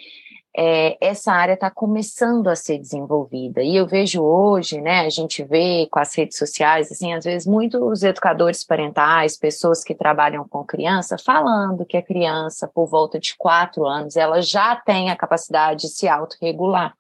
É, 0.56 0.98
essa 1.00 1.32
área 1.32 1.54
está 1.54 1.72
começando 1.72 2.48
a 2.48 2.56
ser 2.56 2.78
desenvolvida. 2.78 3.62
E 3.64 3.76
eu 3.76 3.88
vejo 3.88 4.22
hoje, 4.22 4.82
né, 4.82 5.02
a 5.02 5.10
gente 5.10 5.44
vê 5.44 5.88
com 5.90 6.00
as 6.00 6.14
redes 6.14 6.38
sociais, 6.38 6.92
assim, 6.92 7.14
às 7.14 7.24
vezes 7.24 7.48
muitos 7.48 8.04
educadores 8.04 8.64
parentais, 8.64 9.38
pessoas 9.38 9.84
que 9.84 9.96
trabalham 9.96 10.46
com 10.48 10.66
criança, 10.66 11.18
falando 11.18 11.86
que 11.86 11.96
a 11.96 12.04
criança, 12.04 12.68
por 12.68 12.86
volta 12.86 13.18
de 13.18 13.36
quatro 13.38 13.86
anos, 13.86 14.18
ela 14.18 14.42
já 14.42 14.76
tem 14.76 15.10
a 15.10 15.16
capacidade 15.16 15.82
de 15.82 15.88
se 15.88 16.08
autorregular. 16.08 16.94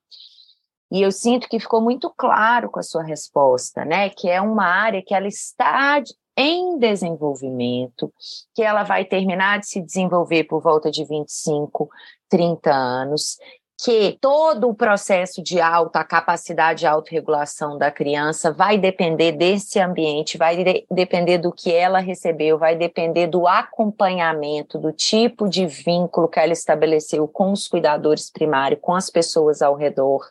E 0.92 1.02
eu 1.02 1.12
sinto 1.12 1.48
que 1.48 1.60
ficou 1.60 1.82
muito 1.82 2.10
claro 2.10 2.70
com 2.70 2.80
a 2.80 2.84
sua 2.84 3.02
resposta, 3.02 3.86
né? 3.86 4.10
Que 4.10 4.30
é 4.30 4.42
uma 4.42 4.66
área 4.66 5.02
que 5.02 5.14
ela 5.14 5.28
está 5.28 6.02
em 6.38 6.78
desenvolvimento, 6.78 8.12
que 8.56 8.63
ela 8.63 8.84
vai 8.84 9.06
terminar 9.06 9.60
de 9.60 9.67
se 9.67 9.82
desenvolver 9.82 10.46
por 10.46 10.62
volta 10.62 10.89
de 10.89 11.04
25, 11.04 11.89
30 12.30 12.72
anos, 12.72 13.38
que 13.84 14.15
todo 14.22 14.70
o 14.70 14.76
processo 14.76 15.41
de 15.41 15.60
alta, 15.60 16.04
capacidade 16.04 16.82
de 16.82 16.88
autorregulação 16.88 17.80
da 17.80 17.89
criança 17.89 18.52
vai 18.52 18.78
depender 18.78 19.32
desse 19.32 19.80
ambiente, 19.80 20.38
vai 20.38 20.63
de 20.63 20.86
depender 20.91 21.39
do 21.39 21.52
que 21.52 21.74
ela 21.74 22.00
recebeu, 22.00 22.60
vai 22.60 22.76
depender 22.76 23.26
do 23.26 23.48
acompanhamento, 23.48 24.78
do 24.78 24.91
tipo 24.91 25.50
de 25.50 25.65
vínculo 25.65 26.28
que 26.28 26.39
ela 26.39 26.54
estabeleceu 26.54 27.28
com 27.28 27.52
os 27.52 27.67
cuidadores 27.67 28.30
primários, 28.30 28.80
com 28.80 28.94
as 28.94 29.10
pessoas 29.10 29.63
ao 29.63 29.76
redor. 29.76 30.30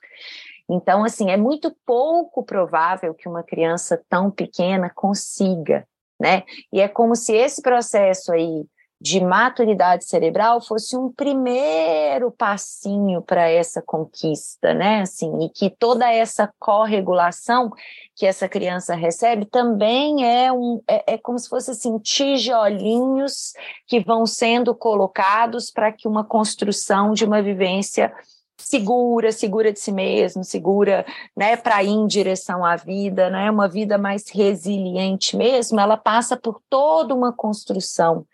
Então, 0.70 1.04
assim, 1.04 1.30
é 1.30 1.36
muito 1.36 1.74
pouco 1.84 2.44
provável 2.44 3.12
que 3.12 3.28
uma 3.28 3.42
criança 3.42 4.00
tão 4.08 4.30
pequena 4.30 4.88
consiga, 4.94 5.84
né? 6.18 6.44
E 6.72 6.80
é 6.80 6.86
como 6.86 7.16
se 7.16 7.34
esse 7.34 7.60
processo 7.60 8.32
aí 8.32 8.64
de 9.00 9.18
maturidade 9.18 10.04
cerebral 10.04 10.60
fosse 10.60 10.94
um 10.94 11.10
primeiro 11.10 12.30
passinho 12.30 13.22
para 13.22 13.48
essa 13.48 13.80
conquista, 13.80 14.74
né? 14.74 15.00
Assim, 15.00 15.42
e 15.42 15.48
que 15.48 15.70
toda 15.70 16.12
essa 16.12 16.52
corregulação 16.58 17.70
que 18.14 18.26
essa 18.26 18.46
criança 18.46 18.94
recebe 18.94 19.46
também 19.46 20.28
é 20.28 20.52
um 20.52 20.82
é, 20.86 21.14
é 21.14 21.18
como 21.18 21.38
se 21.38 21.48
fosse 21.48 21.70
assim 21.70 21.98
tijolinhos 21.98 23.54
que 23.86 24.00
vão 24.00 24.26
sendo 24.26 24.74
colocados 24.74 25.70
para 25.70 25.90
que 25.90 26.06
uma 26.06 26.22
construção 26.22 27.14
de 27.14 27.24
uma 27.24 27.40
vivência 27.40 28.12
segura, 28.60 29.32
segura 29.32 29.72
de 29.72 29.80
si 29.80 29.92
mesmo, 29.92 30.44
segura, 30.44 31.04
né, 31.36 31.56
para 31.56 31.82
ir 31.82 31.88
em 31.88 32.06
direção 32.06 32.64
à 32.64 32.76
vida, 32.76 33.30
né, 33.30 33.50
uma 33.50 33.68
vida 33.68 33.98
mais 33.98 34.28
resiliente 34.28 35.36
mesmo, 35.36 35.80
ela 35.80 35.96
passa 35.96 36.36
por 36.36 36.60
toda 36.68 37.14
uma 37.14 37.32
construção 37.32 38.26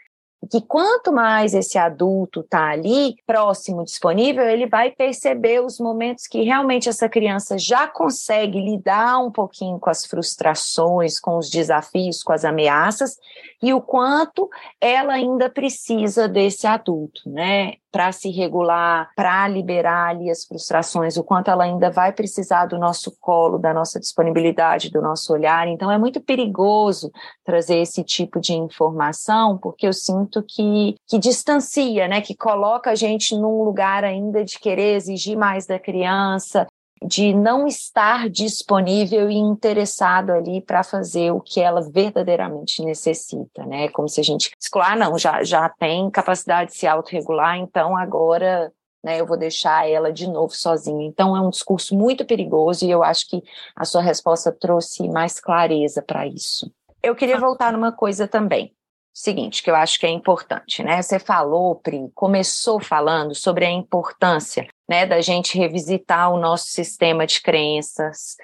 que 0.46 0.60
quanto 0.60 1.12
mais 1.12 1.54
esse 1.54 1.76
adulto 1.76 2.40
está 2.40 2.68
ali, 2.70 3.16
próximo, 3.26 3.84
disponível, 3.84 4.44
ele 4.44 4.66
vai 4.66 4.90
perceber 4.90 5.60
os 5.60 5.80
momentos 5.80 6.26
que 6.26 6.42
realmente 6.42 6.88
essa 6.88 7.08
criança 7.08 7.58
já 7.58 7.88
consegue 7.88 8.60
lidar 8.60 9.18
um 9.18 9.30
pouquinho 9.30 9.78
com 9.78 9.90
as 9.90 10.06
frustrações, 10.06 11.18
com 11.18 11.38
os 11.38 11.50
desafios, 11.50 12.22
com 12.22 12.32
as 12.32 12.44
ameaças, 12.44 13.16
e 13.62 13.72
o 13.72 13.80
quanto 13.80 14.48
ela 14.80 15.14
ainda 15.14 15.50
precisa 15.50 16.28
desse 16.28 16.66
adulto, 16.66 17.22
né? 17.26 17.74
Para 17.96 18.12
se 18.12 18.28
regular, 18.28 19.08
para 19.16 19.48
liberar 19.48 20.10
ali 20.10 20.30
as 20.30 20.44
frustrações, 20.44 21.16
o 21.16 21.24
quanto 21.24 21.50
ela 21.50 21.64
ainda 21.64 21.90
vai 21.90 22.12
precisar 22.12 22.66
do 22.66 22.78
nosso 22.78 23.10
colo, 23.18 23.56
da 23.56 23.72
nossa 23.72 23.98
disponibilidade, 23.98 24.90
do 24.90 25.00
nosso 25.00 25.32
olhar. 25.32 25.66
Então, 25.66 25.90
é 25.90 25.96
muito 25.96 26.20
perigoso 26.20 27.10
trazer 27.42 27.78
esse 27.78 28.04
tipo 28.04 28.38
de 28.38 28.52
informação, 28.52 29.56
porque 29.56 29.86
eu 29.86 29.94
sinto 29.94 30.44
que, 30.46 30.94
que 31.08 31.18
distancia, 31.18 32.06
né? 32.06 32.20
Que 32.20 32.36
coloca 32.36 32.90
a 32.90 32.94
gente 32.94 33.34
num 33.34 33.64
lugar 33.64 34.04
ainda 34.04 34.44
de 34.44 34.58
querer 34.58 34.96
exigir 34.96 35.34
mais 35.34 35.64
da 35.64 35.78
criança, 35.78 36.66
de 37.04 37.34
não 37.34 37.66
estar 37.66 38.28
disponível 38.28 39.30
e 39.30 39.36
interessado 39.36 40.30
ali 40.30 40.60
para 40.60 40.82
fazer 40.82 41.30
o 41.30 41.40
que 41.40 41.60
ela 41.60 41.80
verdadeiramente 41.80 42.82
necessita, 42.82 43.64
né? 43.66 43.88
Como 43.88 44.08
se 44.08 44.20
a 44.20 44.24
gente, 44.24 44.50
ah, 44.76 44.96
não, 44.96 45.18
já, 45.18 45.44
já 45.44 45.68
tem 45.68 46.10
capacidade 46.10 46.70
de 46.70 46.76
se 46.76 46.86
autorregular, 46.86 47.56
então 47.56 47.96
agora 47.96 48.72
né, 49.04 49.20
eu 49.20 49.26
vou 49.26 49.36
deixar 49.36 49.88
ela 49.88 50.12
de 50.12 50.26
novo 50.26 50.54
sozinha. 50.54 51.06
Então 51.06 51.36
é 51.36 51.40
um 51.40 51.50
discurso 51.50 51.94
muito 51.94 52.24
perigoso 52.24 52.84
e 52.84 52.90
eu 52.90 53.04
acho 53.04 53.28
que 53.28 53.42
a 53.74 53.84
sua 53.84 54.02
resposta 54.02 54.50
trouxe 54.50 55.08
mais 55.08 55.38
clareza 55.38 56.02
para 56.02 56.26
isso. 56.26 56.70
Eu 57.02 57.14
queria 57.14 57.38
voltar 57.38 57.72
numa 57.72 57.92
coisa 57.92 58.26
também 58.26 58.74
seguinte, 59.16 59.62
que 59.62 59.70
eu 59.70 59.74
acho 59.74 59.98
que 59.98 60.04
é 60.04 60.10
importante, 60.10 60.82
né? 60.82 61.00
Você 61.00 61.18
falou, 61.18 61.76
Pri, 61.76 62.10
começou 62.14 62.78
falando 62.78 63.34
sobre 63.34 63.64
a 63.64 63.70
importância, 63.70 64.68
né, 64.88 65.06
da 65.06 65.20
gente 65.20 65.58
revisitar 65.58 66.32
o 66.32 66.38
nosso 66.38 66.66
sistema 66.66 67.26
de 67.26 67.40
crenças 67.40 68.36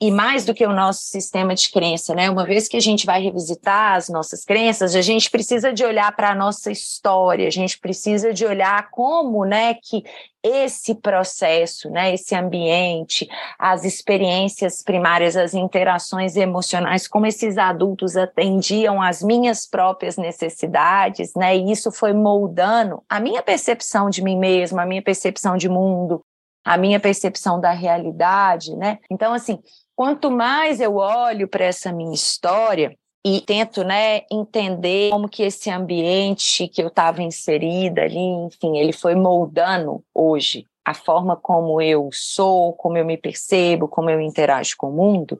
e 0.00 0.10
mais 0.10 0.46
do 0.46 0.54
que 0.54 0.64
o 0.64 0.72
nosso 0.72 1.02
sistema 1.02 1.54
de 1.54 1.70
crença, 1.70 2.14
né? 2.14 2.30
Uma 2.30 2.46
vez 2.46 2.66
que 2.66 2.76
a 2.76 2.80
gente 2.80 3.04
vai 3.04 3.20
revisitar 3.22 3.96
as 3.96 4.08
nossas 4.08 4.46
crenças, 4.46 4.96
a 4.96 5.02
gente 5.02 5.30
precisa 5.30 5.74
de 5.74 5.84
olhar 5.84 6.10
para 6.16 6.30
a 6.30 6.34
nossa 6.34 6.72
história, 6.72 7.46
a 7.46 7.50
gente 7.50 7.78
precisa 7.78 8.32
de 8.32 8.46
olhar 8.46 8.88
como, 8.90 9.44
né, 9.44 9.74
que 9.74 10.02
esse 10.42 10.94
processo, 10.94 11.90
né, 11.90 12.14
esse 12.14 12.34
ambiente, 12.34 13.28
as 13.58 13.84
experiências 13.84 14.82
primárias, 14.82 15.36
as 15.36 15.54
interações 15.54 16.36
emocionais, 16.36 17.06
como 17.06 17.26
esses 17.26 17.58
adultos 17.58 18.16
atendiam 18.16 19.02
às 19.02 19.22
minhas 19.22 19.66
próprias 19.66 20.16
necessidades, 20.16 21.34
né, 21.34 21.56
e 21.56 21.70
isso 21.70 21.92
foi 21.92 22.12
moldando 22.12 23.02
a 23.08 23.20
minha 23.20 23.42
percepção 23.42 24.08
de 24.08 24.22
mim 24.22 24.38
mesma, 24.38 24.82
a 24.82 24.86
minha 24.86 25.02
percepção 25.02 25.56
de 25.56 25.68
mundo, 25.68 26.22
a 26.64 26.76
minha 26.76 27.00
percepção 27.00 27.60
da 27.60 27.70
realidade, 27.70 28.76
né? 28.76 28.98
Então, 29.10 29.32
assim, 29.32 29.58
quanto 29.96 30.30
mais 30.30 30.80
eu 30.80 30.96
olho 30.96 31.48
para 31.48 31.64
essa 31.64 31.90
minha 31.90 32.14
história 32.14 32.94
e 33.24 33.40
tento, 33.40 33.84
né, 33.84 34.22
entender 34.30 35.10
como 35.10 35.28
que 35.28 35.42
esse 35.42 35.70
ambiente 35.70 36.66
que 36.68 36.82
eu 36.82 36.88
estava 36.88 37.22
inserida 37.22 38.02
ali, 38.02 38.18
enfim, 38.18 38.78
ele 38.78 38.92
foi 38.92 39.14
moldando 39.14 40.02
hoje 40.14 40.66
a 40.84 40.94
forma 40.94 41.36
como 41.36 41.80
eu 41.80 42.08
sou, 42.12 42.72
como 42.72 42.96
eu 42.96 43.04
me 43.04 43.18
percebo, 43.18 43.86
como 43.86 44.08
eu 44.08 44.20
interajo 44.20 44.74
com 44.78 44.88
o 44.88 44.92
mundo, 44.92 45.38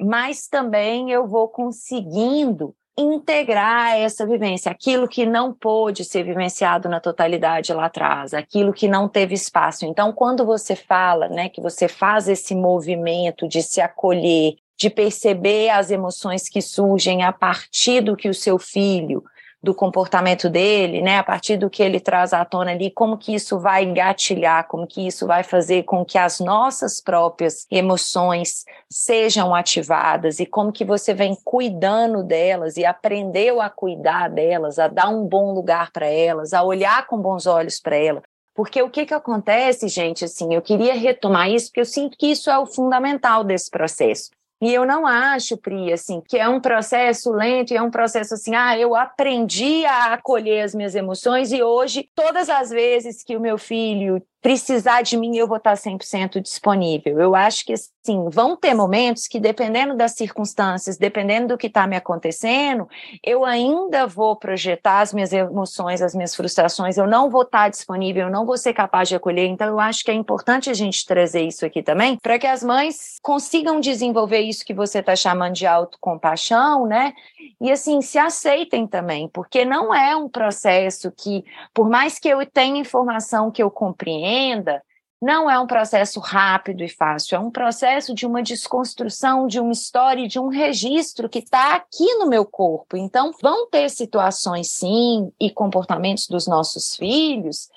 mas 0.00 0.46
também 0.46 1.10
eu 1.10 1.26
vou 1.26 1.48
conseguindo 1.48 2.74
integrar 2.96 3.96
essa 3.98 4.24
vivência, 4.24 4.70
aquilo 4.70 5.08
que 5.08 5.26
não 5.26 5.52
pôde 5.52 6.04
ser 6.04 6.22
vivenciado 6.22 6.88
na 6.88 7.00
totalidade 7.00 7.72
lá 7.72 7.86
atrás, 7.86 8.32
aquilo 8.32 8.72
que 8.72 8.86
não 8.86 9.08
teve 9.08 9.34
espaço. 9.34 9.84
Então, 9.84 10.12
quando 10.12 10.46
você 10.46 10.76
fala, 10.76 11.28
né, 11.28 11.48
que 11.48 11.60
você 11.60 11.88
faz 11.88 12.28
esse 12.28 12.54
movimento 12.54 13.48
de 13.48 13.62
se 13.62 13.80
acolher, 13.80 14.54
de 14.76 14.90
perceber 14.90 15.70
as 15.70 15.90
emoções 15.90 16.48
que 16.48 16.60
surgem 16.60 17.22
a 17.22 17.32
partir 17.32 18.00
do 18.00 18.16
que 18.16 18.28
o 18.28 18.34
seu 18.34 18.58
filho 18.58 19.22
do 19.64 19.74
comportamento 19.74 20.50
dele, 20.50 21.00
né, 21.00 21.16
a 21.16 21.24
partir 21.24 21.56
do 21.56 21.70
que 21.70 21.82
ele 21.82 21.98
traz 21.98 22.34
à 22.34 22.44
tona 22.44 22.72
ali, 22.72 22.90
como 22.90 23.16
que 23.16 23.34
isso 23.34 23.58
vai 23.58 23.82
engatilhar, 23.82 24.68
como 24.68 24.86
que 24.86 25.06
isso 25.06 25.26
vai 25.26 25.42
fazer 25.42 25.84
com 25.84 26.04
que 26.04 26.18
as 26.18 26.38
nossas 26.38 27.00
próprias 27.00 27.66
emoções 27.70 28.66
sejam 28.90 29.54
ativadas 29.54 30.38
e 30.38 30.44
como 30.44 30.70
que 30.70 30.84
você 30.84 31.14
vem 31.14 31.34
cuidando 31.42 32.22
delas 32.22 32.76
e 32.76 32.84
aprendeu 32.84 33.58
a 33.58 33.70
cuidar 33.70 34.28
delas, 34.28 34.78
a 34.78 34.86
dar 34.86 35.08
um 35.08 35.26
bom 35.26 35.54
lugar 35.54 35.90
para 35.90 36.06
elas, 36.06 36.52
a 36.52 36.62
olhar 36.62 37.06
com 37.06 37.16
bons 37.16 37.46
olhos 37.46 37.80
para 37.80 37.96
elas. 37.96 38.22
Porque 38.54 38.80
o 38.82 38.90
que 38.90 39.06
que 39.06 39.14
acontece, 39.14 39.88
gente, 39.88 40.26
assim, 40.26 40.54
eu 40.54 40.60
queria 40.60 40.94
retomar 40.94 41.50
isso, 41.50 41.68
porque 41.68 41.80
eu 41.80 41.86
sinto 41.86 42.16
que 42.18 42.26
isso 42.26 42.50
é 42.50 42.58
o 42.58 42.66
fundamental 42.66 43.42
desse 43.42 43.70
processo. 43.70 44.30
E 44.64 44.72
eu 44.72 44.86
não 44.86 45.06
acho, 45.06 45.58
Pri, 45.58 45.92
assim, 45.92 46.22
que 46.26 46.38
é 46.38 46.48
um 46.48 46.58
processo 46.58 47.30
lento 47.30 47.74
e 47.74 47.76
é 47.76 47.82
um 47.82 47.90
processo 47.90 48.32
assim, 48.32 48.54
ah, 48.54 48.78
eu 48.78 48.96
aprendi 48.96 49.84
a 49.84 50.14
acolher 50.14 50.62
as 50.62 50.74
minhas 50.74 50.94
emoções 50.94 51.52
e 51.52 51.62
hoje, 51.62 52.08
todas 52.14 52.48
as 52.48 52.70
vezes 52.70 53.22
que 53.22 53.36
o 53.36 53.40
meu 53.40 53.58
filho 53.58 54.22
precisar 54.44 55.00
de 55.00 55.16
mim, 55.16 55.38
eu 55.38 55.48
vou 55.48 55.56
estar 55.56 55.72
100% 55.72 56.38
disponível. 56.38 57.18
Eu 57.18 57.34
acho 57.34 57.64
que, 57.64 57.72
assim, 57.72 58.28
vão 58.28 58.54
ter 58.54 58.74
momentos 58.74 59.26
que, 59.26 59.40
dependendo 59.40 59.96
das 59.96 60.12
circunstâncias, 60.12 60.98
dependendo 60.98 61.48
do 61.48 61.56
que 61.56 61.66
está 61.66 61.86
me 61.86 61.96
acontecendo, 61.96 62.86
eu 63.24 63.42
ainda 63.42 64.06
vou 64.06 64.36
projetar 64.36 65.00
as 65.00 65.14
minhas 65.14 65.32
emoções, 65.32 66.02
as 66.02 66.14
minhas 66.14 66.34
frustrações, 66.34 66.98
eu 66.98 67.06
não 67.06 67.30
vou 67.30 67.40
estar 67.40 67.70
disponível, 67.70 68.26
eu 68.26 68.30
não 68.30 68.44
vou 68.44 68.58
ser 68.58 68.74
capaz 68.74 69.08
de 69.08 69.16
acolher. 69.16 69.46
Então, 69.46 69.66
eu 69.66 69.80
acho 69.80 70.04
que 70.04 70.10
é 70.10 70.14
importante 70.14 70.68
a 70.68 70.74
gente 70.74 71.06
trazer 71.06 71.40
isso 71.40 71.64
aqui 71.64 71.82
também, 71.82 72.18
para 72.18 72.38
que 72.38 72.46
as 72.46 72.62
mães 72.62 73.16
consigam 73.22 73.80
desenvolver 73.80 74.40
isso 74.40 74.62
que 74.62 74.74
você 74.74 74.98
está 74.98 75.16
chamando 75.16 75.54
de 75.54 75.66
autocompaixão, 75.66 76.86
né? 76.86 77.14
E, 77.58 77.72
assim, 77.72 78.02
se 78.02 78.18
aceitem 78.18 78.86
também, 78.86 79.26
porque 79.26 79.64
não 79.64 79.94
é 79.94 80.14
um 80.14 80.28
processo 80.28 81.10
que, 81.10 81.42
por 81.72 81.88
mais 81.88 82.18
que 82.18 82.28
eu 82.28 82.44
tenha 82.44 82.78
informação 82.78 83.50
que 83.50 83.62
eu 83.62 83.70
compreendo, 83.70 84.33
emenda 84.34 84.82
não 85.22 85.48
é 85.48 85.58
um 85.58 85.66
processo 85.66 86.20
rápido 86.20 86.82
e 86.82 86.88
fácil, 86.88 87.36
é 87.36 87.38
um 87.38 87.50
processo 87.50 88.14
de 88.14 88.26
uma 88.26 88.42
desconstrução 88.42 89.46
de 89.46 89.58
uma 89.58 89.72
história, 89.72 90.28
de 90.28 90.38
um 90.38 90.48
registro 90.48 91.30
que 91.30 91.38
está 91.38 91.76
aqui 91.76 92.14
no 92.16 92.28
meu 92.28 92.44
corpo. 92.44 92.94
Então, 92.94 93.32
vão 93.40 93.66
ter 93.70 93.88
situações, 93.88 94.72
sim, 94.72 95.32
e 95.40 95.50
comportamentos 95.50 96.26
dos 96.28 96.46
nossos 96.46 96.94
filhos, 96.94 97.70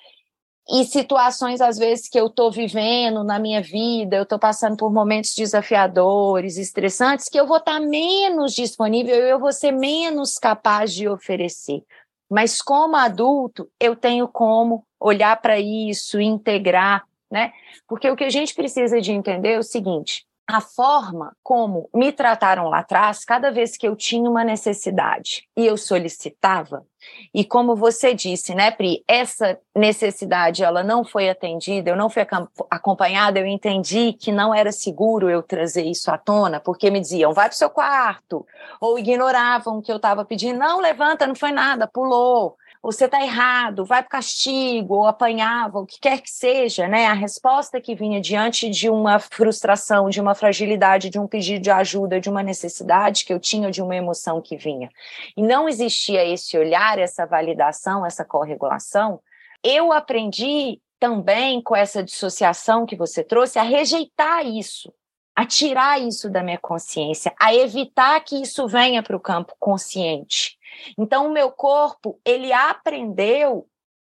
e 0.69 0.83
situações, 0.83 1.61
às 1.61 1.77
vezes, 1.77 2.09
que 2.09 2.19
eu 2.19 2.27
estou 2.27 2.51
vivendo 2.51 3.23
na 3.23 3.39
minha 3.39 3.61
vida, 3.61 4.17
eu 4.17 4.23
estou 4.23 4.37
passando 4.37 4.75
por 4.75 4.91
momentos 4.91 5.33
desafiadores, 5.33 6.57
estressantes, 6.57 7.29
que 7.29 7.39
eu 7.39 7.47
vou 7.47 7.57
estar 7.57 7.79
tá 7.79 7.79
menos 7.79 8.53
disponível, 8.53 9.15
eu 9.15 9.39
vou 9.39 9.53
ser 9.53 9.71
menos 9.71 10.37
capaz 10.37 10.93
de 10.93 11.07
oferecer. 11.07 11.81
Mas 12.29 12.61
como 12.61 12.95
adulto, 12.95 13.69
eu 13.79 13.95
tenho 13.95 14.27
como 14.27 14.85
olhar 14.99 15.39
para 15.41 15.59
isso, 15.59 16.19
integrar, 16.19 17.05
né? 17.31 17.53
Porque 17.87 18.09
o 18.09 18.15
que 18.15 18.23
a 18.23 18.29
gente 18.29 18.53
precisa 18.53 18.99
de 18.99 19.11
entender 19.11 19.53
é 19.53 19.59
o 19.59 19.63
seguinte: 19.63 20.25
a 20.47 20.61
forma 20.61 21.35
como 21.43 21.89
me 21.93 22.11
trataram 22.13 22.69
lá 22.69 22.79
atrás, 22.79 23.25
cada 23.25 23.51
vez 23.51 23.75
que 23.75 23.85
eu 23.85 23.97
tinha 23.97 24.29
uma 24.29 24.45
necessidade 24.45 25.43
e 25.57 25.65
eu 25.65 25.75
solicitava, 25.75 26.85
e 27.33 27.43
como 27.43 27.75
você 27.75 28.13
disse, 28.13 28.55
né, 28.55 28.71
Pri, 28.71 29.03
essa 29.07 29.59
necessidade 29.75 30.63
ela 30.63 30.83
não 30.83 31.03
foi 31.03 31.29
atendida, 31.29 31.89
eu 31.89 31.97
não 31.97 32.09
fui 32.09 32.25
acompanhada, 32.69 33.39
eu 33.39 33.45
entendi 33.45 34.13
que 34.13 34.31
não 34.31 34.53
era 34.53 34.71
seguro 34.71 35.29
eu 35.29 35.43
trazer 35.43 35.83
isso 35.83 36.09
à 36.09 36.17
tona, 36.17 36.61
porque 36.61 36.89
me 36.89 37.01
diziam, 37.01 37.33
vai 37.33 37.47
para 37.49 37.55
o 37.55 37.57
seu 37.57 37.69
quarto, 37.69 38.45
ou 38.79 38.97
ignoravam 38.97 39.77
o 39.77 39.81
que 39.81 39.91
eu 39.91 39.97
estava 39.97 40.23
pedindo, 40.23 40.59
não, 40.59 40.79
levanta, 40.79 41.27
não 41.27 41.35
foi 41.35 41.51
nada, 41.51 41.87
pulou 41.87 42.55
você 42.87 43.03
está 43.03 43.21
errado, 43.21 43.83
vai 43.83 44.01
para 44.01 44.11
castigo, 44.11 44.95
ou 44.95 45.07
apanhava, 45.07 45.77
o 45.77 45.85
que 45.85 45.99
quer 45.99 46.21
que 46.21 46.31
seja, 46.31 46.87
né? 46.87 47.05
A 47.07 47.13
resposta 47.13 47.81
que 47.81 47.93
vinha 47.93 48.21
diante 48.21 48.69
de 48.69 48.89
uma 48.89 49.19
frustração, 49.19 50.09
de 50.09 50.21
uma 50.21 50.33
fragilidade, 50.33 51.09
de 51.09 51.19
um 51.19 51.27
pedido 51.27 51.61
de 51.61 51.69
ajuda, 51.69 52.17
de 52.17 52.29
uma 52.29 52.41
necessidade 52.41 53.25
que 53.25 53.33
eu 53.33 53.41
tinha, 53.41 53.69
de 53.69 53.81
uma 53.81 53.93
emoção 53.93 54.41
que 54.41 54.55
vinha. 54.55 54.89
E 55.35 55.41
não 55.41 55.67
existia 55.67 56.23
esse 56.23 56.57
olhar, 56.57 56.97
essa 56.97 57.25
validação, 57.25 58.05
essa 58.05 58.23
corregulação. 58.23 59.19
Eu 59.61 59.91
aprendi 59.91 60.79
também 60.97 61.61
com 61.61 61.75
essa 61.75 62.01
dissociação 62.01 62.85
que 62.85 62.95
você 62.95 63.21
trouxe 63.21 63.59
a 63.59 63.63
rejeitar 63.63 64.47
isso, 64.47 64.93
a 65.35 65.45
tirar 65.45 65.99
isso 65.99 66.29
da 66.29 66.41
minha 66.41 66.57
consciência, 66.57 67.33
a 67.37 67.53
evitar 67.53 68.17
que 68.21 68.41
isso 68.41 68.65
venha 68.65 69.03
para 69.03 69.17
o 69.17 69.19
campo 69.19 69.53
consciente. 69.59 70.56
Então, 70.97 71.27
o 71.27 71.31
meu 71.31 71.51
corpo, 71.51 72.19
ele 72.25 72.51
aprendeu 72.53 73.67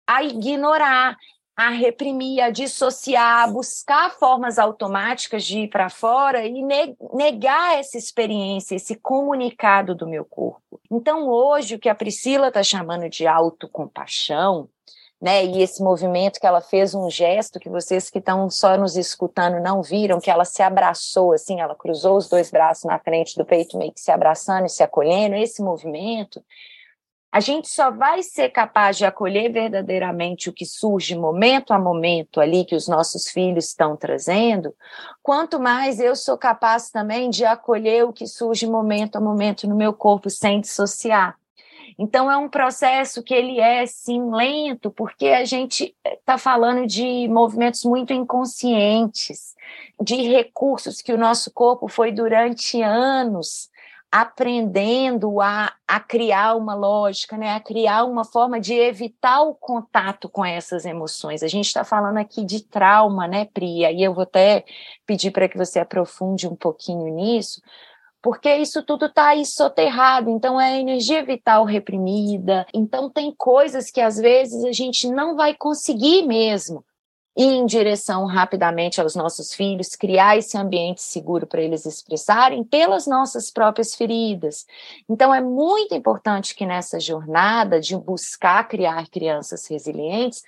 a 0.07 0.23
ignorar, 0.23 1.17
a 1.55 1.69
reprimir, 1.69 2.41
a 2.41 2.51
dissociar, 2.51 3.43
a 3.43 3.51
buscar 3.51 4.11
formas 4.11 4.59
automáticas 4.59 5.43
de 5.43 5.61
ir 5.61 5.69
para 5.69 5.89
fora 5.89 6.45
e 6.45 6.61
negar 7.13 7.77
essa 7.77 7.97
experiência, 7.97 8.75
esse 8.75 8.95
comunicado 8.95 9.95
do 9.95 10.07
meu 10.07 10.23
corpo. 10.23 10.79
Então, 10.91 11.27
hoje, 11.27 11.75
o 11.75 11.79
que 11.79 11.89
a 11.89 11.95
Priscila 11.95 12.49
está 12.49 12.61
chamando 12.61 13.09
de 13.09 13.25
autocompaixão, 13.25 14.69
né? 15.21 15.43
E 15.45 15.61
esse 15.61 15.83
movimento 15.83 16.39
que 16.39 16.45
ela 16.45 16.61
fez 16.61 16.93
um 16.93 17.09
gesto 17.09 17.59
que 17.59 17.69
vocês 17.69 18.09
que 18.09 18.19
estão 18.19 18.49
só 18.49 18.77
nos 18.77 18.95
escutando 18.95 19.59
não 19.59 19.81
viram, 19.81 20.19
que 20.19 20.29
ela 20.29 20.45
se 20.45 20.61
abraçou 20.61 21.33
assim, 21.33 21.59
ela 21.59 21.75
cruzou 21.75 22.17
os 22.17 22.29
dois 22.29 22.51
braços 22.51 22.85
na 22.85 22.99
frente 22.99 23.35
do 23.35 23.45
peito, 23.45 23.77
meio 23.77 23.91
que 23.91 23.99
se 23.99 24.11
abraçando 24.11 24.65
e 24.65 24.69
se 24.69 24.83
acolhendo, 24.83 25.35
esse 25.35 25.61
movimento, 25.61 26.43
a 27.31 27.39
gente 27.39 27.67
só 27.67 27.91
vai 27.91 28.23
ser 28.23 28.49
capaz 28.49 28.97
de 28.97 29.05
acolher 29.05 29.51
verdadeiramente 29.51 30.49
o 30.49 30.53
que 30.53 30.65
surge 30.65 31.15
momento 31.15 31.71
a 31.71 31.77
momento 31.77 32.39
ali 32.39 32.63
que 32.63 32.75
os 32.75 32.87
nossos 32.87 33.27
filhos 33.27 33.65
estão 33.65 33.97
trazendo, 33.97 34.73
quanto 35.21 35.59
mais 35.59 35.99
eu 35.99 36.15
sou 36.15 36.37
capaz 36.37 36.89
também 36.89 37.29
de 37.29 37.45
acolher 37.45 38.05
o 38.05 38.13
que 38.13 38.25
surge 38.25 38.65
momento 38.65 39.17
a 39.17 39.21
momento 39.21 39.67
no 39.67 39.75
meu 39.75 39.93
corpo 39.93 40.29
sem 40.29 40.61
dissociar. 40.61 41.37
Então 41.97 42.31
é 42.31 42.37
um 42.37 42.49
processo 42.49 43.23
que 43.23 43.33
ele 43.33 43.59
é 43.59 43.85
sim 43.85 44.31
lento, 44.31 44.91
porque 44.91 45.27
a 45.27 45.45
gente 45.45 45.95
está 46.05 46.37
falando 46.37 46.87
de 46.87 47.27
movimentos 47.27 47.83
muito 47.83 48.13
inconscientes, 48.13 49.55
de 50.01 50.15
recursos 50.15 51.01
que 51.01 51.13
o 51.13 51.17
nosso 51.17 51.51
corpo 51.51 51.87
foi 51.87 52.11
durante 52.11 52.81
anos 52.81 53.69
aprendendo 54.11 55.41
a, 55.41 55.73
a 55.85 55.99
criar 55.99 56.55
uma 56.55 56.73
lógica, 56.73 57.37
né, 57.37 57.53
a 57.53 57.59
criar 57.59 58.05
uma 58.05 58.23
forma 58.23 58.59
de 58.59 58.73
evitar 58.73 59.41
o 59.41 59.53
contato 59.53 60.29
com 60.29 60.45
essas 60.45 60.85
emoções. 60.85 61.43
A 61.43 61.47
gente 61.47 61.67
está 61.67 61.83
falando 61.83 62.17
aqui 62.17 62.43
de 62.45 62.63
trauma, 62.63 63.27
né, 63.27 63.45
Pri? 63.45 63.85
Aí 63.85 64.01
eu 64.01 64.13
vou 64.13 64.23
até 64.23 64.63
pedir 65.05 65.31
para 65.31 65.49
que 65.49 65.57
você 65.57 65.79
aprofunde 65.79 66.47
um 66.47 66.55
pouquinho 66.55 67.13
nisso, 67.13 67.61
porque 68.21 68.53
isso 68.55 68.83
tudo 68.83 69.05
está 69.05 69.29
aí 69.29 69.45
soterrado, 69.45 70.29
então 70.29 70.59
é 70.59 70.79
energia 70.79 71.23
vital 71.23 71.65
reprimida, 71.65 72.65
então 72.73 73.09
tem 73.09 73.33
coisas 73.35 73.91
que 73.91 74.01
às 74.01 74.17
vezes 74.17 74.63
a 74.63 74.71
gente 74.71 75.09
não 75.09 75.35
vai 75.35 75.53
conseguir 75.53 76.25
mesmo 76.25 76.83
ir 77.37 77.53
em 77.53 77.67
direção 77.67 78.25
rapidamente 78.25 78.99
aos 78.99 79.15
nossos 79.15 79.53
filhos, 79.53 79.95
criar 79.95 80.37
esse 80.37 80.57
ambiente 80.57 81.03
seguro 81.03 81.45
para 81.45 81.61
eles 81.61 81.85
expressarem 81.85 82.63
pelas 82.63 83.05
nossas 83.05 83.51
próprias 83.51 83.93
feridas. 83.93 84.65
Então, 85.07 85.33
é 85.33 85.39
muito 85.39 85.93
importante 85.93 86.55
que 86.55 86.65
nessa 86.65 86.99
jornada 86.99 87.79
de 87.79 87.95
buscar 87.95 88.67
criar 88.67 89.07
crianças 89.07 89.67
resilientes, 89.67 90.41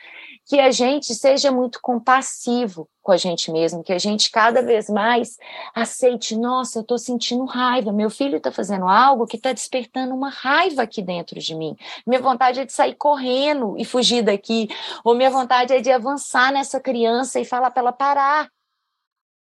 que 0.45 0.59
a 0.59 0.71
gente 0.71 1.13
seja 1.13 1.51
muito 1.51 1.79
compassivo 1.79 2.89
com 3.09 3.13
a 3.13 3.17
gente 3.17 3.51
mesmo, 3.51 3.83
que 3.83 3.91
a 3.91 3.97
gente 3.97 4.29
cada 4.29 4.61
vez 4.61 4.87
mais 4.87 5.35
aceite, 5.73 6.37
nossa, 6.37 6.77
eu 6.77 6.81
estou 6.83 6.99
sentindo 6.99 7.43
raiva, 7.43 7.91
meu 7.91 8.07
filho 8.07 8.37
está 8.37 8.51
fazendo 8.51 8.87
algo 8.87 9.25
que 9.25 9.35
está 9.35 9.51
despertando 9.51 10.13
uma 10.13 10.29
raiva 10.29 10.83
aqui 10.83 11.01
dentro 11.01 11.39
de 11.39 11.55
mim. 11.55 11.75
Minha 12.05 12.21
vontade 12.21 12.59
é 12.59 12.65
de 12.65 12.71
sair 12.71 12.93
correndo 12.93 13.75
e 13.79 13.83
fugir 13.83 14.21
daqui, 14.21 14.69
ou 15.03 15.15
minha 15.15 15.31
vontade 15.31 15.73
é 15.73 15.81
de 15.81 15.91
avançar 15.91 16.53
nessa 16.53 16.79
criança 16.79 17.39
e 17.39 17.45
falar 17.45 17.71
para 17.71 17.81
ela 17.81 17.91
parar. 17.91 18.47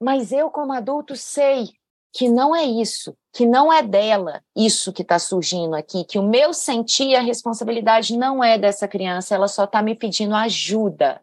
Mas 0.02 0.32
eu, 0.32 0.50
como 0.50 0.72
adulto, 0.72 1.14
sei 1.14 1.68
que 2.12 2.28
não 2.28 2.56
é 2.56 2.64
isso, 2.64 3.16
que 3.32 3.46
não 3.46 3.72
é 3.72 3.84
dela 3.84 4.42
isso 4.56 4.92
que 4.92 5.02
está 5.02 5.20
surgindo 5.20 5.76
aqui, 5.76 6.02
que 6.02 6.18
o 6.18 6.24
meu 6.24 6.52
sentir, 6.52 7.14
a 7.14 7.20
responsabilidade 7.20 8.16
não 8.16 8.42
é 8.42 8.58
dessa 8.58 8.88
criança, 8.88 9.32
ela 9.32 9.46
só 9.46 9.62
está 9.62 9.80
me 9.80 9.94
pedindo 9.94 10.34
ajuda. 10.34 11.20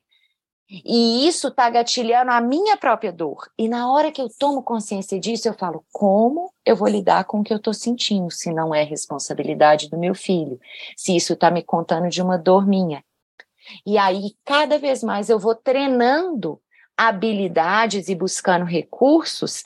E 0.71 1.27
isso 1.27 1.49
está 1.49 1.69
gatilhando 1.69 2.31
a 2.31 2.39
minha 2.39 2.77
própria 2.77 3.11
dor. 3.11 3.49
E 3.57 3.67
na 3.67 3.91
hora 3.91 4.09
que 4.09 4.21
eu 4.21 4.29
tomo 4.29 4.63
consciência 4.63 5.19
disso, 5.19 5.49
eu 5.49 5.53
falo: 5.53 5.83
como 5.91 6.49
eu 6.65 6.77
vou 6.77 6.87
lidar 6.87 7.25
com 7.25 7.41
o 7.41 7.43
que 7.43 7.51
eu 7.51 7.57
estou 7.57 7.73
sentindo, 7.73 8.31
se 8.31 8.53
não 8.53 8.73
é 8.73 8.81
responsabilidade 8.81 9.89
do 9.89 9.97
meu 9.97 10.15
filho, 10.15 10.57
se 10.95 11.13
isso 11.13 11.33
está 11.33 11.51
me 11.51 11.61
contando 11.61 12.07
de 12.07 12.21
uma 12.21 12.37
dor 12.37 12.65
minha. 12.65 13.03
E 13.85 13.97
aí, 13.97 14.33
cada 14.45 14.79
vez 14.79 15.03
mais, 15.03 15.29
eu 15.29 15.37
vou 15.37 15.53
treinando 15.53 16.61
habilidades 16.95 18.07
e 18.07 18.15
buscando 18.15 18.63
recursos 18.63 19.63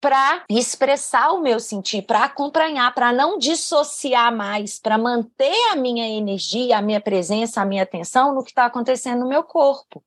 para 0.00 0.44
expressar 0.48 1.32
o 1.32 1.40
meu 1.40 1.58
sentir, 1.58 2.02
para 2.02 2.24
acompanhar, 2.24 2.94
para 2.94 3.12
não 3.12 3.38
dissociar 3.38 4.34
mais, 4.34 4.78
para 4.78 4.96
manter 4.96 5.70
a 5.72 5.76
minha 5.76 6.08
energia, 6.08 6.78
a 6.78 6.82
minha 6.82 7.00
presença, 7.00 7.60
a 7.60 7.64
minha 7.64 7.82
atenção 7.82 8.34
no 8.34 8.44
que 8.44 8.50
está 8.50 8.66
acontecendo 8.66 9.20
no 9.20 9.28
meu 9.28 9.42
corpo. 9.42 10.02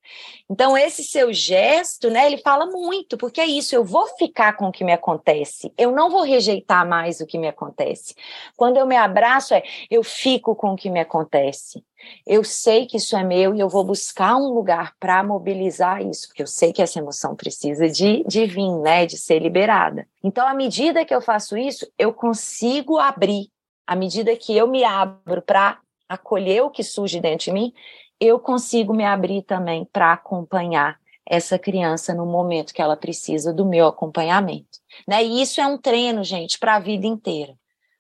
Então, 0.50 0.78
esse 0.78 1.04
seu 1.04 1.34
gesto, 1.34 2.10
né, 2.10 2.26
ele 2.26 2.38
fala 2.38 2.66
muito, 2.66 3.18
porque 3.18 3.42
é 3.42 3.46
isso, 3.46 3.76
eu 3.76 3.84
vou 3.84 4.08
ficar 4.18 4.54
com 4.54 4.68
o 4.68 4.72
que 4.72 4.84
me 4.84 4.94
acontece, 4.94 5.74
eu 5.78 5.92
não 5.92 6.10
vou 6.10 6.24
rejeitar 6.24 6.88
mais 6.88 7.20
o 7.20 7.26
que 7.26 7.38
me 7.38 7.48
acontece. 7.48 8.16
Quando 8.56 8.78
eu 8.78 8.86
me 8.86 8.96
abraço, 8.96 9.54
é 9.54 9.64
eu 9.90 10.04
fico 10.04 10.56
com 10.56 10.72
o 10.72 10.76
que 10.76 10.90
me 10.90 11.00
acontece. 11.00 11.84
Eu 12.26 12.44
sei 12.44 12.86
que 12.86 12.98
isso 12.98 13.16
é 13.16 13.24
meu 13.24 13.56
e 13.56 13.60
eu 13.60 13.70
vou 13.70 13.84
buscar 13.84 14.36
um 14.36 14.54
lugar 14.54 14.96
para 15.00 15.24
mobilizar 15.24 16.02
isso, 16.02 16.28
porque 16.28 16.44
eu 16.44 16.48
sei 16.48 16.72
que 16.72 16.82
essa 16.82 17.00
emoção 17.00 17.36
precisa 17.36 17.90
de, 17.90 18.24
de 18.26 18.46
vir, 18.46 18.76
né, 18.80 19.06
de 19.06 19.18
ser 19.18 19.40
liberada. 19.40 20.08
Então, 20.24 20.48
à 20.48 20.54
medida 20.54 21.06
que 21.06 21.14
eu 21.14 21.22
faço 21.22 21.58
isso, 21.58 21.88
eu 21.98 22.14
consigo 22.14 22.98
abrir. 22.98 23.50
À 23.86 23.96
medida 23.96 24.36
que 24.36 24.56
eu 24.56 24.68
me 24.68 24.84
abro 24.84 25.42
para 25.42 25.80
acolher 26.08 26.64
o 26.64 26.70
que 26.70 26.84
surge 26.84 27.20
dentro 27.20 27.46
de 27.46 27.52
mim, 27.52 27.74
eu 28.20 28.40
consigo 28.40 28.94
me 28.94 29.04
abrir 29.04 29.42
também 29.42 29.86
para 29.92 30.14
acompanhar 30.14 31.00
essa 31.26 31.58
criança 31.58 32.14
no 32.14 32.26
momento 32.26 32.74
que 32.74 32.82
ela 32.82 32.98
precisa 32.98 33.54
do 33.54 33.66
meu 33.66 33.88
acompanhamento. 33.88 34.80
Né? 35.08 35.24
E 35.24 35.42
isso 35.42 35.62
é 35.62 35.66
um 35.66 35.78
treino, 35.78 36.24
gente, 36.24 36.60
para 36.60 36.76
a 36.76 36.80
vida 36.80 37.08
inteira. 37.08 37.56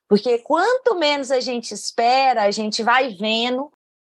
Porque 0.07 0.39
quanto 0.39 0.95
menos 0.95 1.31
a 1.31 1.39
gente 1.39 1.73
espera, 1.73 2.43
a 2.43 2.51
gente 2.51 2.83
vai 2.83 3.15
vendo 3.15 3.71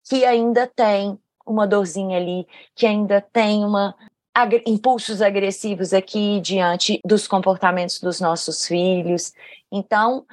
que 0.09 0.25
ainda 0.25 0.65
tem 0.65 1.19
uma 1.45 1.67
dorzinha 1.67 2.17
ali, 2.17 2.47
que 2.75 2.87
ainda 2.87 3.21
tem 3.21 3.63
uma 3.63 3.95
ag 4.33 4.63
impulsos 4.65 5.21
agressivos 5.21 5.93
aqui 5.93 6.39
diante 6.41 6.99
dos 7.05 7.27
comportamentos 7.27 7.99
dos 7.99 8.19
nossos 8.19 8.65
filhos. 8.65 9.33
Então, 9.71 10.25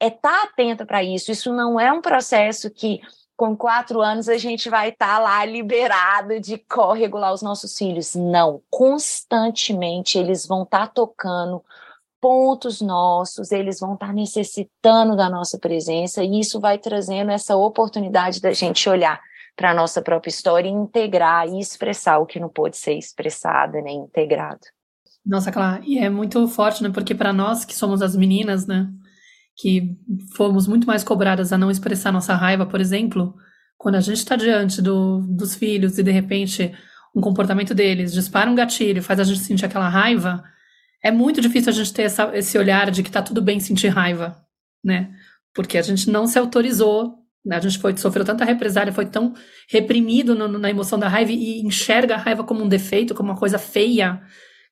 é 0.00 0.06
estar 0.06 0.30
tá 0.30 0.42
atenta 0.44 0.86
para 0.86 1.02
isso. 1.02 1.32
Isso 1.32 1.52
não 1.52 1.80
é 1.80 1.92
um 1.92 2.00
processo 2.00 2.70
que 2.70 3.00
com 3.36 3.56
quatro 3.56 4.00
anos 4.00 4.28
a 4.28 4.38
gente 4.38 4.70
vai 4.70 4.90
estar 4.90 5.16
tá 5.16 5.18
lá 5.18 5.44
liberado 5.44 6.38
de 6.38 6.56
corregular 6.56 7.32
os 7.32 7.42
nossos 7.42 7.76
filhos. 7.76 8.14
Não, 8.14 8.62
constantemente 8.70 10.16
eles 10.16 10.46
vão 10.46 10.62
estar 10.62 10.86
tá 10.86 10.92
tocando 10.94 11.64
pontos 12.24 12.80
nossos, 12.80 13.52
eles 13.52 13.80
vão 13.80 13.92
estar 13.92 14.10
necessitando 14.14 15.14
da 15.14 15.28
nossa 15.28 15.58
presença, 15.58 16.24
e 16.24 16.40
isso 16.40 16.58
vai 16.58 16.78
trazendo 16.78 17.30
essa 17.30 17.54
oportunidade 17.54 18.40
da 18.40 18.50
gente 18.50 18.88
olhar 18.88 19.20
para 19.54 19.72
a 19.72 19.74
nossa 19.74 20.00
própria 20.00 20.30
história 20.30 20.66
e 20.66 20.72
integrar 20.72 21.46
e 21.46 21.60
expressar 21.60 22.16
o 22.16 22.24
que 22.24 22.40
não 22.40 22.48
pôde 22.48 22.78
ser 22.78 22.94
expressado 22.94 23.74
nem 23.82 23.98
integrado. 23.98 24.62
Nossa, 25.24 25.52
claro, 25.52 25.84
e 25.84 25.98
é 25.98 26.08
muito 26.08 26.48
forte, 26.48 26.82
né? 26.82 26.88
Porque 26.88 27.14
para 27.14 27.30
nós 27.30 27.62
que 27.62 27.74
somos 27.74 28.00
as 28.00 28.16
meninas, 28.16 28.66
né, 28.66 28.88
que 29.54 29.94
fomos 30.34 30.66
muito 30.66 30.86
mais 30.86 31.04
cobradas 31.04 31.52
a 31.52 31.58
não 31.58 31.70
expressar 31.70 32.10
nossa 32.10 32.34
raiva, 32.34 32.64
por 32.64 32.80
exemplo, 32.80 33.34
quando 33.76 33.96
a 33.96 34.00
gente 34.00 34.16
está 34.16 34.34
diante 34.34 34.80
do, 34.80 35.18
dos 35.28 35.54
filhos 35.54 35.98
e 35.98 36.02
de 36.02 36.10
repente 36.10 36.74
um 37.14 37.20
comportamento 37.20 37.74
deles 37.74 38.14
dispara 38.14 38.50
um 38.50 38.54
gatilho, 38.54 39.02
faz 39.02 39.20
a 39.20 39.24
gente 39.24 39.40
sentir 39.40 39.66
aquela 39.66 39.90
raiva, 39.90 40.42
é 41.04 41.10
muito 41.10 41.42
difícil 41.42 41.70
a 41.70 41.74
gente 41.74 41.92
ter 41.92 42.04
essa, 42.04 42.30
esse 42.34 42.56
olhar 42.56 42.90
de 42.90 43.02
que 43.02 43.10
tá 43.10 43.20
tudo 43.20 43.42
bem 43.42 43.60
sentir 43.60 43.88
raiva, 43.88 44.42
né? 44.82 45.10
Porque 45.54 45.76
a 45.76 45.82
gente 45.82 46.08
não 46.08 46.26
se 46.26 46.38
autorizou, 46.38 47.18
né? 47.44 47.56
a 47.56 47.60
gente 47.60 47.78
foi, 47.78 47.94
sofreu 47.98 48.24
tanta 48.24 48.42
represália, 48.42 48.90
foi 48.90 49.04
tão 49.04 49.34
reprimido 49.68 50.34
no, 50.34 50.48
na 50.48 50.70
emoção 50.70 50.98
da 50.98 51.06
raiva 51.06 51.30
e 51.30 51.60
enxerga 51.60 52.14
a 52.14 52.18
raiva 52.18 52.42
como 52.42 52.64
um 52.64 52.68
defeito, 52.68 53.14
como 53.14 53.28
uma 53.28 53.38
coisa 53.38 53.58
feia, 53.58 54.22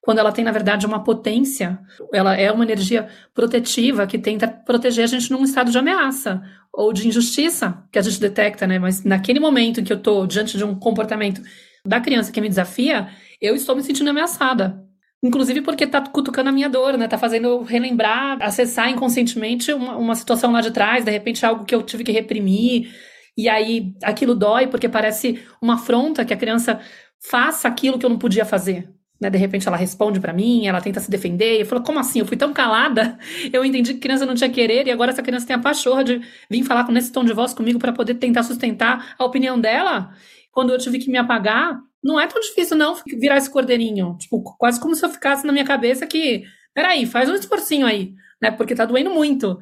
quando 0.01 0.21
ela 0.21 0.33
tem, 0.33 0.43
na 0.43 0.51
verdade, 0.51 0.87
uma 0.87 1.05
potência. 1.05 1.79
Ela 2.15 2.35
é 2.35 2.51
uma 2.51 2.65
energia 2.65 3.09
protetiva 3.35 4.07
que 4.07 4.19
tenta 4.19 4.49
proteger 4.49 5.05
a 5.05 5.09
gente 5.09 5.31
num 5.31 5.45
estado 5.45 5.71
de 5.71 5.77
ameaça 5.77 6.43
ou 6.73 6.95
de 6.95 7.07
injustiça 7.07 7.85
que 7.93 7.99
a 7.99 8.03
gente 8.03 8.19
detecta, 8.19 8.67
né? 8.67 8.79
Mas 8.79 9.05
naquele 9.05 9.39
momento 9.39 9.81
em 9.81 9.85
que 9.85 9.93
eu 9.93 10.01
tô 10.01 10.27
diante 10.27 10.57
de 10.57 10.65
um 10.65 10.75
comportamento 10.75 11.43
da 11.85 12.01
criança 12.01 12.33
que 12.33 12.41
me 12.41 12.49
desafia, 12.49 13.09
eu 13.39 13.55
estou 13.55 13.77
me 13.77 13.83
sentindo 13.83 14.09
ameaçada. 14.09 14.83
Inclusive 15.23 15.63
porque 15.63 15.87
tá 15.87 16.01
cutucando 16.01 16.49
a 16.49 16.53
minha 16.53 16.69
dor, 16.69 16.99
né? 16.99 17.07
Tá 17.07 17.17
fazendo 17.17 17.63
relembrar, 17.63 18.43
acessar 18.43 18.91
inconscientemente 18.91 19.73
uma, 19.73 19.97
uma 19.97 20.15
situação 20.17 20.51
lá 20.51 20.61
de 20.61 20.73
trás, 20.73 21.05
de 21.05 21.11
repente 21.13 21.47
algo 21.47 21.65
que 21.65 21.75
eu 21.75 21.83
tive 21.83 22.03
que 22.03 22.11
reprimir. 22.11 22.93
E 23.37 23.49
aí 23.49 23.95
aquilo 24.03 24.35
dói 24.35 24.67
porque 24.67 24.89
parece 24.89 25.41
uma 25.61 25.75
afronta 25.75 26.25
que 26.25 26.35
a 26.35 26.37
criança 26.37 26.81
faça 27.21 27.69
aquilo 27.69 27.99
que 27.99 28.05
eu 28.05 28.11
não 28.11 28.19
podia 28.19 28.45
fazer. 28.45 28.91
Né? 29.21 29.31
De 29.31 29.39
repente 29.39 29.69
ela 29.69 29.77
responde 29.77 30.19
para 30.19 30.33
mim, 30.33 30.67
ela 30.67 30.81
tenta 30.81 30.99
se 30.99 31.09
defender. 31.09 31.61
Eu 31.61 31.67
falo, 31.67 31.83
como 31.85 32.01
assim? 32.01 32.19
Eu 32.19 32.27
fui 32.27 32.37
tão 32.37 32.53
calada, 32.53 33.17
eu 33.53 33.65
entendi 33.65 33.95
que 33.95 34.01
criança 34.01 34.27
não 34.27 34.35
tinha 34.35 34.51
querer 34.51 34.89
e 34.89 34.91
agora 34.91 35.13
essa 35.13 35.23
criança 35.23 35.47
tem 35.47 35.55
a 35.55 35.61
pachorra 35.61 36.03
de 36.03 36.21
vir 36.51 36.65
falar 36.65 36.91
nesse 36.91 37.13
tom 37.13 37.25
de 37.25 37.33
voz 37.33 37.55
comigo 37.55 37.79
para 37.79 37.93
poder 37.93 38.15
tentar 38.17 38.43
sustentar 38.43 39.15
a 39.17 39.25
opinião 39.25 39.61
dela. 39.61 40.11
Quando 40.51 40.73
eu 40.73 40.79
tive 40.79 40.99
que 40.99 41.09
me 41.11 41.17
apagar, 41.17 41.81
não 42.03 42.19
é 42.19 42.27
tão 42.27 42.41
difícil 42.41 42.77
não 42.77 42.97
virar 43.07 43.37
esse 43.37 43.51
cordeirinho. 43.51 44.17
Tipo, 44.19 44.43
quase 44.59 44.81
como 44.81 44.95
se 44.95 45.05
eu 45.05 45.11
ficasse 45.11 45.47
na 45.47 45.53
minha 45.53 45.65
cabeça 45.65 46.07
que, 46.07 46.45
peraí, 46.75 47.07
faz 47.07 47.31
um 47.31 47.35
esforcinho 47.35 47.87
aí, 47.87 48.15
né? 48.41 48.51
Porque 48.51 48.75
tá 48.75 48.85
doendo 48.85 49.11
muito. 49.11 49.59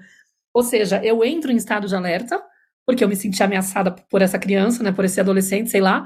Ou 0.55 0.63
seja, 0.63 1.05
eu 1.05 1.23
entro 1.25 1.53
em 1.53 1.57
estado 1.57 1.87
de 1.87 1.95
alerta, 1.95 2.43
porque 2.87 3.05
eu 3.05 3.09
me 3.09 3.17
senti 3.17 3.43
ameaçada 3.43 3.91
por 3.91 4.23
essa 4.23 4.39
criança, 4.39 4.83
né? 4.83 4.91
Por 4.91 5.05
esse 5.05 5.21
adolescente, 5.21 5.71
sei 5.71 5.81
lá. 5.81 6.05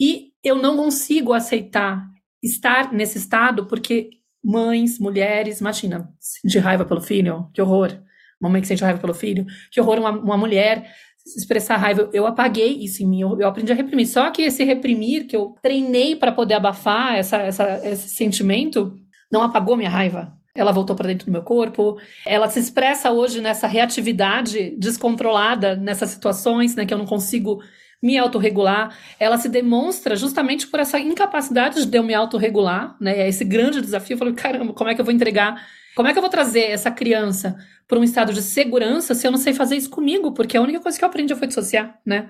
E 0.00 0.32
eu 0.42 0.56
não 0.56 0.76
consigo 0.76 1.32
aceitar 1.32 2.06
estar 2.42 2.92
nesse 2.92 3.18
estado 3.18 3.66
porque 3.66 4.10
mães, 4.42 4.98
mulheres, 4.98 5.60
imagina, 5.60 6.08
de 6.44 6.58
raiva 6.58 6.84
pelo 6.84 7.00
filho, 7.00 7.50
que 7.52 7.60
horror. 7.60 8.00
Uma 8.40 8.50
mãe 8.50 8.60
que 8.60 8.68
sente 8.68 8.84
raiva 8.84 9.00
pelo 9.00 9.14
filho, 9.14 9.46
que 9.70 9.80
horror 9.80 9.98
uma, 9.98 10.10
uma 10.10 10.36
mulher 10.36 10.90
expressar 11.34 11.76
raiva, 11.76 12.08
eu 12.12 12.26
apaguei 12.26 12.76
isso 12.78 13.02
em 13.02 13.06
mim, 13.06 13.20
eu, 13.22 13.40
eu, 13.40 13.48
aprendi 13.48 13.72
a 13.72 13.74
reprimir. 13.74 14.06
Só 14.06 14.30
que 14.30 14.42
esse 14.42 14.62
reprimir, 14.62 15.26
que 15.26 15.36
eu 15.36 15.56
treinei 15.62 16.14
para 16.14 16.30
poder 16.30 16.54
abafar 16.54 17.16
essa, 17.16 17.38
essa, 17.38 17.80
esse 17.84 18.10
sentimento, 18.10 18.96
não 19.30 19.42
apagou 19.42 19.76
minha 19.76 19.90
raiva. 19.90 20.32
Ela 20.54 20.72
voltou 20.72 20.96
para 20.96 21.08
dentro 21.08 21.26
do 21.26 21.32
meu 21.32 21.42
corpo. 21.42 21.98
Ela 22.24 22.48
se 22.48 22.58
expressa 22.58 23.10
hoje 23.10 23.40
nessa 23.40 23.66
reatividade 23.66 24.74
descontrolada 24.78 25.76
nessas 25.76 26.10
situações, 26.10 26.74
né, 26.74 26.86
que 26.86 26.94
eu 26.94 26.98
não 26.98 27.06
consigo 27.06 27.60
me 28.02 28.18
autorregular. 28.18 28.96
Ela 29.18 29.38
se 29.38 29.48
demonstra 29.48 30.16
justamente 30.16 30.66
por 30.66 30.80
essa 30.80 30.98
incapacidade 30.98 31.84
de 31.84 31.98
eu 31.98 32.02
me 32.02 32.14
autorregular, 32.14 32.96
né? 33.00 33.28
Esse 33.28 33.44
grande 33.44 33.80
desafio. 33.80 34.14
Eu 34.14 34.18
falei, 34.18 34.34
caramba, 34.34 34.72
como 34.72 34.90
é 34.90 34.94
que 34.94 35.00
eu 35.00 35.04
vou 35.04 35.14
entregar 35.14 35.60
como 35.96 36.08
é 36.08 36.12
que 36.12 36.18
eu 36.18 36.22
vou 36.22 36.30
trazer 36.30 36.70
essa 36.70 36.90
criança 36.90 37.56
para 37.88 37.98
um 37.98 38.04
estado 38.04 38.30
de 38.30 38.42
segurança 38.42 39.14
se 39.14 39.26
eu 39.26 39.30
não 39.30 39.38
sei 39.38 39.54
fazer 39.54 39.76
isso 39.76 39.88
comigo? 39.88 40.30
Porque 40.32 40.54
a 40.54 40.60
única 40.60 40.78
coisa 40.78 40.98
que 40.98 41.02
eu 41.02 41.08
aprendi 41.08 41.34
foi 41.34 41.48
dissociar, 41.48 41.98
né? 42.04 42.28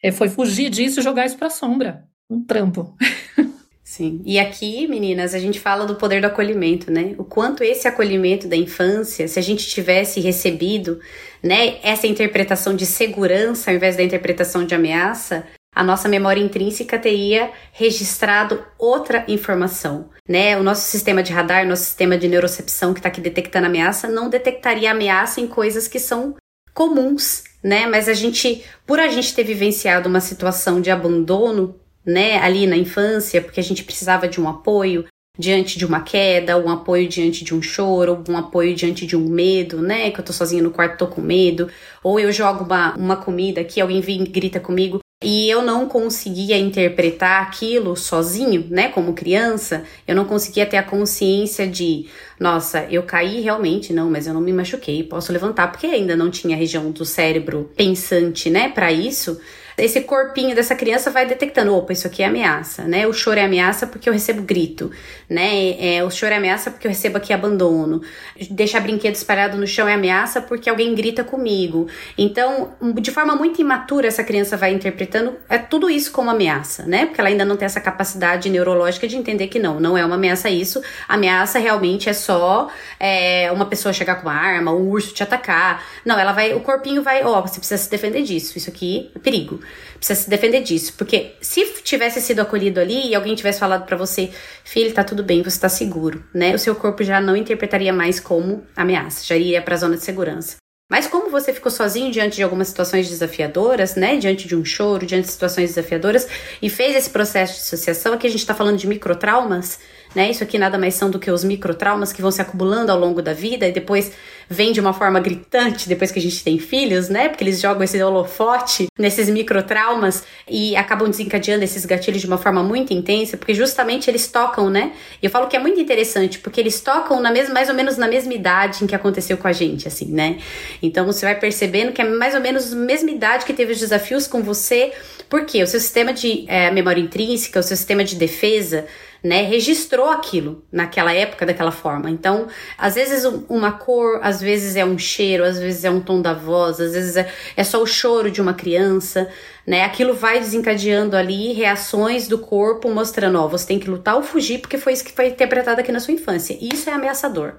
É, 0.00 0.12
foi 0.12 0.28
fugir 0.28 0.70
disso 0.70 1.00
e 1.00 1.02
jogar 1.02 1.26
isso 1.26 1.36
para 1.36 1.48
a 1.48 1.50
sombra. 1.50 2.04
Um 2.30 2.44
trampo. 2.44 2.96
Sim. 3.98 4.22
E 4.24 4.38
aqui, 4.38 4.86
meninas, 4.86 5.34
a 5.34 5.40
gente 5.40 5.58
fala 5.58 5.84
do 5.84 5.96
poder 5.96 6.20
do 6.20 6.28
acolhimento, 6.28 6.88
né? 6.88 7.16
O 7.18 7.24
quanto 7.24 7.64
esse 7.64 7.88
acolhimento 7.88 8.46
da 8.46 8.54
infância, 8.54 9.26
se 9.26 9.40
a 9.40 9.42
gente 9.42 9.66
tivesse 9.66 10.20
recebido, 10.20 11.00
né, 11.42 11.78
essa 11.82 12.06
interpretação 12.06 12.76
de 12.76 12.86
segurança 12.86 13.72
ao 13.72 13.76
invés 13.76 13.96
da 13.96 14.04
interpretação 14.04 14.64
de 14.64 14.72
ameaça, 14.72 15.48
a 15.74 15.82
nossa 15.82 16.08
memória 16.08 16.40
intrínseca 16.40 16.96
teria 16.96 17.50
registrado 17.72 18.64
outra 18.78 19.24
informação, 19.26 20.10
né? 20.28 20.56
O 20.56 20.62
nosso 20.62 20.82
sistema 20.82 21.20
de 21.20 21.32
radar, 21.32 21.66
nosso 21.66 21.82
sistema 21.82 22.16
de 22.16 22.28
neurocepção 22.28 22.94
que 22.94 23.00
está 23.00 23.08
aqui 23.08 23.20
detectando 23.20 23.66
ameaça, 23.66 24.06
não 24.06 24.30
detectaria 24.30 24.92
ameaça 24.92 25.40
em 25.40 25.48
coisas 25.48 25.88
que 25.88 25.98
são 25.98 26.36
comuns, 26.72 27.42
né? 27.64 27.88
Mas 27.88 28.08
a 28.08 28.14
gente, 28.14 28.64
por 28.86 29.00
a 29.00 29.08
gente 29.08 29.34
ter 29.34 29.42
vivenciado 29.42 30.08
uma 30.08 30.20
situação 30.20 30.80
de 30.80 30.88
abandono, 30.88 31.74
né, 32.08 32.38
ali 32.38 32.66
na 32.66 32.76
infância, 32.76 33.42
porque 33.42 33.60
a 33.60 33.62
gente 33.62 33.84
precisava 33.84 34.26
de 34.26 34.40
um 34.40 34.48
apoio, 34.48 35.04
diante 35.38 35.78
de 35.78 35.84
uma 35.84 36.00
queda, 36.00 36.56
um 36.56 36.70
apoio 36.70 37.06
diante 37.06 37.44
de 37.44 37.54
um 37.54 37.62
choro, 37.62 38.24
um 38.28 38.36
apoio 38.36 38.74
diante 38.74 39.06
de 39.06 39.14
um 39.14 39.28
medo, 39.28 39.80
né? 39.80 40.10
Que 40.10 40.18
eu 40.18 40.24
tô 40.24 40.32
sozinha 40.32 40.62
no 40.62 40.72
quarto, 40.72 40.98
tô 40.98 41.06
com 41.06 41.20
medo, 41.20 41.68
ou 42.02 42.18
eu 42.18 42.32
jogo 42.32 42.64
uma, 42.64 42.96
uma 42.96 43.16
comida 43.16 43.60
aqui, 43.60 43.80
alguém 43.80 44.00
vem 44.00 44.24
grita 44.24 44.58
comigo. 44.58 44.98
E 45.22 45.50
eu 45.50 45.62
não 45.62 45.88
conseguia 45.88 46.56
interpretar 46.56 47.42
aquilo 47.42 47.96
sozinho, 47.96 48.68
né, 48.70 48.88
como 48.88 49.14
criança, 49.14 49.82
eu 50.06 50.14
não 50.14 50.24
conseguia 50.24 50.64
ter 50.64 50.76
a 50.76 50.82
consciência 50.82 51.66
de, 51.66 52.06
nossa, 52.38 52.86
eu 52.88 53.02
caí 53.02 53.40
realmente, 53.40 53.92
não, 53.92 54.08
mas 54.08 54.28
eu 54.28 54.34
não 54.34 54.40
me 54.40 54.52
machuquei, 54.52 55.02
posso 55.02 55.32
levantar, 55.32 55.72
porque 55.72 55.88
ainda 55.88 56.14
não 56.14 56.30
tinha 56.30 56.56
região 56.56 56.92
do 56.92 57.04
cérebro 57.04 57.68
pensante, 57.76 58.48
né, 58.48 58.68
para 58.68 58.92
isso 58.92 59.40
esse 59.78 60.00
corpinho 60.00 60.54
dessa 60.54 60.74
criança 60.74 61.10
vai 61.10 61.26
detectando, 61.26 61.74
opa, 61.74 61.92
isso 61.92 62.06
aqui 62.06 62.22
é 62.22 62.26
ameaça, 62.26 62.82
né? 62.82 63.06
O 63.06 63.12
choro 63.12 63.38
é 63.38 63.44
ameaça 63.44 63.86
porque 63.86 64.08
eu 64.08 64.12
recebo 64.12 64.42
grito, 64.42 64.90
né? 65.28 65.76
É, 65.78 66.04
o 66.04 66.10
choro 66.10 66.32
é 66.32 66.36
ameaça 66.36 66.70
porque 66.70 66.86
eu 66.86 66.90
recebo 66.90 67.16
aqui 67.16 67.32
abandono. 67.32 68.02
Deixar 68.50 68.80
brinquedo 68.80 69.14
espalhado 69.14 69.56
no 69.56 69.66
chão 69.66 69.88
é 69.88 69.94
ameaça 69.94 70.40
porque 70.40 70.68
alguém 70.68 70.94
grita 70.94 71.22
comigo. 71.22 71.86
Então, 72.16 72.72
de 73.00 73.10
forma 73.10 73.34
muito 73.36 73.60
imatura, 73.60 74.08
essa 74.08 74.24
criança 74.24 74.56
vai 74.56 74.72
interpretando 74.72 75.36
é 75.48 75.58
tudo 75.58 75.88
isso 75.88 76.10
como 76.12 76.30
ameaça, 76.30 76.84
né? 76.84 77.06
Porque 77.06 77.20
ela 77.20 77.30
ainda 77.30 77.44
não 77.44 77.56
tem 77.56 77.66
essa 77.66 77.80
capacidade 77.80 78.50
neurológica 78.50 79.06
de 79.06 79.16
entender 79.16 79.48
que 79.48 79.58
não, 79.58 79.78
não 79.78 79.96
é 79.96 80.04
uma 80.04 80.16
ameaça 80.16 80.50
isso. 80.50 80.82
Ameaça 81.08 81.58
realmente 81.58 82.08
é 82.08 82.12
só 82.12 82.68
é, 82.98 83.50
uma 83.52 83.66
pessoa 83.66 83.92
chegar 83.92 84.16
com 84.16 84.28
uma 84.28 84.34
arma, 84.34 84.72
um 84.72 84.88
urso 84.88 85.14
te 85.14 85.22
atacar. 85.22 85.84
Não, 86.04 86.18
ela 86.18 86.32
vai, 86.32 86.54
o 86.54 86.60
corpinho 86.60 87.02
vai, 87.02 87.22
ó, 87.22 87.38
oh, 87.38 87.42
você 87.42 87.58
precisa 87.58 87.82
se 87.82 87.90
defender 87.90 88.22
disso, 88.22 88.58
isso 88.58 88.68
aqui 88.68 89.10
é 89.14 89.18
perigo 89.18 89.60
precisa 89.96 90.20
se 90.22 90.30
defender 90.30 90.62
disso. 90.62 90.94
Porque 90.96 91.32
se 91.40 91.64
tivesse 91.82 92.20
sido 92.20 92.40
acolhido 92.40 92.80
ali 92.80 93.08
e 93.08 93.14
alguém 93.14 93.34
tivesse 93.34 93.60
falado 93.60 93.84
para 93.86 93.96
você, 93.96 94.30
filho, 94.64 94.92
tá 94.92 95.04
tudo 95.04 95.22
bem, 95.22 95.42
você 95.42 95.60
tá 95.60 95.68
seguro, 95.68 96.24
né? 96.34 96.54
O 96.54 96.58
seu 96.58 96.74
corpo 96.74 97.02
já 97.02 97.20
não 97.20 97.36
interpretaria 97.36 97.92
mais 97.92 98.20
como 98.20 98.64
ameaça, 98.76 99.24
já 99.24 99.36
iria 99.36 99.62
para 99.62 99.74
a 99.74 99.78
zona 99.78 99.96
de 99.96 100.04
segurança. 100.04 100.56
Mas 100.90 101.06
como 101.06 101.30
você 101.30 101.52
ficou 101.52 101.70
sozinho 101.70 102.10
diante 102.10 102.36
de 102.36 102.42
algumas 102.42 102.68
situações 102.68 103.08
desafiadoras, 103.08 103.94
né? 103.94 104.16
Diante 104.16 104.48
de 104.48 104.56
um 104.56 104.64
choro, 104.64 105.04
diante 105.04 105.26
de 105.26 105.32
situações 105.32 105.74
desafiadoras, 105.74 106.26
e 106.62 106.70
fez 106.70 106.96
esse 106.96 107.10
processo 107.10 107.54
de 107.54 107.60
associação, 107.60 108.14
aqui 108.14 108.26
a 108.26 108.30
gente 108.30 108.40
está 108.40 108.54
falando 108.54 108.78
de 108.78 108.86
microtraumas, 108.86 109.78
né? 110.14 110.30
Isso 110.30 110.42
aqui 110.42 110.58
nada 110.58 110.78
mais 110.78 110.94
são 110.94 111.10
do 111.10 111.18
que 111.18 111.30
os 111.30 111.44
microtraumas 111.44 112.12
que 112.12 112.22
vão 112.22 112.30
se 112.30 112.40
acumulando 112.40 112.90
ao 112.90 112.98
longo 112.98 113.20
da 113.20 113.32
vida 113.32 113.66
e 113.66 113.72
depois 113.72 114.12
vem 114.48 114.72
de 114.72 114.80
uma 114.80 114.92
forma 114.92 115.20
gritante 115.20 115.88
depois 115.88 116.10
que 116.10 116.18
a 116.18 116.22
gente 116.22 116.42
tem 116.42 116.58
filhos, 116.58 117.08
né? 117.08 117.28
Porque 117.28 117.44
eles 117.44 117.60
jogam 117.60 117.82
esse 117.82 118.02
holofote 118.02 118.86
nesses 118.98 119.28
microtraumas 119.28 120.24
e 120.48 120.74
acabam 120.74 121.08
desencadeando 121.08 121.62
esses 121.64 121.84
gatilhos 121.84 122.20
de 122.20 122.26
uma 122.26 122.38
forma 122.38 122.62
muito 122.62 122.92
intensa, 122.92 123.36
porque 123.36 123.52
justamente 123.52 124.10
eles 124.10 124.26
tocam, 124.28 124.70
né? 124.70 124.92
E 125.22 125.26
eu 125.26 125.30
falo 125.30 125.46
que 125.48 125.56
é 125.56 125.58
muito 125.58 125.78
interessante, 125.78 126.38
porque 126.38 126.60
eles 126.60 126.80
tocam 126.80 127.20
na 127.20 127.30
mesma, 127.30 127.52
mais 127.54 127.68
ou 127.68 127.74
menos 127.74 127.96
na 127.98 128.08
mesma 128.08 128.32
idade 128.32 128.84
em 128.84 128.86
que 128.86 128.94
aconteceu 128.94 129.36
com 129.36 129.46
a 129.46 129.52
gente, 129.52 129.86
assim, 129.86 130.06
né? 130.06 130.38
Então 130.82 131.04
você 131.04 131.26
vai 131.26 131.38
percebendo 131.38 131.92
que 131.92 132.00
é 132.00 132.04
mais 132.04 132.34
ou 132.34 132.40
menos 132.40 132.72
a 132.72 132.76
mesma 132.76 133.10
idade 133.10 133.44
que 133.44 133.52
teve 133.52 133.72
os 133.72 133.78
desafios 133.78 134.26
com 134.26 134.42
você, 134.42 134.92
porque 135.28 135.62
o 135.62 135.66
seu 135.66 135.78
sistema 135.78 136.12
de 136.12 136.44
é, 136.48 136.70
memória 136.70 137.00
intrínseca, 137.00 137.60
o 137.60 137.62
seu 137.62 137.76
sistema 137.76 138.02
de 138.02 138.16
defesa, 138.16 138.86
né, 139.22 139.42
registrou 139.42 140.08
aquilo 140.08 140.64
naquela 140.70 141.12
época 141.12 141.44
daquela 141.44 141.72
forma. 141.72 142.10
Então, 142.10 142.46
às 142.76 142.94
vezes 142.94 143.24
uma 143.48 143.72
cor, 143.72 144.20
às 144.22 144.40
vezes 144.40 144.76
é 144.76 144.84
um 144.84 144.98
cheiro, 144.98 145.44
às 145.44 145.58
vezes 145.58 145.84
é 145.84 145.90
um 145.90 146.00
tom 146.00 146.22
da 146.22 146.32
voz, 146.32 146.80
às 146.80 146.92
vezes 146.92 147.16
é, 147.16 147.30
é 147.56 147.64
só 147.64 147.82
o 147.82 147.86
choro 147.86 148.30
de 148.30 148.40
uma 148.40 148.54
criança, 148.54 149.28
né? 149.66 149.84
Aquilo 149.84 150.14
vai 150.14 150.38
desencadeando 150.38 151.16
ali 151.16 151.52
reações 151.52 152.28
do 152.28 152.38
corpo 152.38 152.88
mostrando, 152.90 153.38
ó, 153.40 153.48
você 153.48 153.66
tem 153.66 153.78
que 153.78 153.90
lutar 153.90 154.16
ou 154.16 154.22
fugir 154.22 154.60
porque 154.60 154.78
foi 154.78 154.92
isso 154.92 155.04
que 155.04 155.12
foi 155.12 155.28
interpretado 155.28 155.80
aqui 155.80 155.92
na 155.92 156.00
sua 156.00 156.14
infância. 156.14 156.56
Isso 156.60 156.88
é 156.88 156.92
ameaçador. 156.92 157.54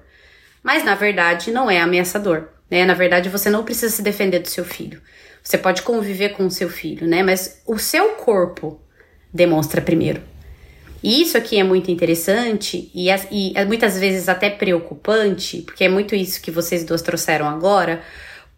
Mas 0.62 0.84
na 0.84 0.94
verdade 0.94 1.50
não 1.50 1.70
é 1.70 1.80
ameaçador, 1.80 2.48
né? 2.70 2.84
Na 2.84 2.94
verdade 2.94 3.28
você 3.28 3.50
não 3.50 3.64
precisa 3.64 3.94
se 3.94 4.02
defender 4.02 4.40
do 4.40 4.48
seu 4.48 4.64
filho. 4.64 5.00
Você 5.42 5.56
pode 5.56 5.82
conviver 5.82 6.30
com 6.30 6.46
o 6.46 6.50
seu 6.50 6.68
filho, 6.68 7.06
né? 7.06 7.22
Mas 7.22 7.62
o 7.66 7.78
seu 7.78 8.10
corpo 8.10 8.80
demonstra 9.32 9.80
primeiro. 9.80 10.22
E 11.02 11.22
isso 11.22 11.36
aqui 11.38 11.58
é 11.58 11.64
muito 11.64 11.90
interessante 11.90 12.90
e, 12.94 13.08
e 13.30 13.52
é 13.54 13.64
muitas 13.64 13.98
vezes 13.98 14.28
até 14.28 14.50
preocupante, 14.50 15.62
porque 15.62 15.84
é 15.84 15.88
muito 15.88 16.14
isso 16.14 16.42
que 16.42 16.50
vocês 16.50 16.84
duas 16.84 17.00
trouxeram 17.00 17.48
agora, 17.48 18.02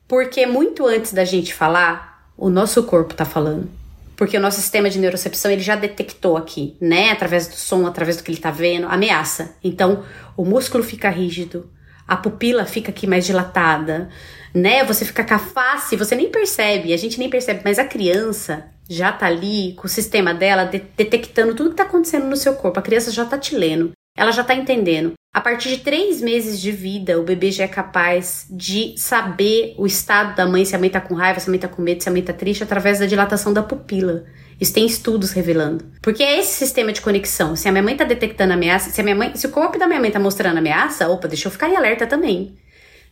porque 0.08 0.44
muito 0.46 0.86
antes 0.86 1.12
da 1.12 1.24
gente 1.24 1.54
falar, 1.54 2.30
o 2.36 2.50
nosso 2.50 2.82
corpo 2.82 3.14
tá 3.14 3.24
falando. 3.24 3.70
Porque 4.16 4.36
o 4.36 4.40
nosso 4.40 4.60
sistema 4.60 4.90
de 4.90 4.98
neurocepção 4.98 5.50
ele 5.50 5.62
já 5.62 5.74
detectou 5.74 6.36
aqui, 6.36 6.76
né? 6.80 7.10
Através 7.10 7.48
do 7.48 7.54
som, 7.54 7.86
através 7.86 8.16
do 8.16 8.22
que 8.22 8.30
ele 8.30 8.38
tá 8.38 8.50
vendo, 8.50 8.86
ameaça. 8.86 9.56
Então, 9.64 10.04
o 10.36 10.44
músculo 10.44 10.84
fica 10.84 11.08
rígido, 11.08 11.70
a 12.06 12.16
pupila 12.16 12.64
fica 12.64 12.90
aqui 12.90 13.06
mais 13.06 13.24
dilatada, 13.24 14.10
né? 14.54 14.84
Você 14.84 15.04
fica 15.04 15.24
com 15.24 15.34
a 15.34 15.38
face, 15.38 15.96
você 15.96 16.14
nem 16.14 16.30
percebe, 16.30 16.92
a 16.92 16.96
gente 16.96 17.18
nem 17.18 17.30
percebe, 17.30 17.62
mas 17.64 17.78
a 17.78 17.84
criança, 17.84 18.64
já 18.88 19.12
tá 19.12 19.26
ali 19.26 19.74
com 19.74 19.86
o 19.86 19.90
sistema 19.90 20.34
dela 20.34 20.64
de 20.64 20.82
detectando 20.96 21.54
tudo 21.54 21.70
que 21.70 21.76
tá 21.76 21.84
acontecendo 21.84 22.26
no 22.26 22.36
seu 22.36 22.54
corpo. 22.54 22.78
A 22.78 22.82
criança 22.82 23.10
já 23.10 23.24
tá 23.24 23.38
te 23.38 23.56
lendo, 23.56 23.92
ela 24.16 24.30
já 24.32 24.44
tá 24.44 24.54
entendendo. 24.54 25.14
A 25.34 25.40
partir 25.40 25.70
de 25.70 25.78
três 25.78 26.20
meses 26.20 26.60
de 26.60 26.70
vida, 26.70 27.18
o 27.18 27.22
bebê 27.22 27.50
já 27.50 27.64
é 27.64 27.68
capaz 27.68 28.46
de 28.50 28.94
saber 28.98 29.74
o 29.78 29.86
estado 29.86 30.36
da 30.36 30.46
mãe, 30.46 30.62
se 30.62 30.76
a 30.76 30.78
mãe 30.78 30.90
tá 30.90 31.00
com 31.00 31.14
raiva, 31.14 31.40
se 31.40 31.48
a 31.48 31.50
mãe 31.50 31.58
tá 31.58 31.68
com 31.68 31.80
medo, 31.80 32.02
se 32.02 32.08
a 32.08 32.12
mãe 32.12 32.22
tá 32.22 32.34
triste, 32.34 32.62
através 32.62 32.98
da 32.98 33.06
dilatação 33.06 33.50
da 33.50 33.62
pupila. 33.62 34.24
Isso 34.60 34.74
tem 34.74 34.84
estudos 34.84 35.32
revelando. 35.32 35.86
Porque 36.02 36.22
é 36.22 36.38
esse 36.38 36.52
sistema 36.52 36.92
de 36.92 37.00
conexão. 37.00 37.56
Se 37.56 37.66
a 37.66 37.72
minha 37.72 37.82
mãe 37.82 37.96
tá 37.96 38.04
detectando 38.04 38.52
ameaça, 38.52 38.90
se 38.90 39.00
a 39.00 39.04
minha 39.04 39.16
mãe, 39.16 39.34
se 39.34 39.46
o 39.46 39.50
corpo 39.50 39.78
da 39.78 39.86
minha 39.86 40.00
mãe 40.00 40.10
tá 40.10 40.20
mostrando 40.20 40.58
ameaça, 40.58 41.08
opa, 41.08 41.26
deixa 41.26 41.48
eu 41.48 41.52
ficar 41.52 41.70
em 41.70 41.76
alerta 41.76 42.06
também 42.06 42.54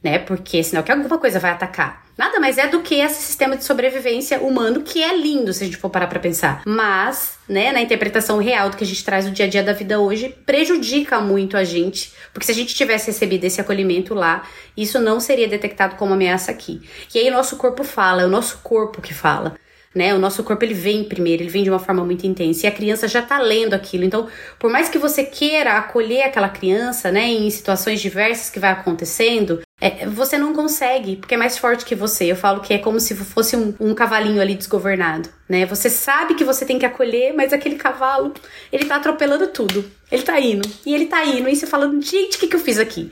né? 0.02 0.18
Porque 0.18 0.62
senão 0.62 0.82
que 0.82 0.90
alguma 0.92 1.18
coisa 1.18 1.38
vai 1.38 1.50
atacar. 1.50 2.04
Nada 2.16 2.38
mais 2.38 2.58
é 2.58 2.66
do 2.66 2.82
que 2.82 2.96
esse 2.96 3.22
sistema 3.22 3.56
de 3.56 3.64
sobrevivência 3.64 4.40
humano 4.40 4.82
que 4.82 5.02
é 5.02 5.16
lindo 5.16 5.54
se 5.54 5.62
a 5.64 5.66
gente 5.66 5.78
for 5.78 5.88
parar 5.88 6.06
para 6.06 6.20
pensar. 6.20 6.62
Mas, 6.66 7.38
né, 7.48 7.72
na 7.72 7.80
interpretação 7.80 8.38
real 8.38 8.68
do 8.68 8.76
que 8.76 8.84
a 8.84 8.86
gente 8.86 9.02
traz 9.02 9.24
no 9.24 9.32
dia 9.32 9.46
a 9.46 9.48
dia 9.48 9.62
da 9.62 9.72
vida 9.72 9.98
hoje, 9.98 10.34
prejudica 10.44 11.18
muito 11.20 11.56
a 11.56 11.64
gente, 11.64 12.12
porque 12.32 12.44
se 12.44 12.52
a 12.52 12.54
gente 12.54 12.74
tivesse 12.74 13.06
recebido 13.06 13.44
esse 13.44 13.60
acolhimento 13.60 14.12
lá, 14.12 14.42
isso 14.76 15.00
não 15.00 15.18
seria 15.18 15.48
detectado 15.48 15.96
como 15.96 16.12
ameaça 16.12 16.50
aqui. 16.50 16.82
E 17.14 17.18
aí 17.18 17.28
o 17.30 17.32
nosso 17.32 17.56
corpo 17.56 17.84
fala, 17.84 18.22
é 18.22 18.26
o 18.26 18.30
nosso 18.30 18.58
corpo 18.58 19.00
que 19.00 19.14
fala 19.14 19.56
né? 19.94 20.14
O 20.14 20.18
nosso 20.18 20.44
corpo 20.44 20.64
ele 20.64 20.74
vem 20.74 21.04
primeiro, 21.04 21.42
ele 21.42 21.50
vem 21.50 21.64
de 21.64 21.70
uma 21.70 21.78
forma 21.78 22.04
muito 22.04 22.26
intensa 22.26 22.66
e 22.66 22.68
a 22.68 22.72
criança 22.72 23.08
já 23.08 23.22
tá 23.22 23.38
lendo 23.40 23.74
aquilo. 23.74 24.04
Então, 24.04 24.28
por 24.58 24.70
mais 24.70 24.88
que 24.88 24.98
você 24.98 25.24
queira 25.24 25.78
acolher 25.78 26.22
aquela 26.22 26.48
criança, 26.48 27.10
né, 27.10 27.28
em 27.28 27.50
situações 27.50 28.00
diversas 28.00 28.50
que 28.50 28.60
vai 28.60 28.70
acontecendo, 28.70 29.60
é, 29.80 30.06
você 30.06 30.36
não 30.36 30.52
consegue, 30.52 31.16
porque 31.16 31.34
é 31.34 31.38
mais 31.38 31.56
forte 31.56 31.86
que 31.86 31.94
você. 31.94 32.30
Eu 32.30 32.36
falo 32.36 32.60
que 32.60 32.74
é 32.74 32.78
como 32.78 33.00
se 33.00 33.14
fosse 33.14 33.56
um, 33.56 33.74
um, 33.80 33.94
cavalinho 33.94 34.40
ali 34.40 34.54
desgovernado, 34.54 35.30
né? 35.48 35.64
Você 35.64 35.88
sabe 35.88 36.34
que 36.34 36.44
você 36.44 36.66
tem 36.66 36.78
que 36.78 36.84
acolher, 36.84 37.32
mas 37.32 37.52
aquele 37.52 37.76
cavalo, 37.76 38.34
ele 38.70 38.84
tá 38.84 38.96
atropelando 38.96 39.46
tudo. 39.46 39.90
Ele 40.12 40.22
tá 40.22 40.38
indo, 40.38 40.68
e 40.84 40.94
ele 40.94 41.06
tá 41.06 41.24
indo, 41.24 41.48
e 41.48 41.56
você 41.56 41.66
falando, 41.66 42.02
gente, 42.02 42.36
o 42.36 42.40
que, 42.40 42.48
que 42.48 42.56
eu 42.56 42.60
fiz 42.60 42.78
aqui? 42.78 43.10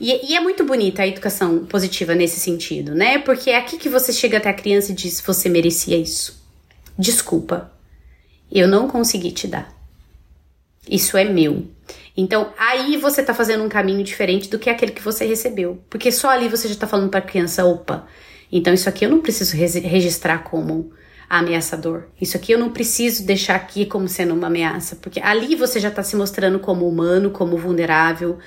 E, 0.00 0.30
e, 0.30 0.36
é 0.36 0.40
muito 0.40 0.64
bonita 0.64 1.02
a 1.02 1.06
educação 1.06 1.66
positiva 1.66 2.14
nesse 2.14 2.40
sentido, 2.40 2.94
né? 2.94 3.18
Porque 3.18 3.50
é 3.50 3.58
aqui 3.58 3.76
que 3.76 3.88
você 3.88 4.12
chega 4.12 4.38
até 4.38 4.48
a 4.48 4.54
criança 4.54 4.92
e 4.92 4.94
diz: 4.94 5.20
você 5.20 5.48
merecia 5.48 5.98
isso. 5.98 6.42
Desculpa, 6.96 7.70
eu 8.50 8.66
não 8.66 8.88
consegui 8.88 9.32
te 9.32 9.46
dar. 9.46 9.76
Isso 10.88 11.18
é 11.18 11.24
meu. 11.24 11.66
Então, 12.20 12.52
aí 12.58 12.96
você 12.96 13.22
tá 13.22 13.32
fazendo 13.32 13.62
um 13.62 13.68
caminho 13.68 14.02
diferente 14.02 14.50
do 14.50 14.58
que 14.58 14.68
aquele 14.68 14.90
que 14.90 15.00
você 15.00 15.24
recebeu. 15.24 15.80
Porque 15.88 16.10
só 16.10 16.30
ali 16.30 16.48
você 16.48 16.66
já 16.66 16.74
tá 16.74 16.84
falando 16.84 17.08
pra 17.08 17.20
criança: 17.20 17.64
opa, 17.64 18.08
então 18.50 18.74
isso 18.74 18.88
aqui 18.88 19.06
eu 19.06 19.08
não 19.08 19.20
preciso 19.20 19.56
registrar 19.56 20.38
como 20.38 20.92
ameaçador. 21.30 22.06
Isso 22.20 22.36
aqui 22.36 22.50
eu 22.50 22.58
não 22.58 22.70
preciso 22.70 23.24
deixar 23.24 23.54
aqui 23.54 23.86
como 23.86 24.08
sendo 24.08 24.34
uma 24.34 24.48
ameaça. 24.48 24.96
Porque 24.96 25.20
ali 25.20 25.54
você 25.54 25.78
já 25.78 25.92
tá 25.92 26.02
se 26.02 26.16
mostrando 26.16 26.58
como 26.58 26.88
humano, 26.88 27.30
como 27.30 27.56
vulnerável 27.56 28.38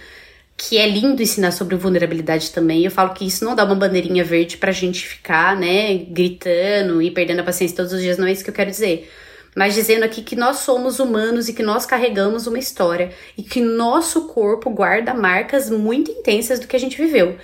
que 0.58 0.78
é 0.78 0.88
lindo 0.88 1.24
ensinar 1.24 1.52
sobre 1.52 1.76
vulnerabilidade 1.76 2.52
também. 2.52 2.84
Eu 2.84 2.92
falo 2.92 3.14
que 3.14 3.26
isso 3.26 3.44
não 3.44 3.56
dá 3.56 3.64
uma 3.64 3.74
bandeirinha 3.74 4.24
verde 4.24 4.58
pra 4.58 4.72
gente 4.72 5.08
ficar, 5.08 5.56
né, 5.56 5.98
gritando 5.98 7.02
e 7.02 7.10
perdendo 7.10 7.40
a 7.40 7.44
paciência 7.44 7.78
todos 7.78 7.94
os 7.94 8.02
dias, 8.02 8.18
não 8.20 8.28
é 8.28 8.32
isso 8.32 8.44
que 8.44 8.52
eu 8.52 8.54
quero 8.54 8.70
dizer. 8.70 9.10
Mas 9.56 9.74
dizendo 9.74 10.04
aqui 10.04 10.22
que 10.22 10.36
nós 10.36 10.58
somos 10.60 11.00
humanos 11.00 11.50
e 11.50 11.54
que 11.54 11.64
nós 11.64 11.86
carregamos 11.86 12.48
uma 12.48 12.60
história 12.60 13.12
e 13.38 13.44
que 13.44 13.60
nosso 13.60 14.28
corpo 14.28 14.70
guarda 14.70 15.14
marcas 15.14 15.70
muito 15.70 16.10
intensas 16.10 16.60
do 16.60 16.68
que 16.68 16.76
a 16.76 16.80
gente 16.80 16.98
viveu. 16.98 17.38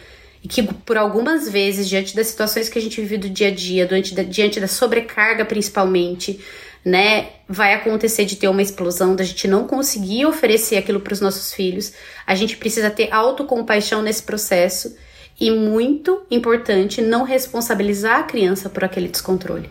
E 0.43 0.47
que 0.47 0.63
por 0.63 0.97
algumas 0.97 1.49
vezes, 1.49 1.89
diante 1.89 2.15
das 2.15 2.27
situações 2.27 2.69
que 2.69 2.79
a 2.79 2.81
gente 2.81 3.01
vive 3.01 3.17
do 3.17 3.29
dia 3.29 3.49
a 3.49 3.51
dia, 3.51 3.85
diante 3.85 4.13
da, 4.15 4.23
diante 4.23 4.59
da 4.59 4.67
sobrecarga 4.67 5.43
principalmente, 5.43 6.39
né, 6.85 7.31
vai 7.49 7.73
acontecer 7.73 8.23
de 8.23 8.37
ter 8.37 8.47
uma 8.47 8.61
explosão, 8.61 9.13
da 9.13 9.23
gente 9.23 9.45
não 9.45 9.67
conseguir 9.67 10.25
oferecer 10.25 10.77
aquilo 10.77 11.01
para 11.01 11.11
os 11.11 11.19
nossos 11.19 11.53
filhos. 11.53 11.91
A 12.25 12.33
gente 12.33 12.55
precisa 12.55 12.89
ter 12.89 13.11
autocompaixão 13.11 14.01
nesse 14.01 14.23
processo 14.23 14.95
e 15.39 15.51
muito 15.51 16.21
importante 16.31 17.01
não 17.01 17.23
responsabilizar 17.23 18.19
a 18.19 18.23
criança 18.23 18.69
por 18.69 18.85
aquele 18.85 19.09
descontrole. 19.09 19.69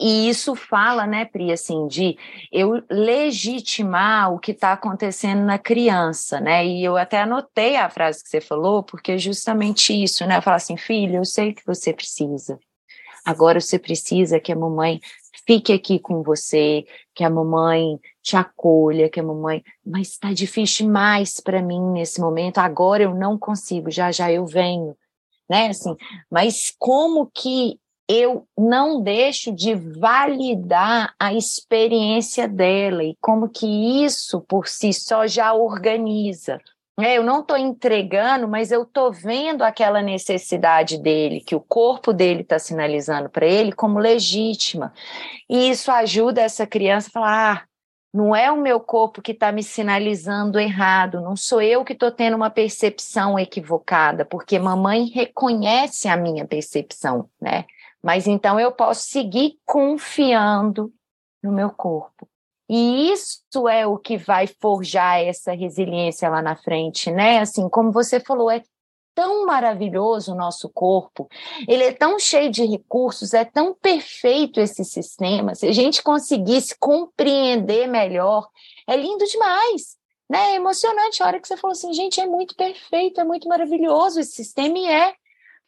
E 0.00 0.28
isso 0.28 0.54
fala, 0.54 1.06
né, 1.06 1.24
Pri, 1.24 1.52
assim, 1.52 1.86
de 1.86 2.16
eu 2.52 2.82
legitimar 2.90 4.32
o 4.32 4.38
que 4.38 4.52
está 4.52 4.72
acontecendo 4.72 5.42
na 5.44 5.58
criança, 5.58 6.40
né? 6.40 6.66
E 6.66 6.84
eu 6.84 6.96
até 6.96 7.22
anotei 7.22 7.76
a 7.76 7.88
frase 7.88 8.22
que 8.22 8.28
você 8.28 8.40
falou, 8.40 8.82
porque 8.82 9.12
é 9.12 9.18
justamente 9.18 9.92
isso, 9.92 10.26
né? 10.26 10.40
Falo 10.40 10.56
assim, 10.56 10.76
filho, 10.76 11.16
eu 11.16 11.24
sei 11.24 11.54
que 11.54 11.64
você 11.64 11.92
precisa. 11.92 12.58
Agora 13.24 13.60
você 13.60 13.78
precisa 13.78 14.38
que 14.38 14.52
a 14.52 14.56
mamãe 14.56 15.00
fique 15.46 15.72
aqui 15.72 15.98
com 15.98 16.22
você, 16.22 16.84
que 17.14 17.24
a 17.24 17.30
mamãe 17.30 17.98
te 18.22 18.36
acolha, 18.36 19.08
que 19.08 19.18
a 19.18 19.22
mamãe. 19.22 19.64
Mas 19.84 20.10
está 20.10 20.32
difícil 20.32 20.86
demais 20.86 21.40
para 21.40 21.62
mim 21.62 21.80
nesse 21.92 22.20
momento. 22.20 22.58
Agora 22.58 23.02
eu 23.02 23.14
não 23.14 23.38
consigo, 23.38 23.90
já 23.90 24.12
já 24.12 24.30
eu 24.30 24.46
venho, 24.46 24.96
né? 25.48 25.68
Assim, 25.68 25.96
mas 26.30 26.74
como 26.78 27.30
que 27.34 27.80
eu 28.08 28.46
não 28.56 29.02
deixo 29.02 29.52
de 29.52 29.74
validar 29.74 31.14
a 31.18 31.34
experiência 31.34 32.46
dela 32.46 33.02
e 33.02 33.16
como 33.20 33.48
que 33.48 34.04
isso 34.04 34.40
por 34.42 34.68
si 34.68 34.92
só 34.92 35.26
já 35.26 35.52
organiza. 35.52 36.60
É, 36.98 37.18
eu 37.18 37.22
não 37.22 37.40
estou 37.40 37.58
entregando, 37.58 38.48
mas 38.48 38.72
eu 38.72 38.84
estou 38.84 39.12
vendo 39.12 39.62
aquela 39.62 40.00
necessidade 40.00 40.96
dele, 40.96 41.42
que 41.42 41.54
o 41.54 41.60
corpo 41.60 42.10
dele 42.10 42.40
está 42.40 42.58
sinalizando 42.58 43.28
para 43.28 43.44
ele 43.44 43.70
como 43.72 43.98
legítima. 43.98 44.94
E 45.48 45.68
isso 45.68 45.90
ajuda 45.90 46.40
essa 46.40 46.66
criança 46.66 47.08
a 47.08 47.12
falar: 47.12 47.52
ah, 47.52 47.66
não 48.14 48.34
é 48.34 48.50
o 48.50 48.56
meu 48.56 48.80
corpo 48.80 49.20
que 49.20 49.32
está 49.32 49.52
me 49.52 49.62
sinalizando 49.62 50.58
errado, 50.58 51.20
não 51.20 51.36
sou 51.36 51.60
eu 51.60 51.84
que 51.84 51.92
estou 51.92 52.10
tendo 52.10 52.34
uma 52.34 52.48
percepção 52.48 53.38
equivocada, 53.38 54.24
porque 54.24 54.58
mamãe 54.58 55.04
reconhece 55.04 56.08
a 56.08 56.16
minha 56.16 56.46
percepção, 56.46 57.28
né? 57.38 57.66
Mas 58.06 58.28
então 58.28 58.60
eu 58.60 58.70
posso 58.70 59.04
seguir 59.08 59.58
confiando 59.64 60.92
no 61.42 61.50
meu 61.50 61.70
corpo. 61.70 62.28
E 62.68 63.10
isso 63.10 63.68
é 63.68 63.84
o 63.84 63.98
que 63.98 64.16
vai 64.16 64.46
forjar 64.46 65.18
essa 65.18 65.52
resiliência 65.52 66.28
lá 66.28 66.40
na 66.40 66.54
frente, 66.54 67.10
né? 67.10 67.40
Assim, 67.40 67.68
como 67.68 67.90
você 67.90 68.20
falou, 68.20 68.48
é 68.48 68.62
tão 69.12 69.44
maravilhoso 69.44 70.32
o 70.32 70.36
nosso 70.36 70.68
corpo, 70.68 71.28
ele 71.66 71.82
é 71.82 71.92
tão 71.92 72.16
cheio 72.16 72.48
de 72.48 72.64
recursos, 72.64 73.34
é 73.34 73.44
tão 73.44 73.74
perfeito 73.74 74.60
esse 74.60 74.84
sistema. 74.84 75.56
Se 75.56 75.66
a 75.66 75.72
gente 75.72 76.00
conseguisse 76.00 76.78
compreender 76.78 77.88
melhor, 77.88 78.48
é 78.86 78.96
lindo 78.96 79.24
demais. 79.24 79.96
Né? 80.30 80.52
É 80.52 80.54
emocionante 80.54 81.24
a 81.24 81.26
hora 81.26 81.40
que 81.40 81.48
você 81.48 81.56
falou 81.56 81.72
assim, 81.72 81.92
gente, 81.92 82.20
é 82.20 82.26
muito 82.26 82.54
perfeito, 82.54 83.20
é 83.20 83.24
muito 83.24 83.48
maravilhoso 83.48 84.20
esse 84.20 84.30
sistema 84.30 84.78
e 84.78 84.86
é 84.86 85.12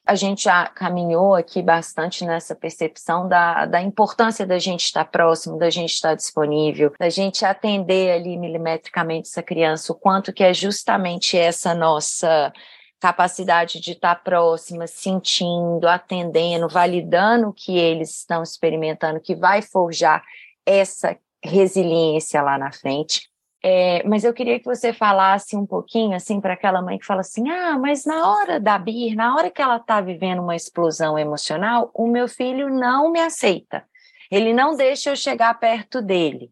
a 0.09 0.14
gente 0.14 0.48
caminhou 0.74 1.34
aqui 1.34 1.61
bastante 1.61 2.24
nessa 2.24 2.54
percepção 2.54 3.28
da, 3.28 3.66
da 3.66 3.82
importância 3.82 4.46
da 4.46 4.59
gente 4.59 4.84
estar 4.84 5.04
próximo, 5.04 5.59
da 5.59 5.68
gente 5.68 5.92
estar 5.92 6.14
disponível, 6.14 6.94
da 6.98 7.11
gente 7.11 7.44
atender 7.44 8.12
ali 8.12 8.38
milimetricamente 8.38 9.28
essa 9.28 9.42
criança, 9.42 9.92
o 9.92 9.94
quanto 9.94 10.32
que 10.32 10.42
é 10.42 10.54
justamente 10.54 11.36
essa 11.36 11.74
nossa 11.74 12.50
capacidade 12.98 13.80
de 13.80 13.92
estar 13.92 14.14
próxima, 14.24 14.86
sentindo, 14.86 15.86
atendendo, 15.86 16.70
validando 16.70 17.48
o 17.50 17.52
que 17.52 17.76
eles 17.76 18.16
estão 18.16 18.42
experimentando, 18.42 19.20
que 19.20 19.34
vai 19.34 19.61
forjar 19.61 20.24
essa 20.64 21.18
resiliência 21.44 22.40
lá 22.40 22.56
na 22.56 22.72
frente. 22.72 23.28
É, 23.62 24.06
mas 24.06 24.22
eu 24.22 24.32
queria 24.32 24.59
que 24.59 24.64
você 24.64 24.92
falasse 24.92 25.56
um 25.56 25.66
pouquinho 25.66 26.14
assim 26.14 26.40
para 26.40 26.54
aquela 26.54 26.80
mãe 26.80 26.98
que 26.98 27.06
fala 27.06 27.22
assim: 27.22 27.48
ah, 27.50 27.78
mas 27.78 28.04
na 28.04 28.30
hora 28.30 28.61
da 28.61 28.78
Bir, 28.78 29.14
na 29.16 29.34
hora 29.34 29.50
que 29.50 29.61
ela 29.61 29.76
está 29.76 30.00
vivendo 30.00 30.40
uma 30.42 30.54
explosão 30.54 31.18
emocional, 31.18 31.90
o 31.92 32.06
meu 32.06 32.28
filho 32.28 32.70
não 32.70 33.11
me 33.11 33.20
aceita. 33.20 33.84
Ele 34.30 34.52
não 34.52 34.76
deixa 34.76 35.11
eu 35.11 35.16
chegar 35.16 35.59
perto 35.59 36.02
dele 36.02 36.50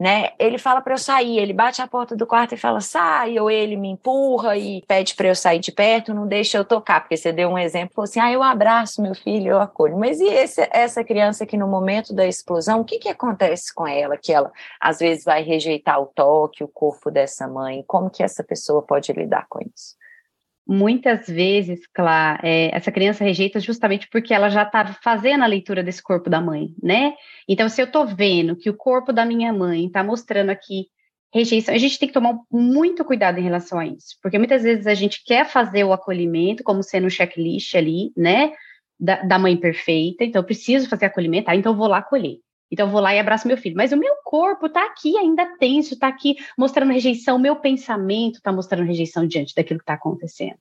né? 0.00 0.30
Ele 0.38 0.56
fala 0.56 0.80
para 0.80 0.94
eu 0.94 0.98
sair, 0.98 1.38
ele 1.38 1.52
bate 1.52 1.82
a 1.82 1.86
porta 1.86 2.16
do 2.16 2.26
quarto 2.26 2.54
e 2.54 2.56
fala 2.56 2.80
sai, 2.80 3.38
ou 3.38 3.50
ele 3.50 3.76
me 3.76 3.90
empurra 3.90 4.56
e 4.56 4.82
pede 4.88 5.14
para 5.14 5.28
eu 5.28 5.34
sair 5.34 5.58
de 5.58 5.70
perto, 5.70 6.14
não 6.14 6.26
deixa 6.26 6.56
eu 6.56 6.64
tocar, 6.64 7.02
porque 7.02 7.18
você 7.18 7.30
deu 7.30 7.50
um 7.50 7.58
exemplo, 7.58 8.02
assim, 8.02 8.18
ah, 8.18 8.32
eu 8.32 8.42
abraço 8.42 9.02
meu 9.02 9.14
filho, 9.14 9.50
eu 9.50 9.60
acolho. 9.60 9.98
Mas 9.98 10.18
e 10.18 10.24
esse, 10.24 10.66
essa 10.72 11.04
criança 11.04 11.44
que 11.44 11.58
no 11.58 11.68
momento 11.68 12.14
da 12.14 12.26
explosão, 12.26 12.80
o 12.80 12.84
que 12.84 12.98
que 12.98 13.10
acontece 13.10 13.74
com 13.74 13.86
ela? 13.86 14.16
Que 14.16 14.32
ela 14.32 14.50
às 14.80 15.00
vezes 15.00 15.22
vai 15.22 15.42
rejeitar 15.42 16.00
o 16.00 16.06
toque, 16.06 16.64
o 16.64 16.68
corpo 16.68 17.10
dessa 17.10 17.46
mãe. 17.46 17.84
Como 17.86 18.08
que 18.08 18.22
essa 18.22 18.42
pessoa 18.42 18.80
pode 18.80 19.12
lidar 19.12 19.44
com 19.50 19.58
isso? 19.60 19.99
Muitas 20.70 21.26
vezes, 21.26 21.84
Clá, 21.92 22.38
é, 22.44 22.72
essa 22.72 22.92
criança 22.92 23.24
rejeita 23.24 23.58
justamente 23.58 24.08
porque 24.08 24.32
ela 24.32 24.48
já 24.48 24.62
está 24.62 24.86
fazendo 25.02 25.42
a 25.42 25.46
leitura 25.48 25.82
desse 25.82 26.00
corpo 26.00 26.30
da 26.30 26.40
mãe, 26.40 26.68
né? 26.80 27.14
Então, 27.48 27.68
se 27.68 27.82
eu 27.82 27.86
estou 27.86 28.06
vendo 28.06 28.54
que 28.54 28.70
o 28.70 28.76
corpo 28.76 29.12
da 29.12 29.26
minha 29.26 29.52
mãe 29.52 29.86
está 29.86 30.04
mostrando 30.04 30.50
aqui 30.50 30.86
rejeição, 31.34 31.74
a 31.74 31.78
gente 31.78 31.98
tem 31.98 32.06
que 32.06 32.14
tomar 32.14 32.38
muito 32.48 33.04
cuidado 33.04 33.38
em 33.38 33.42
relação 33.42 33.80
a 33.80 33.86
isso, 33.86 34.16
porque 34.22 34.38
muitas 34.38 34.62
vezes 34.62 34.86
a 34.86 34.94
gente 34.94 35.24
quer 35.24 35.44
fazer 35.44 35.82
o 35.82 35.92
acolhimento 35.92 36.62
como 36.62 36.84
sendo 36.84 37.08
um 37.08 37.10
checklist 37.10 37.74
ali, 37.74 38.12
né? 38.16 38.52
Da, 38.98 39.22
da 39.22 39.38
mãe 39.40 39.56
perfeita, 39.56 40.22
então 40.22 40.40
eu 40.40 40.46
preciso 40.46 40.88
fazer 40.88 41.06
acolhimento, 41.06 41.50
ah, 41.50 41.56
então 41.56 41.72
eu 41.72 41.76
vou 41.76 41.88
lá 41.88 41.98
acolher. 41.98 42.36
Então 42.70 42.86
eu 42.86 42.90
vou 42.90 43.00
lá 43.00 43.14
e 43.14 43.18
abraço 43.18 43.48
meu 43.48 43.56
filho. 43.56 43.76
Mas 43.76 43.92
o 43.92 43.96
meu 43.96 44.14
corpo 44.24 44.66
está 44.66 44.86
aqui 44.86 45.16
ainda 45.16 45.56
tenso, 45.58 45.94
está 45.94 46.08
aqui 46.08 46.36
mostrando 46.56 46.92
rejeição, 46.92 47.36
o 47.36 47.40
meu 47.40 47.56
pensamento 47.56 48.36
está 48.36 48.52
mostrando 48.52 48.86
rejeição 48.86 49.26
diante 49.26 49.54
daquilo 49.54 49.80
que 49.80 49.84
está 49.84 49.94
acontecendo. 49.94 50.56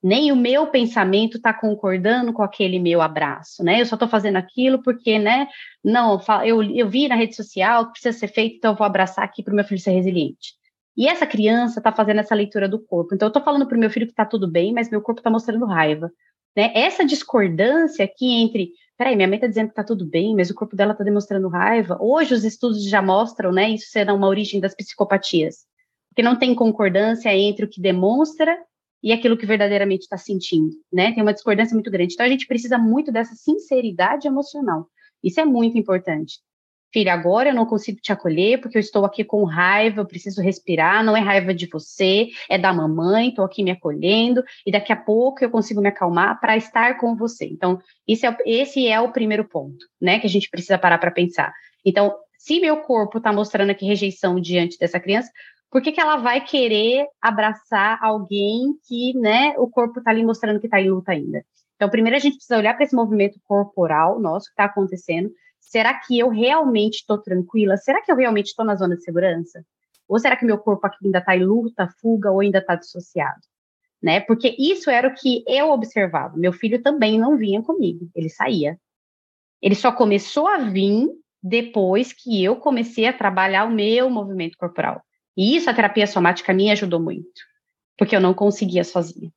Nem 0.00 0.30
o 0.30 0.36
meu 0.36 0.68
pensamento 0.68 1.38
está 1.38 1.52
concordando 1.52 2.32
com 2.32 2.42
aquele 2.42 2.78
meu 2.78 3.02
abraço, 3.02 3.64
né? 3.64 3.80
Eu 3.80 3.86
só 3.86 3.96
estou 3.96 4.08
fazendo 4.08 4.36
aquilo 4.36 4.80
porque, 4.80 5.18
né? 5.18 5.48
Não, 5.82 6.20
eu, 6.44 6.62
eu 6.62 6.88
vi 6.88 7.08
na 7.08 7.16
rede 7.16 7.34
social 7.34 7.86
que 7.86 7.92
precisa 7.92 8.16
ser 8.16 8.28
feito, 8.28 8.56
então 8.56 8.72
eu 8.72 8.76
vou 8.76 8.86
abraçar 8.86 9.24
aqui 9.24 9.42
para 9.42 9.52
o 9.52 9.56
meu 9.56 9.64
filho 9.64 9.80
ser 9.80 9.90
resiliente. 9.90 10.54
E 10.96 11.08
essa 11.08 11.26
criança 11.26 11.80
está 11.80 11.92
fazendo 11.92 12.20
essa 12.20 12.34
leitura 12.34 12.68
do 12.68 12.78
corpo. 12.78 13.14
Então 13.14 13.26
eu 13.26 13.30
estou 13.30 13.42
falando 13.42 13.66
para 13.66 13.76
o 13.76 13.80
meu 13.80 13.90
filho 13.90 14.06
que 14.06 14.12
está 14.12 14.24
tudo 14.24 14.48
bem, 14.48 14.72
mas 14.72 14.90
meu 14.90 15.00
corpo 15.00 15.20
está 15.20 15.30
mostrando 15.30 15.64
raiva. 15.64 16.10
Né? 16.56 16.72
Essa 16.74 17.04
discordância 17.04 18.04
aqui 18.04 18.26
entre 18.34 18.72
peraí, 18.98 19.16
minha 19.16 19.28
mãe 19.28 19.36
está 19.36 19.46
dizendo 19.46 19.68
que 19.68 19.72
está 19.72 19.84
tudo 19.84 20.04
bem, 20.04 20.34
mas 20.34 20.50
o 20.50 20.54
corpo 20.54 20.76
dela 20.76 20.92
está 20.92 21.04
demonstrando 21.04 21.48
raiva. 21.48 21.96
Hoje 22.00 22.34
os 22.34 22.44
estudos 22.44 22.84
já 22.84 23.00
mostram, 23.00 23.52
né, 23.52 23.70
isso 23.70 23.90
será 23.90 24.12
uma 24.12 24.26
origem 24.26 24.60
das 24.60 24.74
psicopatias, 24.74 25.64
porque 26.10 26.22
não 26.22 26.36
tem 26.36 26.54
concordância 26.54 27.34
entre 27.34 27.64
o 27.64 27.68
que 27.68 27.80
demonstra 27.80 28.58
e 29.02 29.12
aquilo 29.12 29.38
que 29.38 29.46
verdadeiramente 29.46 30.02
está 30.02 30.18
sentindo, 30.18 30.74
né? 30.92 31.12
Tem 31.12 31.22
uma 31.22 31.32
discordância 31.32 31.72
muito 31.72 31.88
grande. 31.88 32.14
Então 32.14 32.26
a 32.26 32.28
gente 32.28 32.48
precisa 32.48 32.76
muito 32.76 33.12
dessa 33.12 33.36
sinceridade 33.36 34.26
emocional. 34.26 34.88
Isso 35.22 35.40
é 35.40 35.44
muito 35.44 35.78
importante 35.78 36.40
filha, 36.92 37.12
agora 37.12 37.50
eu 37.50 37.54
não 37.54 37.66
consigo 37.66 37.98
te 38.00 38.12
acolher 38.12 38.60
porque 38.60 38.78
eu 38.78 38.80
estou 38.80 39.04
aqui 39.04 39.24
com 39.24 39.44
raiva, 39.44 40.00
eu 40.00 40.06
preciso 40.06 40.40
respirar, 40.42 41.04
não 41.04 41.16
é 41.16 41.20
raiva 41.20 41.54
de 41.54 41.66
você, 41.66 42.28
é 42.48 42.58
da 42.58 42.72
mamãe, 42.72 43.28
estou 43.28 43.44
aqui 43.44 43.62
me 43.62 43.70
acolhendo 43.70 44.42
e 44.66 44.72
daqui 44.72 44.92
a 44.92 44.96
pouco 44.96 45.44
eu 45.44 45.50
consigo 45.50 45.80
me 45.80 45.88
acalmar 45.88 46.40
para 46.40 46.56
estar 46.56 46.98
com 46.98 47.14
você. 47.16 47.46
Então, 47.46 47.78
esse 48.06 48.26
é, 48.26 48.36
esse 48.46 48.88
é 48.88 49.00
o 49.00 49.12
primeiro 49.12 49.44
ponto, 49.44 49.84
né, 50.00 50.18
que 50.18 50.26
a 50.26 50.30
gente 50.30 50.48
precisa 50.50 50.78
parar 50.78 50.98
para 50.98 51.10
pensar. 51.10 51.52
Então, 51.84 52.14
se 52.38 52.60
meu 52.60 52.78
corpo 52.78 53.18
está 53.18 53.32
mostrando 53.32 53.70
aqui 53.70 53.86
rejeição 53.86 54.40
diante 54.40 54.78
dessa 54.78 55.00
criança, 55.00 55.30
por 55.70 55.82
que, 55.82 55.92
que 55.92 56.00
ela 56.00 56.16
vai 56.16 56.40
querer 56.40 57.06
abraçar 57.20 57.98
alguém 58.02 58.74
que, 58.86 59.12
né, 59.18 59.54
o 59.58 59.68
corpo 59.68 59.98
está 59.98 60.10
ali 60.10 60.24
mostrando 60.24 60.60
que 60.60 60.66
está 60.66 60.80
em 60.80 60.90
luta 60.90 61.12
ainda? 61.12 61.44
Então, 61.76 61.88
primeiro 61.88 62.16
a 62.16 62.20
gente 62.20 62.36
precisa 62.36 62.58
olhar 62.58 62.74
para 62.74 62.84
esse 62.84 62.94
movimento 62.94 63.38
corporal 63.44 64.18
nosso 64.18 64.46
que 64.46 64.52
está 64.52 64.64
acontecendo, 64.64 65.30
Será 65.68 65.92
que 65.92 66.18
eu 66.18 66.30
realmente 66.30 67.00
estou 67.00 67.18
tranquila? 67.18 67.76
Será 67.76 68.00
que 68.00 68.10
eu 68.10 68.16
realmente 68.16 68.46
estou 68.46 68.64
na 68.64 68.74
zona 68.74 68.96
de 68.96 69.04
segurança? 69.04 69.62
Ou 70.08 70.18
será 70.18 70.34
que 70.34 70.46
meu 70.46 70.56
corpo 70.56 70.86
aqui 70.86 71.04
ainda 71.04 71.18
está 71.18 71.36
em 71.36 71.44
luta, 71.44 71.86
fuga 72.00 72.30
ou 72.30 72.40
ainda 72.40 72.58
está 72.58 72.74
dissociado? 72.74 73.42
Né? 74.02 74.20
Porque 74.20 74.56
isso 74.58 74.88
era 74.88 75.06
o 75.06 75.14
que 75.14 75.44
eu 75.46 75.68
observava. 75.68 76.38
Meu 76.38 76.54
filho 76.54 76.82
também 76.82 77.18
não 77.18 77.36
vinha 77.36 77.62
comigo, 77.62 78.08
ele 78.14 78.30
saía. 78.30 78.80
Ele 79.60 79.74
só 79.74 79.92
começou 79.92 80.48
a 80.48 80.56
vir 80.56 81.06
depois 81.42 82.14
que 82.14 82.42
eu 82.42 82.56
comecei 82.56 83.06
a 83.06 83.12
trabalhar 83.12 83.66
o 83.66 83.70
meu 83.70 84.08
movimento 84.08 84.56
corporal. 84.56 85.02
E 85.36 85.54
isso 85.54 85.68
a 85.68 85.74
terapia 85.74 86.06
somática 86.06 86.54
me 86.54 86.70
ajudou 86.70 86.98
muito, 86.98 87.42
porque 87.98 88.16
eu 88.16 88.20
não 88.22 88.32
conseguia 88.32 88.84
sozinha. 88.84 89.30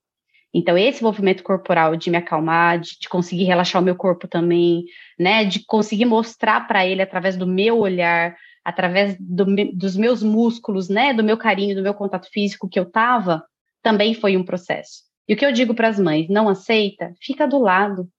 Então, 0.53 0.77
esse 0.77 1.01
movimento 1.01 1.43
corporal 1.43 1.95
de 1.95 2.09
me 2.09 2.17
acalmar, 2.17 2.79
de, 2.79 2.99
de 2.99 3.07
conseguir 3.07 3.45
relaxar 3.45 3.81
o 3.81 3.85
meu 3.85 3.95
corpo 3.95 4.27
também, 4.27 4.83
né, 5.17 5.45
de 5.45 5.65
conseguir 5.65 6.05
mostrar 6.05 6.67
para 6.67 6.85
ele 6.85 7.01
através 7.01 7.37
do 7.37 7.47
meu 7.47 7.79
olhar, 7.79 8.35
através 8.63 9.15
do, 9.19 9.45
dos 9.73 9.95
meus 9.95 10.21
músculos, 10.21 10.89
né, 10.89 11.13
do 11.13 11.23
meu 11.23 11.37
carinho, 11.37 11.75
do 11.75 11.81
meu 11.81 11.93
contato 11.93 12.29
físico 12.29 12.67
que 12.67 12.79
eu 12.79 12.85
tava, 12.85 13.43
também 13.81 14.13
foi 14.13 14.35
um 14.35 14.43
processo. 14.43 15.03
E 15.27 15.33
o 15.33 15.37
que 15.37 15.45
eu 15.45 15.51
digo 15.51 15.73
para 15.73 15.87
as 15.87 15.99
mães, 15.99 16.27
não 16.29 16.49
aceita, 16.49 17.13
fica 17.21 17.47
do 17.47 17.57
lado, 17.57 18.09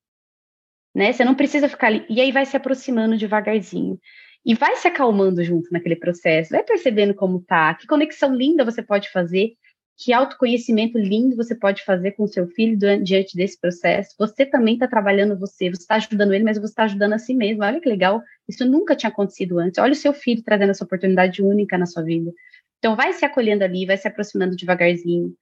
né? 0.94 1.12
Você 1.12 1.24
não 1.24 1.34
precisa 1.34 1.68
ficar 1.68 1.88
ali 1.88 2.04
e 2.08 2.20
aí 2.20 2.30
vai 2.32 2.44
se 2.44 2.56
aproximando 2.56 3.16
devagarzinho. 3.16 3.98
E 4.44 4.54
vai 4.54 4.74
se 4.76 4.88
acalmando 4.88 5.42
junto 5.44 5.70
naquele 5.70 5.94
processo, 5.94 6.50
vai 6.50 6.64
percebendo 6.64 7.14
como 7.14 7.40
tá, 7.42 7.74
que 7.74 7.86
conexão 7.86 8.34
linda 8.34 8.64
você 8.64 8.82
pode 8.82 9.08
fazer, 9.10 9.52
que 9.96 10.12
autoconhecimento 10.12 10.98
lindo 10.98 11.36
você 11.36 11.54
pode 11.54 11.84
fazer 11.84 12.12
com 12.12 12.26
seu 12.26 12.48
filho 12.48 12.76
diante 13.02 13.36
desse 13.36 13.60
processo. 13.60 14.14
Você 14.18 14.44
também 14.44 14.74
está 14.74 14.88
trabalhando 14.88 15.38
você, 15.38 15.70
você 15.70 15.82
está 15.82 15.96
ajudando 15.96 16.32
ele, 16.32 16.44
mas 16.44 16.58
você 16.58 16.72
está 16.72 16.84
ajudando 16.84 17.12
a 17.12 17.18
si 17.18 17.34
mesmo. 17.34 17.62
Olha 17.62 17.80
que 17.80 17.88
legal, 17.88 18.20
isso 18.48 18.64
nunca 18.64 18.96
tinha 18.96 19.10
acontecido 19.10 19.58
antes. 19.58 19.78
Olha 19.78 19.92
o 19.92 19.96
seu 19.96 20.12
filho 20.12 20.42
trazendo 20.42 20.70
essa 20.70 20.84
oportunidade 20.84 21.42
única 21.42 21.78
na 21.78 21.86
sua 21.86 22.02
vida. 22.02 22.32
Então, 22.78 22.96
vai 22.96 23.12
se 23.12 23.24
acolhendo 23.24 23.62
ali, 23.62 23.86
vai 23.86 23.96
se 23.96 24.08
aproximando 24.08 24.56
devagarzinho, 24.56 25.32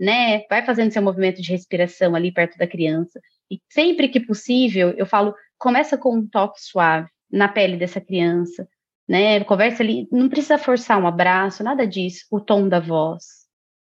né? 0.00 0.44
Vai 0.48 0.64
fazendo 0.64 0.90
seu 0.92 1.02
movimento 1.02 1.42
de 1.42 1.50
respiração 1.50 2.14
ali 2.14 2.32
perto 2.32 2.56
da 2.56 2.66
criança. 2.66 3.20
E 3.50 3.60
sempre 3.68 4.08
que 4.08 4.20
possível, 4.20 4.94
eu 4.96 5.04
falo, 5.04 5.34
começa 5.58 5.98
com 5.98 6.16
um 6.16 6.26
toque 6.26 6.60
suave 6.62 7.08
na 7.30 7.48
pele 7.48 7.76
dessa 7.76 8.00
criança, 8.00 8.66
né? 9.08 9.44
Conversa 9.44 9.82
ali, 9.82 10.08
não 10.10 10.28
precisa 10.28 10.56
forçar 10.58 10.98
um 10.98 11.06
abraço, 11.06 11.62
nada 11.62 11.86
disso. 11.86 12.24
O 12.30 12.40
tom 12.40 12.66
da 12.68 12.80
voz, 12.80 13.45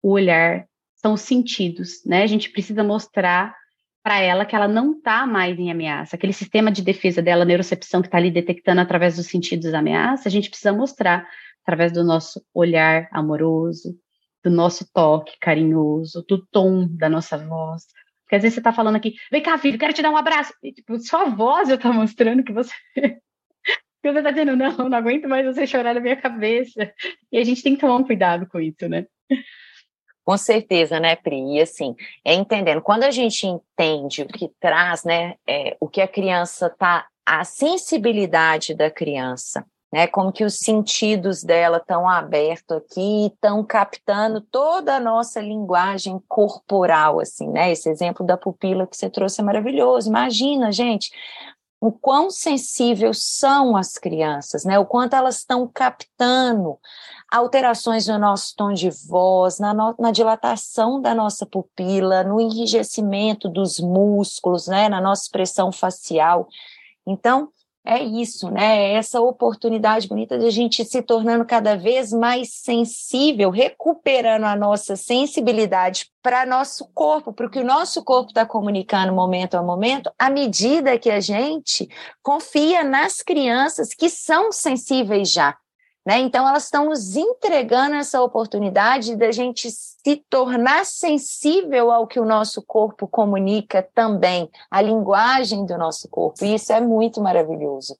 o 0.03 0.13
olhar, 0.13 0.67
são 0.97 1.15
os 1.15 1.23
sentidos, 1.23 2.05
né? 2.05 2.23
A 2.23 2.27
gente 2.27 2.51
precisa 2.51 2.85
mostrar 2.85 3.55
para 4.03 4.19
ela 4.21 4.45
que 4.47 4.57
ela 4.57 4.69
não 4.69 4.93
está 4.93 5.27
mais 5.27 5.59
em 5.59 5.71
ameaça. 5.71 6.17
Aquele 6.17 6.33
sistema 6.33 6.71
de 6.71 6.83
defesa 6.83 7.21
dela, 7.21 7.45
neurocepção 7.45 8.01
que 8.01 8.09
está 8.09 8.19
ali 8.19 8.31
detectando 8.31 8.81
através 8.81 9.17
dos 9.17 9.27
sentidos 9.27 9.75
a 9.75 9.79
ameaça, 9.79 10.29
a 10.29 10.33
gente 10.33 10.49
precisa 10.49 10.73
mostrar 10.73 11.29
através 11.63 11.93
do 11.93 12.03
nosso 12.03 12.43
olhar 12.55 13.09
amoroso, 13.13 13.95
do 14.43 14.51
nosso 14.51 14.91
toque 14.93 15.37
carinhoso, 15.41 16.25
do 16.27 16.45
tom 16.47 16.89
da 16.91 17.09
nossa 17.09 17.37
voz. 17.37 17.85
Porque 18.25 18.37
às 18.37 18.43
vezes 18.43 18.55
você 18.55 18.61
está 18.61 18.73
falando 18.73 18.97
aqui, 18.97 19.15
vem 19.31 19.43
cá, 19.43 19.59
filho, 19.59 19.79
quero 19.79 19.93
te 19.93 20.03
dar 20.03 20.11
um 20.11 20.17
abraço. 20.17 20.53
E, 20.63 20.73
tipo, 20.73 20.99
sua 20.99 21.27
voz 21.27 21.69
já 21.69 21.75
está 21.75 21.93
mostrando 21.93 22.43
que 22.43 22.53
você. 22.53 22.73
que 22.97 24.11
você 24.11 24.19
está 24.19 24.31
dizendo, 24.31 24.57
não, 24.57 24.89
não 24.89 24.97
aguento 24.97 25.29
mais 25.29 25.45
você 25.45 25.67
chorar 25.67 25.95
na 25.95 26.01
minha 26.01 26.17
cabeça. 26.17 26.93
E 27.31 27.39
a 27.39 27.45
gente 27.45 27.63
tem 27.63 27.75
que 27.75 27.81
tomar 27.81 27.97
um 27.97 28.05
cuidado 28.05 28.47
com 28.47 28.59
isso, 28.61 28.89
né? 28.89 29.07
Com 30.31 30.37
certeza, 30.37 31.01
né, 31.01 31.17
Pri? 31.17 31.57
E 31.57 31.61
assim, 31.61 31.97
é 32.25 32.33
entendendo. 32.33 32.81
Quando 32.81 33.03
a 33.03 33.11
gente 33.11 33.49
entende 33.49 34.23
o 34.23 34.29
que 34.29 34.49
traz, 34.61 35.03
né, 35.03 35.35
é, 35.45 35.77
o 35.81 35.89
que 35.89 36.01
a 36.01 36.07
criança 36.07 36.71
tá, 36.71 37.09
a 37.27 37.43
sensibilidade 37.43 38.73
da 38.73 38.89
criança, 38.89 39.67
né, 39.93 40.07
como 40.07 40.31
que 40.31 40.45
os 40.45 40.55
sentidos 40.55 41.43
dela 41.43 41.79
estão 41.79 42.09
abertos 42.09 42.77
aqui, 42.77 43.27
estão 43.27 43.65
captando 43.65 44.41
toda 44.41 44.95
a 44.95 45.01
nossa 45.01 45.41
linguagem 45.41 46.23
corporal, 46.29 47.19
assim, 47.19 47.49
né? 47.49 47.73
Esse 47.73 47.89
exemplo 47.89 48.25
da 48.25 48.37
pupila 48.37 48.87
que 48.87 48.97
você 48.97 49.11
trouxe 49.11 49.41
é 49.41 49.45
maravilhoso. 49.45 50.09
Imagina, 50.09 50.71
gente, 50.71 51.11
o 51.81 51.91
quão 51.91 52.31
sensíveis 52.31 53.21
são 53.21 53.77
as 53.77 53.99
crianças, 53.99 54.65
né? 54.65 54.79
O 54.79 54.87
quanto 54.87 55.17
elas 55.17 55.39
estão 55.39 55.67
captando 55.67 56.79
alterações 57.31 58.07
no 58.07 58.19
nosso 58.19 58.55
tom 58.57 58.73
de 58.73 58.91
voz, 58.91 59.59
na, 59.59 59.73
no, 59.73 59.95
na, 59.99 60.11
dilatação 60.11 61.01
da 61.01 61.15
nossa 61.15 61.47
pupila, 61.47 62.25
no 62.25 62.41
enrijecimento 62.41 63.49
dos 63.49 63.79
músculos, 63.79 64.67
né, 64.67 64.89
na 64.89 65.01
nossa 65.01 65.23
expressão 65.23 65.71
facial. 65.71 66.49
Então, 67.07 67.49
é 67.85 68.03
isso, 68.03 68.51
né? 68.51 68.77
É 68.79 68.93
essa 68.95 69.21
oportunidade 69.23 70.07
bonita 70.07 70.39
de 70.39 70.45
a 70.45 70.51
gente 70.51 70.85
se 70.85 71.01
tornando 71.01 71.47
cada 71.47 71.77
vez 71.77 72.13
mais 72.13 72.53
sensível, 72.53 73.49
recuperando 73.49 74.45
a 74.45 74.55
nossa 74.55 74.97
sensibilidade 74.97 76.07
para 76.23 76.45
nosso 76.45 76.87
corpo, 76.93 77.33
para 77.33 77.47
o 77.47 77.51
que 77.51 77.59
o 77.59 77.65
nosso 77.65 78.05
corpo 78.05 78.29
está 78.29 78.45
comunicando 78.45 79.15
momento 79.15 79.55
a 79.55 79.63
momento, 79.63 80.13
à 80.19 80.29
medida 80.29 80.99
que 80.99 81.11
a 81.11 81.21
gente 81.21 81.89
confia 82.23 82.85
nas 82.85 83.23
crianças 83.23 83.95
que 83.95 84.11
são 84.11 84.53
sensíveis 84.53 85.33
já. 85.33 85.57
Né? 86.05 86.19
Então, 86.21 86.49
elas 86.49 86.65
estão 86.65 86.87
nos 86.87 87.15
entregando 87.15 87.95
essa 87.97 88.23
oportunidade 88.23 89.17
da 89.17 89.31
gente 89.31 89.71
se 89.71 90.17
tornar 90.31 90.87
sensível 90.87 91.91
ao 91.91 92.07
que 92.07 92.19
o 92.19 92.25
nosso 92.25 92.63
corpo 92.63 93.07
comunica 93.07 93.87
também, 93.95 94.51
a 94.71 94.81
linguagem 94.81 95.67
do 95.67 95.77
nosso 95.77 96.09
corpo. 96.09 96.43
E 96.45 96.55
isso 96.55 96.73
é 96.73 96.81
muito 96.81 97.21
maravilhoso. 97.21 97.97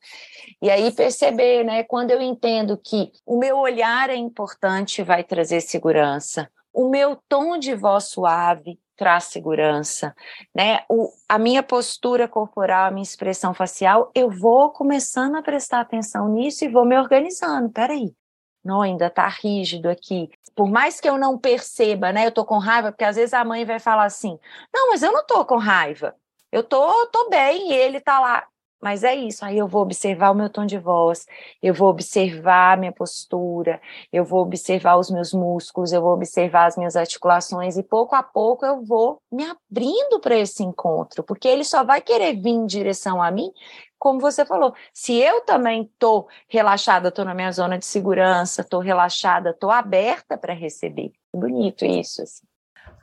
E 0.63 0.71
aí 0.71 0.91
perceber, 0.93 1.63
né, 1.65 1.83
quando 1.83 2.11
eu 2.11 2.23
entendo 2.23 2.77
que 2.77 3.13
o 3.27 3.39
meu 3.39 3.59
olhar 3.59 4.09
é 4.09 4.17
importante, 4.17 5.03
vai 5.03 5.23
trazer 5.23 5.61
segurança. 5.61 6.51
O 6.73 6.89
meu 6.89 7.19
tom 7.29 7.59
de 7.59 7.75
voz 7.75 8.05
suave 8.05 8.79
traz 9.01 9.25
segurança, 9.25 10.15
né? 10.55 10.81
O, 10.87 11.11
a 11.27 11.39
minha 11.39 11.63
postura 11.63 12.29
corporal, 12.29 12.89
a 12.89 12.91
minha 12.91 13.03
expressão 13.03 13.55
facial, 13.55 14.11
eu 14.15 14.29
vou 14.29 14.69
começando 14.69 15.37
a 15.37 15.43
prestar 15.43 15.81
atenção 15.81 16.29
nisso 16.29 16.67
e 16.67 16.69
vou 16.69 16.85
me 16.85 16.99
organizando. 16.99 17.71
Peraí, 17.71 18.15
não, 18.63 18.83
ainda 18.83 19.09
tá 19.09 19.27
rígido 19.27 19.89
aqui. 19.89 20.29
Por 20.55 20.69
mais 20.69 21.01
que 21.01 21.09
eu 21.09 21.17
não 21.17 21.39
perceba, 21.39 22.13
né? 22.13 22.27
Eu 22.27 22.31
tô 22.31 22.45
com 22.45 22.59
raiva, 22.59 22.93
porque 22.93 23.05
às 23.05 23.17
vezes 23.17 23.33
a 23.33 23.43
mãe 23.43 23.65
vai 23.65 23.79
falar 23.79 24.05
assim: 24.05 24.39
não, 24.71 24.91
mas 24.91 25.03
eu 25.03 25.11
não 25.11 25.25
tô 25.25 25.47
com 25.47 25.57
raiva. 25.57 26.15
Eu 26.53 26.63
tô, 26.63 27.07
tô 27.07 27.31
bem, 27.31 27.71
e 27.71 27.73
ele 27.73 28.01
tá 28.01 28.21
lá. 28.21 28.47
Mas 28.81 29.05
é 29.05 29.15
isso, 29.15 29.45
aí 29.45 29.59
eu 29.59 29.69
vou 29.69 29.83
observar 29.83 30.31
o 30.31 30.35
meu 30.35 30.49
tom 30.49 30.65
de 30.65 30.79
voz, 30.79 31.27
eu 31.63 31.75
vou 31.75 31.91
observar 31.91 32.75
a 32.75 32.77
minha 32.77 32.93
postura, 32.93 33.81
eu 34.11 34.25
vou 34.25 34.41
observar 34.41 34.97
os 34.97 35.11
meus 35.11 35.35
músculos, 35.35 35.93
eu 35.93 36.01
vou 36.01 36.15
observar 36.15 36.67
as 36.67 36.77
minhas 36.77 36.97
articulações 36.97 37.77
e 37.77 37.83
pouco 37.83 38.15
a 38.15 38.23
pouco 38.23 38.65
eu 38.65 38.83
vou 38.83 39.21
me 39.31 39.45
abrindo 39.45 40.19
para 40.21 40.37
esse 40.37 40.63
encontro, 40.63 41.23
porque 41.23 41.47
ele 41.47 41.63
só 41.63 41.85
vai 41.85 42.01
querer 42.01 42.35
vir 42.35 42.51
em 42.51 42.67
direção 42.67 43.23
a 43.23 43.31
mim, 43.31 43.53
como 43.99 44.19
você 44.19 44.47
falou. 44.47 44.75
Se 44.95 45.15
eu 45.15 45.43
também 45.43 45.83
estou 45.83 46.27
relaxada, 46.49 47.09
estou 47.09 47.25
na 47.25 47.35
minha 47.35 47.53
zona 47.53 47.79
de 47.79 47.85
segurança, 47.85 48.63
estou 48.63 48.81
relaxada, 48.81 49.51
estou 49.51 49.71
aberta 49.71 50.39
para 50.39 50.55
receber. 50.55 51.13
Bonito 51.35 51.85
isso. 51.85 52.23
Assim. 52.23 52.47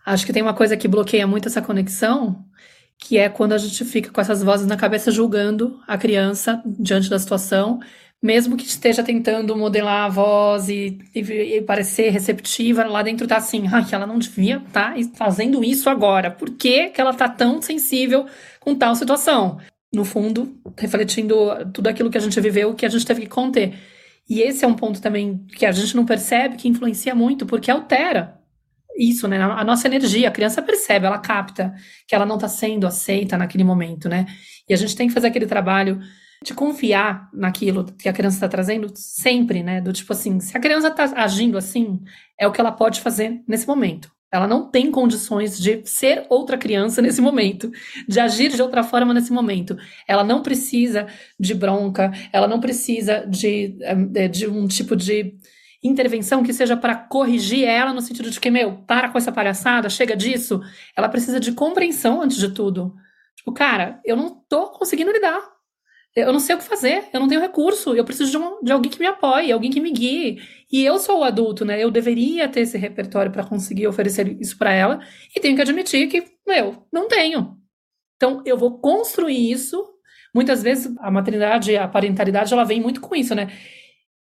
Acho 0.04 0.26
que 0.26 0.34
tem 0.34 0.42
uma 0.42 0.56
coisa 0.56 0.76
que 0.76 0.88
bloqueia 0.88 1.28
muito 1.28 1.48
essa 1.48 1.62
conexão, 1.62 2.44
que 3.00 3.18
é 3.18 3.30
quando 3.30 3.54
a 3.54 3.58
gente 3.58 3.86
fica 3.86 4.12
com 4.12 4.20
essas 4.20 4.44
vozes 4.44 4.66
na 4.66 4.76
cabeça 4.76 5.12
julgando 5.12 5.80
a 5.88 5.98
criança 5.98 6.62
diante 6.66 7.10
da 7.10 7.20
situação, 7.20 7.80
mesmo 8.22 8.58
que 8.58 8.66
esteja 8.66 9.04
tentando 9.04 9.56
modelar 9.56 10.06
a 10.06 10.10
voz 10.10 10.70
e, 10.70 10.98
e, 11.14 11.22
e 11.22 11.62
parecer 11.62 12.10
receptiva, 12.10 12.84
lá 12.86 13.04
dentro 13.04 13.28
tá 13.28 13.38
assim, 13.38 13.66
ah, 13.72 13.84
que 13.84 13.94
ela 13.94 14.08
não 14.08 14.18
devia 14.18 14.58
estar 14.58 14.96
tá 14.96 15.02
fazendo 15.16 15.64
isso 15.64 15.90
agora. 15.90 16.32
Por 16.32 16.52
que, 16.52 16.90
que 16.90 17.00
ela 17.00 17.14
tá 17.14 17.30
tão 17.30 17.62
sensível 17.62 18.26
com 18.60 18.76
tal 18.76 18.96
situação? 18.96 19.60
No 19.94 20.04
fundo, 20.04 20.60
refletindo 20.78 21.36
tudo 21.74 21.88
aquilo 21.88 22.10
que 22.10 22.18
a 22.18 22.22
gente 22.22 22.40
viveu, 22.42 22.74
que 22.74 22.86
a 22.86 22.90
gente 22.90 23.06
teve 23.06 23.22
que 23.22 23.28
conter. 23.28 23.74
E 24.30 24.42
esse 24.42 24.66
é 24.66 24.68
um 24.68 24.74
ponto 24.74 25.02
também 25.02 25.46
que 25.56 25.66
a 25.66 25.72
gente 25.72 25.96
não 25.96 26.06
percebe, 26.06 26.58
que 26.58 26.68
influencia 26.68 27.16
muito, 27.16 27.46
porque 27.46 27.72
altera 27.72 28.37
isso, 28.98 29.28
né? 29.28 29.42
A 29.42 29.64
nossa 29.64 29.88
energia, 29.88 30.28
a 30.28 30.32
criança 30.32 30.62
percebe, 30.62 31.06
ela 31.06 31.20
capta 31.20 31.74
que 32.08 32.16
ela 32.16 32.26
não 32.26 32.36
está 32.36 32.48
sendo 32.48 32.88
aceita 32.88 33.38
naquele 33.38 33.64
momento, 33.64 34.10
né? 34.10 34.26
E 34.68 34.74
a 34.74 34.78
gente 34.78 34.96
tem 34.96 35.08
que 35.08 35.14
fazer 35.14 35.28
aquele 35.28 35.46
trabalho 35.46 36.00
de 36.44 36.54
confiar 36.54 37.30
naquilo 37.34 37.86
que 37.86 38.08
a 38.08 38.14
criança 38.14 38.38
está 38.38 38.48
trazendo 38.48 38.92
sempre, 38.96 39.64
né? 39.64 39.82
Do 39.82 39.94
tipo 39.94 40.12
assim, 40.14 40.40
se 40.40 40.56
a 40.56 40.60
criança 40.60 40.88
está 40.90 41.04
agindo 41.16 41.58
assim, 41.58 42.02
é 42.40 42.48
o 42.48 42.52
que 42.52 42.62
ela 42.62 42.72
pode 42.72 43.02
fazer 43.02 43.42
nesse 43.48 43.68
momento. 43.68 44.12
Ela 44.32 44.46
não 44.46 44.70
tem 44.70 44.92
condições 44.92 45.58
de 45.58 45.82
ser 45.86 46.26
outra 46.30 46.58
criança 46.58 47.02
nesse 47.04 47.22
momento, 47.22 47.72
de 48.08 48.20
agir 48.20 48.52
de 48.52 48.62
outra 48.62 48.84
forma 48.84 49.14
nesse 49.14 49.32
momento. 49.32 49.78
Ela 50.08 50.24
não 50.24 50.42
precisa 50.42 51.08
de 51.40 51.54
bronca, 51.54 52.12
ela 52.32 52.48
não 52.48 52.60
precisa 52.60 53.26
de, 53.26 53.78
eh, 53.82 54.28
de 54.28 54.48
um 54.48 54.68
tipo 54.68 54.96
de 54.96 55.36
intervenção 55.84 56.44
que 56.44 56.54
seja 56.54 56.76
para 56.76 56.96
corrigir 56.96 57.66
ela 57.66 57.94
no 57.94 58.02
sentido 58.02 58.30
de 58.30 58.40
que, 58.40 58.50
meu, 58.50 58.84
para 58.88 59.10
com 59.10 59.18
essa 59.18 59.32
palhaçada, 59.32 59.90
chega 59.90 60.16
disso. 60.16 60.62
Ela 60.96 61.10
precisa 61.10 61.40
de 61.40 61.52
compreensão 61.52 62.22
antes 62.22 62.38
de 62.38 62.50
tudo. 62.52 62.94
Tipo, 63.36 63.54
cara, 63.54 64.00
eu 64.04 64.16
não 64.16 64.44
tô 64.50 64.72
conseguindo 64.72 65.12
lidar. 65.12 65.42
Eu 66.16 66.34
não 66.34 66.40
sei 66.40 66.56
o 66.56 66.58
que 66.58 66.64
fazer, 66.64 67.08
eu 67.14 67.20
não 67.20 67.28
tenho 67.28 67.40
recurso, 67.40 67.94
eu 67.94 68.04
preciso 68.04 68.32
de, 68.32 68.38
um, 68.38 68.64
de 68.64 68.72
alguém 68.72 68.92
que 68.92 69.00
me 69.00 69.06
apoie, 69.06 69.52
alguém 69.52 69.70
que 69.70 69.80
me 69.80 69.92
guie. 69.92 70.42
E 70.72 70.84
eu 70.84 70.98
sou 70.98 71.20
o 71.20 71.24
adulto, 71.24 71.64
né? 71.64 71.82
Eu 71.82 71.92
deveria 71.92 72.50
ter 72.50 72.62
esse 72.62 72.76
repertório 72.76 73.32
para 73.32 73.44
conseguir 73.44 73.86
oferecer 73.88 74.36
isso 74.42 74.58
para 74.58 74.74
ela, 74.74 75.00
e 75.36 75.40
tenho 75.40 75.56
que 75.56 75.62
admitir 75.62 76.08
que, 76.08 76.24
meu, 76.48 76.88
não 76.92 77.08
tenho. 77.08 77.56
Então, 78.16 78.42
eu 78.48 78.58
vou 78.58 78.80
construir 78.80 79.52
isso. 79.52 79.88
Muitas 80.34 80.64
vezes 80.64 80.92
a 81.00 81.12
maternidade, 81.12 81.78
a 81.78 81.88
parentalidade, 81.88 82.52
ela 82.52 82.64
vem 82.64 82.82
muito 82.82 83.00
com 83.00 83.16
isso, 83.16 83.36
né? 83.36 83.50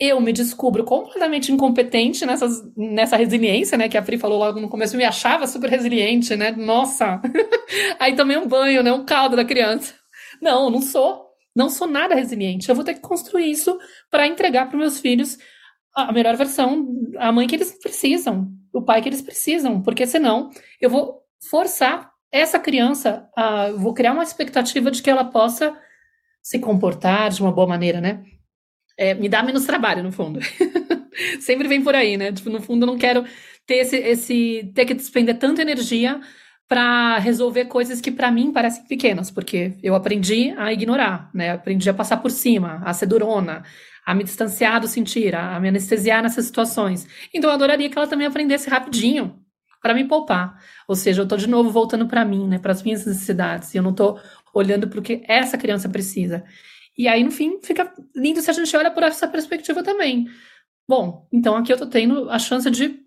Eu 0.01 0.21
me 0.21 0.33
descubro 0.33 0.85
completamente 0.85 1.51
incompetente 1.51 2.25
nessas, 2.25 2.63
nessa 2.77 3.17
resiliência, 3.17 3.77
né? 3.77 3.89
Que 3.89 3.99
a 3.99 4.03
Pri 4.03 4.17
falou 4.17 4.39
logo 4.39 4.61
no 4.61 4.69
começo, 4.69 4.95
eu 4.95 4.99
me 4.99 5.05
achava 5.05 5.47
super 5.47 5.69
resiliente, 5.69 6.37
né? 6.37 6.53
Nossa! 6.53 7.21
Aí 7.99 8.15
tomei 8.15 8.37
um 8.37 8.47
banho, 8.47 8.83
né? 8.83 8.93
Um 8.93 9.05
caldo 9.05 9.35
da 9.35 9.45
criança. 9.45 9.95
Não, 10.41 10.71
não 10.71 10.81
sou. 10.81 11.27
Não 11.55 11.69
sou 11.69 11.89
nada 11.89 12.15
resiliente. 12.15 12.69
Eu 12.69 12.77
vou 12.77 12.85
ter 12.85 12.95
que 12.95 13.01
construir 13.01 13.51
isso 13.51 13.77
para 14.09 14.27
entregar 14.27 14.69
para 14.69 14.79
meus 14.79 15.01
filhos 15.01 15.37
a 15.95 16.13
melhor 16.13 16.37
versão, 16.37 16.87
a 17.19 17.33
mãe 17.33 17.49
que 17.49 17.57
eles 17.57 17.73
precisam, 17.73 18.49
o 18.73 18.83
pai 18.83 19.03
que 19.03 19.09
eles 19.09 19.21
precisam, 19.21 19.83
porque 19.83 20.07
senão 20.07 20.51
eu 20.81 20.89
vou 20.89 21.23
forçar 21.51 22.13
essa 22.31 22.59
criança 22.59 23.29
a. 23.37 23.71
Vou 23.73 23.93
criar 23.93 24.13
uma 24.13 24.23
expectativa 24.23 24.93
de 24.93 25.03
que 25.03 25.11
ela 25.11 25.25
possa 25.25 25.77
se 26.41 26.61
comportar 26.61 27.31
de 27.31 27.43
uma 27.43 27.51
boa 27.51 27.67
maneira, 27.67 28.01
né? 28.01 28.23
É, 28.99 29.15
me 29.15 29.29
dá 29.29 29.45
menos 29.45 29.65
trabalho, 29.65 30.03
no 30.03 30.11
fundo. 30.11 30.41
Sempre 31.41 31.69
vem 31.69 31.83
por 31.83 31.95
aí, 31.95 32.17
né? 32.17 32.33
Tipo, 32.33 32.51
no 32.51 32.61
fundo, 32.61 32.83
eu 32.83 32.89
não 32.89 32.99
quero 32.99 33.25
ter 33.65 33.77
esse, 33.77 33.97
esse 33.97 34.73
ter 34.75 34.85
que 34.85 34.95
despender 34.95 35.39
tanta 35.39 35.63
energia 35.63 36.21
para 36.67 37.17
resolver 37.19 37.67
coisas 37.67 38.01
que 38.01 38.11
para 38.11 38.31
mim 38.31 38.53
parecem 38.53 38.85
pequenas, 38.87 39.31
porque 39.31 39.75
eu 39.83 39.95
aprendi 39.95 40.53
a 40.59 40.73
ignorar, 40.73 41.31
né? 41.33 41.53
Aprendi 41.53 41.89
a 41.89 41.95
passar 41.95 42.19
por 42.19 42.31
cima, 42.31 42.83
a 42.85 42.93
ser 42.93 43.07
durona, 43.07 43.63
a 44.05 44.15
me 44.15 44.25
distanciar 44.25 44.81
do 44.81 44.89
sentir, 44.89 45.35
a 45.35 45.59
me 45.61 45.69
anestesiar 45.69 46.23
nessas 46.23 46.47
situações. 46.47 47.07
Então 47.33 47.49
eu 47.49 47.55
adoraria 47.55 47.89
que 47.89 47.97
ela 47.97 48.07
também 48.07 48.27
aprendesse 48.27 48.69
rapidinho 48.69 49.39
para 49.81 49.95
me 49.95 50.05
poupar. 50.05 50.59
Ou 50.89 50.97
seja, 50.97 51.21
eu 51.21 51.25
estou 51.25 51.39
de 51.39 51.47
novo 51.47 51.71
voltando 51.71 52.07
para 52.07 52.25
mim, 52.25 52.49
né, 52.49 52.59
para 52.59 52.73
as 52.73 52.83
minhas 52.83 53.07
necessidades, 53.07 53.73
e 53.75 53.77
eu 53.79 53.83
não 53.83 53.91
estou 53.91 54.21
olhando 54.53 54.89
para 54.89 54.99
o 54.99 55.03
que 55.03 55.23
essa 55.27 55.57
criança 55.57 55.89
precisa. 55.89 56.45
E 56.99 57.07
aí, 57.07 57.23
no 57.23 57.31
fim, 57.31 57.61
fica 57.63 57.93
lindo 58.15 58.43
se 58.43 58.51
a 58.51 58.53
gente 58.53 58.77
olha 58.77 58.91
por 58.91 59.05
essa 59.05 59.29
perspectiva 59.29 59.85
também. 59.85 60.27
Bom, 60.89 61.29
então 61.33 61.57
aqui 61.57 61.71
eu 61.71 61.77
estou 61.77 61.89
tendo 61.89 62.29
a 62.29 62.39
chance 62.39 62.69
de 62.71 62.99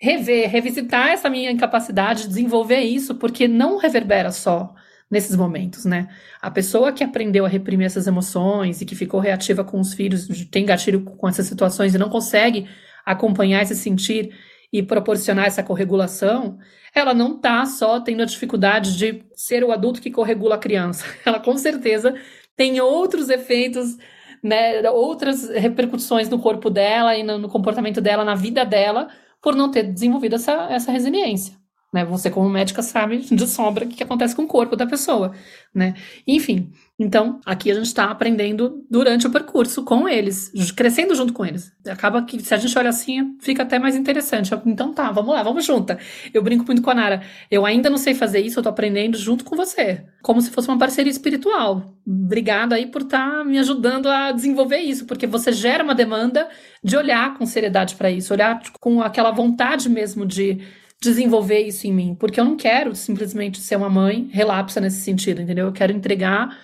rever, 0.00 0.50
revisitar 0.50 1.10
essa 1.10 1.30
minha 1.30 1.50
incapacidade 1.50 2.22
de 2.22 2.28
desenvolver 2.28 2.80
isso, 2.80 3.14
porque 3.14 3.46
não 3.46 3.76
reverbera 3.76 4.32
só 4.32 4.74
nesses 5.10 5.36
momentos, 5.36 5.84
né? 5.84 6.08
A 6.42 6.50
pessoa 6.50 6.92
que 6.92 7.04
aprendeu 7.04 7.44
a 7.44 7.48
reprimir 7.48 7.86
essas 7.86 8.08
emoções 8.08 8.80
e 8.80 8.84
que 8.84 8.96
ficou 8.96 9.20
reativa 9.20 9.62
com 9.62 9.78
os 9.78 9.94
filhos, 9.94 10.26
tem 10.50 10.66
gatilho 10.66 11.02
com 11.02 11.28
essas 11.28 11.46
situações 11.46 11.94
e 11.94 11.98
não 11.98 12.08
consegue 12.08 12.68
acompanhar 13.04 13.62
esse 13.62 13.76
sentir 13.76 14.34
e 14.72 14.82
proporcionar 14.82 15.46
essa 15.46 15.62
corregulação, 15.62 16.58
ela 16.92 17.14
não 17.14 17.36
está 17.36 17.64
só 17.66 18.00
tendo 18.00 18.22
a 18.22 18.26
dificuldade 18.26 18.96
de 18.96 19.22
ser 19.34 19.62
o 19.62 19.70
adulto 19.70 20.00
que 20.00 20.10
corregula 20.10 20.56
a 20.56 20.58
criança. 20.58 21.04
Ela 21.24 21.38
com 21.38 21.56
certeza 21.56 22.14
tem 22.56 22.80
outros 22.80 23.28
efeitos, 23.28 23.96
né, 24.42 24.88
outras 24.90 25.48
repercussões 25.48 26.28
no 26.28 26.38
corpo 26.38 26.70
dela 26.70 27.16
e 27.16 27.22
no, 27.22 27.38
no 27.38 27.48
comportamento 27.48 28.00
dela, 28.00 28.24
na 28.24 28.34
vida 28.34 28.64
dela, 28.64 29.08
por 29.42 29.54
não 29.54 29.70
ter 29.70 29.82
desenvolvido 29.82 30.36
essa, 30.36 30.52
essa 30.70 30.90
resiliência. 30.90 31.54
Né? 31.92 32.04
Você, 32.04 32.30
como 32.30 32.48
médica, 32.48 32.82
sabe 32.82 33.18
de 33.18 33.46
sombra 33.46 33.84
o 33.84 33.88
que 33.88 34.02
acontece 34.02 34.34
com 34.34 34.42
o 34.42 34.48
corpo 34.48 34.76
da 34.76 34.86
pessoa. 34.86 35.34
Né? 35.74 35.94
Enfim, 36.26 36.72
então 36.98 37.40
aqui 37.44 37.70
a 37.70 37.74
gente 37.74 37.86
está 37.86 38.06
aprendendo 38.06 38.82
durante 38.90 39.26
o 39.26 39.30
percurso 39.30 39.84
com 39.84 40.08
eles, 40.08 40.50
crescendo 40.74 41.14
junto 41.14 41.32
com 41.32 41.44
eles. 41.44 41.70
Acaba 41.86 42.22
que, 42.22 42.40
se 42.40 42.54
a 42.54 42.56
gente 42.56 42.76
olha 42.78 42.88
assim, 42.88 43.36
fica 43.38 43.64
até 43.64 43.78
mais 43.78 43.94
interessante. 43.94 44.50
Então 44.64 44.94
tá, 44.94 45.12
vamos 45.12 45.34
lá, 45.34 45.42
vamos 45.42 45.64
junta. 45.66 45.98
Eu 46.32 46.42
brinco 46.42 46.64
muito 46.64 46.80
com 46.80 46.90
a 46.90 46.94
Nara. 46.94 47.22
Eu 47.50 47.66
ainda 47.66 47.90
não 47.90 47.98
sei 47.98 48.14
fazer 48.14 48.40
isso, 48.40 48.58
eu 48.58 48.62
tô 48.62 48.70
aprendendo 48.70 49.18
junto 49.18 49.44
com 49.44 49.54
você. 49.54 50.04
Como 50.22 50.40
se 50.40 50.50
fosse 50.50 50.68
uma 50.68 50.78
parceria 50.78 51.10
espiritual. 51.10 51.94
Obrigada 52.06 52.76
aí 52.76 52.86
por 52.86 53.02
estar 53.02 53.30
tá 53.30 53.44
me 53.44 53.58
ajudando 53.58 54.08
a 54.08 54.32
desenvolver 54.32 54.78
isso, 54.78 55.04
porque 55.04 55.26
você 55.26 55.52
gera 55.52 55.84
uma 55.84 55.94
demanda 55.94 56.48
de 56.82 56.96
olhar 56.96 57.36
com 57.36 57.44
seriedade 57.44 57.94
para 57.94 58.10
isso, 58.10 58.32
olhar 58.32 58.58
com 58.80 59.02
aquela 59.02 59.30
vontade 59.32 59.90
mesmo 59.90 60.24
de 60.24 60.62
desenvolver 61.02 61.60
isso 61.60 61.86
em 61.86 61.92
mim, 61.92 62.16
porque 62.18 62.40
eu 62.40 62.44
não 62.44 62.56
quero 62.56 62.94
simplesmente 62.94 63.60
ser 63.60 63.76
uma 63.76 63.90
mãe 63.90 64.30
relapsa 64.32 64.80
nesse 64.80 65.02
sentido, 65.02 65.42
entendeu? 65.42 65.66
Eu 65.66 65.72
quero 65.72 65.92
entregar 65.92 66.56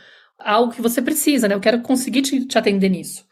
algo 0.45 0.73
que 0.73 0.83
você 0.83 1.01
precisa, 1.01 1.49
né? 1.49 1.55
Eu 1.55 1.61
quero 1.61 1.81
conseguir 1.81 2.23
te, 2.23 2.45
te 2.47 2.59
atender 2.59 2.89
nisso. 2.89 3.25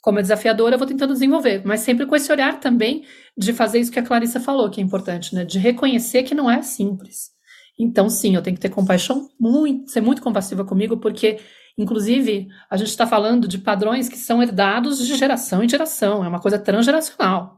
Como 0.00 0.18
é 0.18 0.22
desafiadora, 0.22 0.74
eu 0.74 0.78
vou 0.78 0.86
tentando 0.86 1.12
desenvolver, 1.12 1.62
mas 1.64 1.80
sempre 1.80 2.06
com 2.06 2.14
esse 2.14 2.30
olhar 2.30 2.60
também 2.60 3.04
de 3.36 3.52
fazer 3.52 3.80
isso 3.80 3.90
que 3.90 3.98
a 3.98 4.02
Clarissa 4.02 4.40
falou, 4.40 4.70
que 4.70 4.80
é 4.80 4.84
importante, 4.84 5.34
né? 5.34 5.44
De 5.44 5.58
reconhecer 5.58 6.22
que 6.22 6.34
não 6.34 6.50
é 6.50 6.62
simples. 6.62 7.30
Então, 7.78 8.08
sim, 8.08 8.34
eu 8.34 8.42
tenho 8.42 8.56
que 8.56 8.62
ter 8.62 8.70
compaixão, 8.70 9.28
muito, 9.38 9.90
ser 9.90 10.00
muito 10.00 10.20
compassiva 10.20 10.64
comigo, 10.64 10.96
porque, 10.96 11.38
inclusive, 11.76 12.48
a 12.68 12.76
gente 12.76 12.88
está 12.88 13.06
falando 13.06 13.46
de 13.46 13.58
padrões 13.58 14.08
que 14.08 14.18
são 14.18 14.42
herdados 14.42 14.98
de 14.98 15.16
geração 15.16 15.62
em 15.62 15.68
geração, 15.68 16.24
é 16.24 16.28
uma 16.28 16.40
coisa 16.40 16.58
transgeracional. 16.58 17.57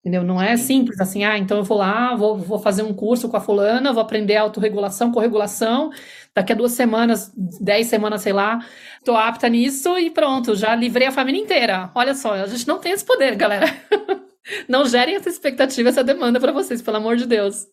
Entendeu? 0.00 0.22
Não 0.22 0.40
é 0.40 0.56
simples 0.56 0.98
assim, 0.98 1.24
ah, 1.24 1.36
então 1.36 1.58
eu 1.58 1.64
vou 1.64 1.76
lá, 1.76 2.14
vou, 2.14 2.34
vou 2.34 2.58
fazer 2.58 2.82
um 2.82 2.94
curso 2.94 3.28
com 3.28 3.36
a 3.36 3.40
fulana, 3.40 3.92
vou 3.92 4.02
aprender 4.02 4.34
autorregulação, 4.34 5.12
corregulação, 5.12 5.90
daqui 6.34 6.52
a 6.52 6.56
duas 6.56 6.72
semanas, 6.72 7.30
dez 7.60 7.88
semanas, 7.88 8.22
sei 8.22 8.32
lá, 8.32 8.64
tô 9.04 9.14
apta 9.14 9.46
nisso 9.46 9.98
e 9.98 10.10
pronto, 10.10 10.56
já 10.56 10.74
livrei 10.74 11.06
a 11.06 11.12
família 11.12 11.40
inteira. 11.40 11.90
Olha 11.94 12.14
só, 12.14 12.32
a 12.32 12.46
gente 12.46 12.66
não 12.66 12.78
tem 12.78 12.92
esse 12.92 13.04
poder, 13.04 13.36
galera. 13.36 13.66
não 14.66 14.86
gerem 14.86 15.16
essa 15.16 15.28
expectativa, 15.28 15.90
essa 15.90 16.02
demanda 16.02 16.40
para 16.40 16.52
vocês, 16.52 16.80
pelo 16.80 16.96
amor 16.96 17.16
de 17.16 17.26
Deus. 17.26 17.66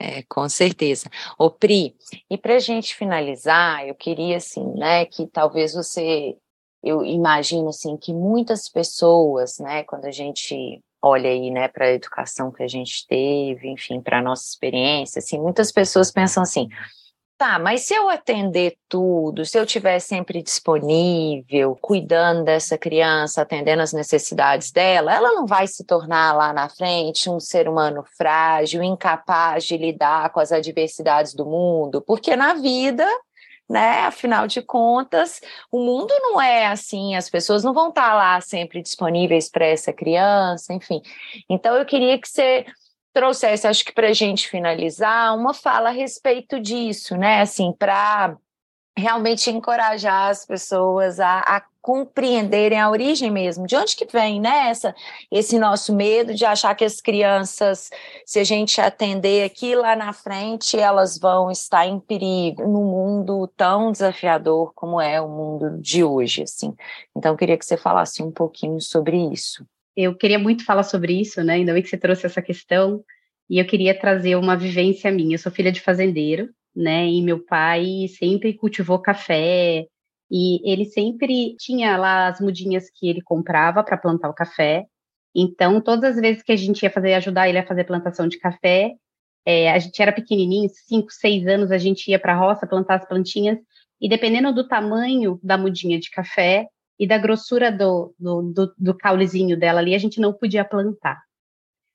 É, 0.00 0.22
com 0.24 0.48
certeza. 0.48 1.08
Ô 1.38 1.48
Pri, 1.48 1.94
e 2.28 2.36
para 2.36 2.58
gente 2.58 2.96
finalizar, 2.96 3.86
eu 3.86 3.94
queria 3.94 4.38
assim, 4.38 4.64
né, 4.74 5.04
que 5.04 5.28
talvez 5.28 5.74
você, 5.74 6.36
eu 6.82 7.04
imagino 7.04 7.68
assim, 7.68 7.96
que 7.96 8.12
muitas 8.12 8.68
pessoas, 8.68 9.60
né, 9.60 9.84
quando 9.84 10.06
a 10.06 10.10
gente 10.10 10.82
olha 11.02 11.30
aí, 11.30 11.50
né, 11.50 11.68
para 11.68 11.86
a 11.86 11.92
educação 11.92 12.50
que 12.50 12.62
a 12.62 12.68
gente 12.68 13.06
teve, 13.06 13.68
enfim, 13.68 14.00
para 14.00 14.18
a 14.18 14.22
nossa 14.22 14.48
experiência, 14.48 15.20
assim, 15.20 15.38
muitas 15.38 15.70
pessoas 15.70 16.10
pensam 16.10 16.42
assim, 16.42 16.68
tá, 17.38 17.56
mas 17.58 17.82
se 17.82 17.94
eu 17.94 18.08
atender 18.08 18.76
tudo, 18.88 19.46
se 19.46 19.56
eu 19.56 19.62
estiver 19.62 20.00
sempre 20.00 20.42
disponível, 20.42 21.76
cuidando 21.80 22.44
dessa 22.44 22.76
criança, 22.76 23.42
atendendo 23.42 23.80
as 23.80 23.92
necessidades 23.92 24.72
dela, 24.72 25.14
ela 25.14 25.32
não 25.32 25.46
vai 25.46 25.68
se 25.68 25.84
tornar 25.84 26.34
lá 26.36 26.52
na 26.52 26.68
frente 26.68 27.30
um 27.30 27.38
ser 27.38 27.68
humano 27.68 28.04
frágil, 28.16 28.82
incapaz 28.82 29.64
de 29.64 29.76
lidar 29.76 30.30
com 30.30 30.40
as 30.40 30.50
adversidades 30.50 31.32
do 31.32 31.46
mundo, 31.46 32.02
porque 32.02 32.34
na 32.34 32.54
vida 32.54 33.06
né? 33.68 34.00
Afinal 34.00 34.46
de 34.46 34.62
contas, 34.62 35.40
o 35.70 35.78
mundo 35.78 36.14
não 36.20 36.40
é 36.40 36.66
assim, 36.66 37.14
as 37.14 37.28
pessoas 37.28 37.62
não 37.62 37.74
vão 37.74 37.90
estar 37.90 38.14
lá 38.14 38.40
sempre 38.40 38.82
disponíveis 38.82 39.50
para 39.50 39.66
essa 39.66 39.92
criança, 39.92 40.72
enfim. 40.72 41.02
Então, 41.48 41.76
eu 41.76 41.84
queria 41.84 42.18
que 42.18 42.28
você 42.28 42.64
trouxesse, 43.12 43.66
acho 43.66 43.84
que 43.84 43.92
para 43.92 44.08
a 44.08 44.12
gente 44.12 44.48
finalizar, 44.48 45.36
uma 45.36 45.52
fala 45.52 45.88
a 45.88 45.92
respeito 45.92 46.60
disso, 46.60 47.16
né? 47.16 47.40
Assim, 47.40 47.72
para 47.72 48.36
realmente 48.96 49.50
encorajar 49.50 50.30
as 50.30 50.44
pessoas 50.44 51.20
a, 51.20 51.38
a, 51.40 51.62
compreenderem 51.88 52.78
a 52.78 52.90
origem 52.90 53.30
mesmo, 53.30 53.66
de 53.66 53.74
onde 53.74 53.96
que 53.96 54.04
vem, 54.12 54.38
né, 54.38 54.68
essa, 54.68 54.94
esse 55.32 55.58
nosso 55.58 55.96
medo 55.96 56.34
de 56.34 56.44
achar 56.44 56.74
que 56.74 56.84
as 56.84 57.00
crianças, 57.00 57.88
se 58.26 58.38
a 58.38 58.44
gente 58.44 58.78
atender 58.78 59.42
aqui 59.42 59.74
lá 59.74 59.96
na 59.96 60.12
frente, 60.12 60.78
elas 60.78 61.18
vão 61.18 61.50
estar 61.50 61.86
em 61.86 61.98
perigo 61.98 62.64
no 62.64 62.84
mundo 62.84 63.50
tão 63.56 63.90
desafiador 63.90 64.70
como 64.74 65.00
é 65.00 65.18
o 65.18 65.30
mundo 65.30 65.80
de 65.80 66.04
hoje, 66.04 66.42
assim. 66.42 66.74
Então, 67.16 67.32
eu 67.32 67.38
queria 67.38 67.56
que 67.56 67.64
você 67.64 67.78
falasse 67.78 68.22
um 68.22 68.30
pouquinho 68.30 68.78
sobre 68.82 69.16
isso. 69.32 69.64
Eu 69.96 70.14
queria 70.14 70.38
muito 70.38 70.66
falar 70.66 70.82
sobre 70.82 71.18
isso, 71.18 71.42
né, 71.42 71.54
ainda 71.54 71.72
bem 71.72 71.82
que 71.82 71.88
você 71.88 71.96
trouxe 71.96 72.26
essa 72.26 72.42
questão, 72.42 73.02
e 73.48 73.58
eu 73.58 73.66
queria 73.66 73.98
trazer 73.98 74.36
uma 74.36 74.58
vivência 74.58 75.10
minha. 75.10 75.36
Eu 75.36 75.38
sou 75.38 75.50
filha 75.50 75.72
de 75.72 75.80
fazendeiro, 75.80 76.50
né? 76.76 77.06
E 77.06 77.22
meu 77.22 77.42
pai 77.42 78.08
sempre 78.18 78.52
cultivou 78.52 78.98
café 78.98 79.86
e 80.30 80.60
ele 80.70 80.84
sempre 80.84 81.56
tinha 81.56 81.96
lá 81.96 82.28
as 82.28 82.40
mudinhas 82.40 82.90
que 82.90 83.08
ele 83.08 83.22
comprava 83.22 83.82
para 83.82 83.96
plantar 83.96 84.28
o 84.28 84.34
café. 84.34 84.86
Então, 85.34 85.80
todas 85.80 86.16
as 86.16 86.20
vezes 86.20 86.42
que 86.42 86.52
a 86.52 86.56
gente 86.56 86.82
ia 86.82 86.90
fazer 86.90 87.14
ajudar 87.14 87.48
ele 87.48 87.58
a 87.58 87.66
fazer 87.66 87.84
plantação 87.84 88.28
de 88.28 88.38
café, 88.38 88.94
é, 89.46 89.70
a 89.70 89.78
gente 89.78 90.00
era 90.00 90.12
pequenininho, 90.12 90.68
cinco, 90.70 91.10
seis 91.10 91.46
anos, 91.46 91.70
a 91.70 91.78
gente 91.78 92.10
ia 92.10 92.18
para 92.18 92.34
a 92.34 92.36
roça 92.36 92.66
plantar 92.66 92.96
as 92.96 93.06
plantinhas 93.06 93.58
e 94.00 94.08
dependendo 94.08 94.52
do 94.52 94.66
tamanho 94.66 95.40
da 95.42 95.56
mudinha 95.56 95.98
de 95.98 96.10
café 96.10 96.66
e 96.98 97.06
da 97.06 97.16
grossura 97.16 97.70
do, 97.70 98.14
do, 98.18 98.42
do, 98.52 98.74
do 98.76 98.96
caulezinho 98.96 99.58
dela 99.58 99.80
ali, 99.80 99.94
a 99.94 99.98
gente 99.98 100.20
não 100.20 100.32
podia 100.32 100.64
plantar 100.64 101.18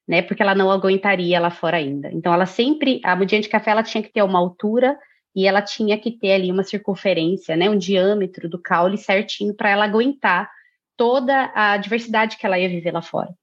né? 0.08 0.22
Porque 0.22 0.42
ela 0.42 0.56
não 0.56 0.72
aguentaria 0.72 1.40
lá 1.40 1.50
fora 1.50 1.78
ainda. 1.78 2.12
Então, 2.12 2.34
ela 2.34 2.46
sempre, 2.46 3.00
a 3.04 3.16
mudinha 3.16 3.42
de 3.42 3.50
café, 3.50 3.72
ela 3.72 3.84
tinha 3.84 4.04
que 4.04 4.12
ter 4.12 4.22
uma 4.22 4.40
altura 4.40 4.98
e 5.36 5.48
ela 5.48 5.62
tinha 5.62 5.98
que 5.98 6.12
ter 6.12 6.34
ali 6.34 6.52
uma 6.52 6.64
circunferência, 6.64 7.56
né? 7.56 7.70
Um 7.70 7.78
diâmetro 7.78 8.50
do 8.50 8.62
caule 8.62 8.98
certinho 8.98 9.54
para 9.56 9.70
ela 9.70 9.86
aguentar 9.86 10.50
toda 10.96 11.52
a 11.56 11.78
diversidade 11.78 12.38
que 12.38 12.46
ela 12.46 12.60
ia 12.60 12.70
viver 12.70 12.92
lá 12.92 13.02
fora. 13.02 13.34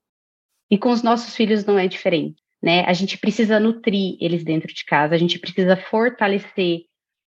E 0.70 0.78
com 0.78 0.90
os 0.90 1.02
nossos 1.02 1.34
filhos 1.34 1.64
não 1.64 1.78
é 1.78 1.88
diferente, 1.88 2.40
né? 2.62 2.84
A 2.86 2.92
gente 2.92 3.18
precisa 3.18 3.58
nutrir 3.58 4.16
eles 4.20 4.44
dentro 4.44 4.72
de 4.72 4.84
casa, 4.84 5.14
a 5.14 5.18
gente 5.18 5.38
precisa 5.38 5.76
fortalecer 5.76 6.82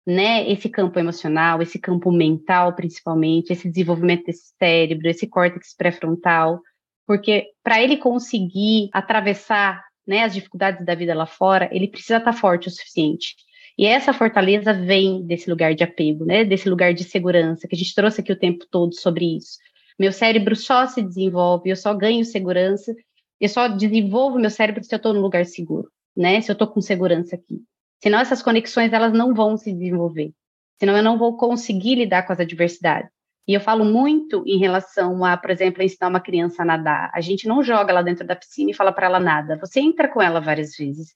né, 0.06 0.50
esse 0.50 0.68
campo 0.68 0.98
emocional, 0.98 1.62
esse 1.62 1.78
campo 1.78 2.12
mental, 2.12 2.74
principalmente, 2.74 3.54
esse 3.54 3.70
desenvolvimento 3.70 4.26
desse 4.26 4.54
cérebro, 4.58 5.08
esse 5.08 5.28
córtex 5.28 5.76
pré-frontal, 5.76 6.62
porque 7.06 7.48
para 7.64 7.82
ele 7.82 7.98
conseguir 7.98 8.90
atravessar 8.92 9.84
né, 10.08 10.24
as 10.24 10.34
dificuldades 10.34 10.84
da 10.84 10.96
vida 10.96 11.14
lá 11.14 11.28
fora, 11.28 11.70
ele 11.72 11.88
precisa 11.88 12.18
estar 12.18 12.34
tá 12.34 12.38
forte 12.38 12.68
o 12.68 12.72
suficiente. 12.72 13.36
E 13.80 13.86
essa 13.86 14.12
fortaleza 14.12 14.74
vem 14.74 15.26
desse 15.26 15.50
lugar 15.50 15.74
de 15.74 15.86
apego, 15.86 16.26
né, 16.26 16.44
desse 16.44 16.70
lugar 16.70 16.94
de 16.94 17.06
segurança, 17.06 17.66
que 17.66 17.74
a 17.74 17.78
gente 17.78 17.96
trouxe 17.96 18.20
aqui 18.20 18.30
o 18.30 18.38
tempo 18.38 18.66
todo 18.70 18.94
sobre 18.94 19.38
isso. 19.38 19.58
Meu 19.98 20.12
cérebro 20.12 20.54
só 20.54 20.86
se 20.86 21.02
desenvolve, 21.02 21.70
eu 21.70 21.78
só 21.78 21.94
ganho 21.94 22.26
segurança, 22.26 22.94
eu 23.40 23.48
só 23.48 23.70
desenvolvo 23.70 24.38
meu 24.38 24.50
cérebro 24.50 24.84
se 24.84 24.94
eu 24.94 24.98
estou 24.98 25.14
no 25.14 25.22
lugar 25.22 25.46
seguro, 25.46 25.90
né, 26.14 26.42
se 26.42 26.52
eu 26.52 26.54
estou 26.54 26.68
com 26.68 26.82
segurança 26.82 27.38
aqui. 27.38 27.62
Senão 28.04 28.20
essas 28.20 28.44
conexões 28.44 28.92
elas 28.92 29.14
não 29.14 29.34
vão 29.34 29.56
se 29.56 29.72
desenvolver. 29.72 30.34
Senão 30.78 30.98
eu 30.98 31.04
não 31.04 31.18
vou 31.18 31.38
conseguir 31.38 31.96
lidar 31.96 32.24
com 32.24 32.34
as 32.34 32.40
adversidades. 32.42 33.10
E 33.48 33.54
eu 33.54 33.62
falo 33.62 33.86
muito 33.86 34.44
em 34.46 34.58
relação 34.58 35.24
a, 35.24 35.38
por 35.38 35.52
exemplo, 35.52 35.82
ensinar 35.82 36.10
uma 36.10 36.20
criança 36.20 36.64
a 36.64 36.66
nadar. 36.66 37.12
A 37.14 37.22
gente 37.22 37.48
não 37.48 37.64
joga 37.64 37.94
lá 37.94 38.02
dentro 38.02 38.28
da 38.28 38.36
piscina 38.36 38.72
e 38.72 38.74
fala 38.74 38.92
para 38.92 39.06
ela 39.06 39.22
nada. 39.22 39.58
Você 39.58 39.80
entra 39.80 40.10
com 40.10 40.22
ela 40.22 40.42
várias 40.42 40.76
vezes. 40.76 41.16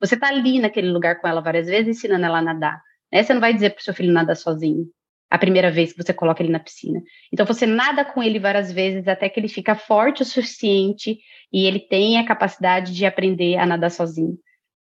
Você 0.00 0.14
está 0.14 0.28
ali 0.28 0.58
naquele 0.58 0.90
lugar 0.90 1.20
com 1.20 1.28
ela 1.28 1.40
várias 1.40 1.66
vezes, 1.66 1.98
ensinando 1.98 2.24
ela 2.24 2.38
a 2.38 2.42
nadar. 2.42 2.82
Né? 3.12 3.22
Você 3.22 3.34
não 3.34 3.40
vai 3.40 3.52
dizer 3.52 3.70
para 3.70 3.80
o 3.80 3.84
seu 3.84 3.94
filho 3.94 4.12
nadar 4.12 4.36
sozinho 4.36 4.88
a 5.30 5.38
primeira 5.38 5.70
vez 5.70 5.92
que 5.92 6.02
você 6.02 6.12
coloca 6.12 6.42
ele 6.42 6.50
na 6.50 6.58
piscina. 6.58 7.00
Então 7.32 7.46
você 7.46 7.64
nada 7.64 8.04
com 8.04 8.20
ele 8.20 8.40
várias 8.40 8.72
vezes 8.72 9.06
até 9.06 9.28
que 9.28 9.38
ele 9.38 9.48
fica 9.48 9.76
forte 9.76 10.22
o 10.22 10.24
suficiente 10.24 11.20
e 11.52 11.66
ele 11.66 11.78
tem 11.78 12.18
a 12.18 12.26
capacidade 12.26 12.92
de 12.92 13.06
aprender 13.06 13.56
a 13.56 13.64
nadar 13.64 13.92
sozinho. 13.92 14.36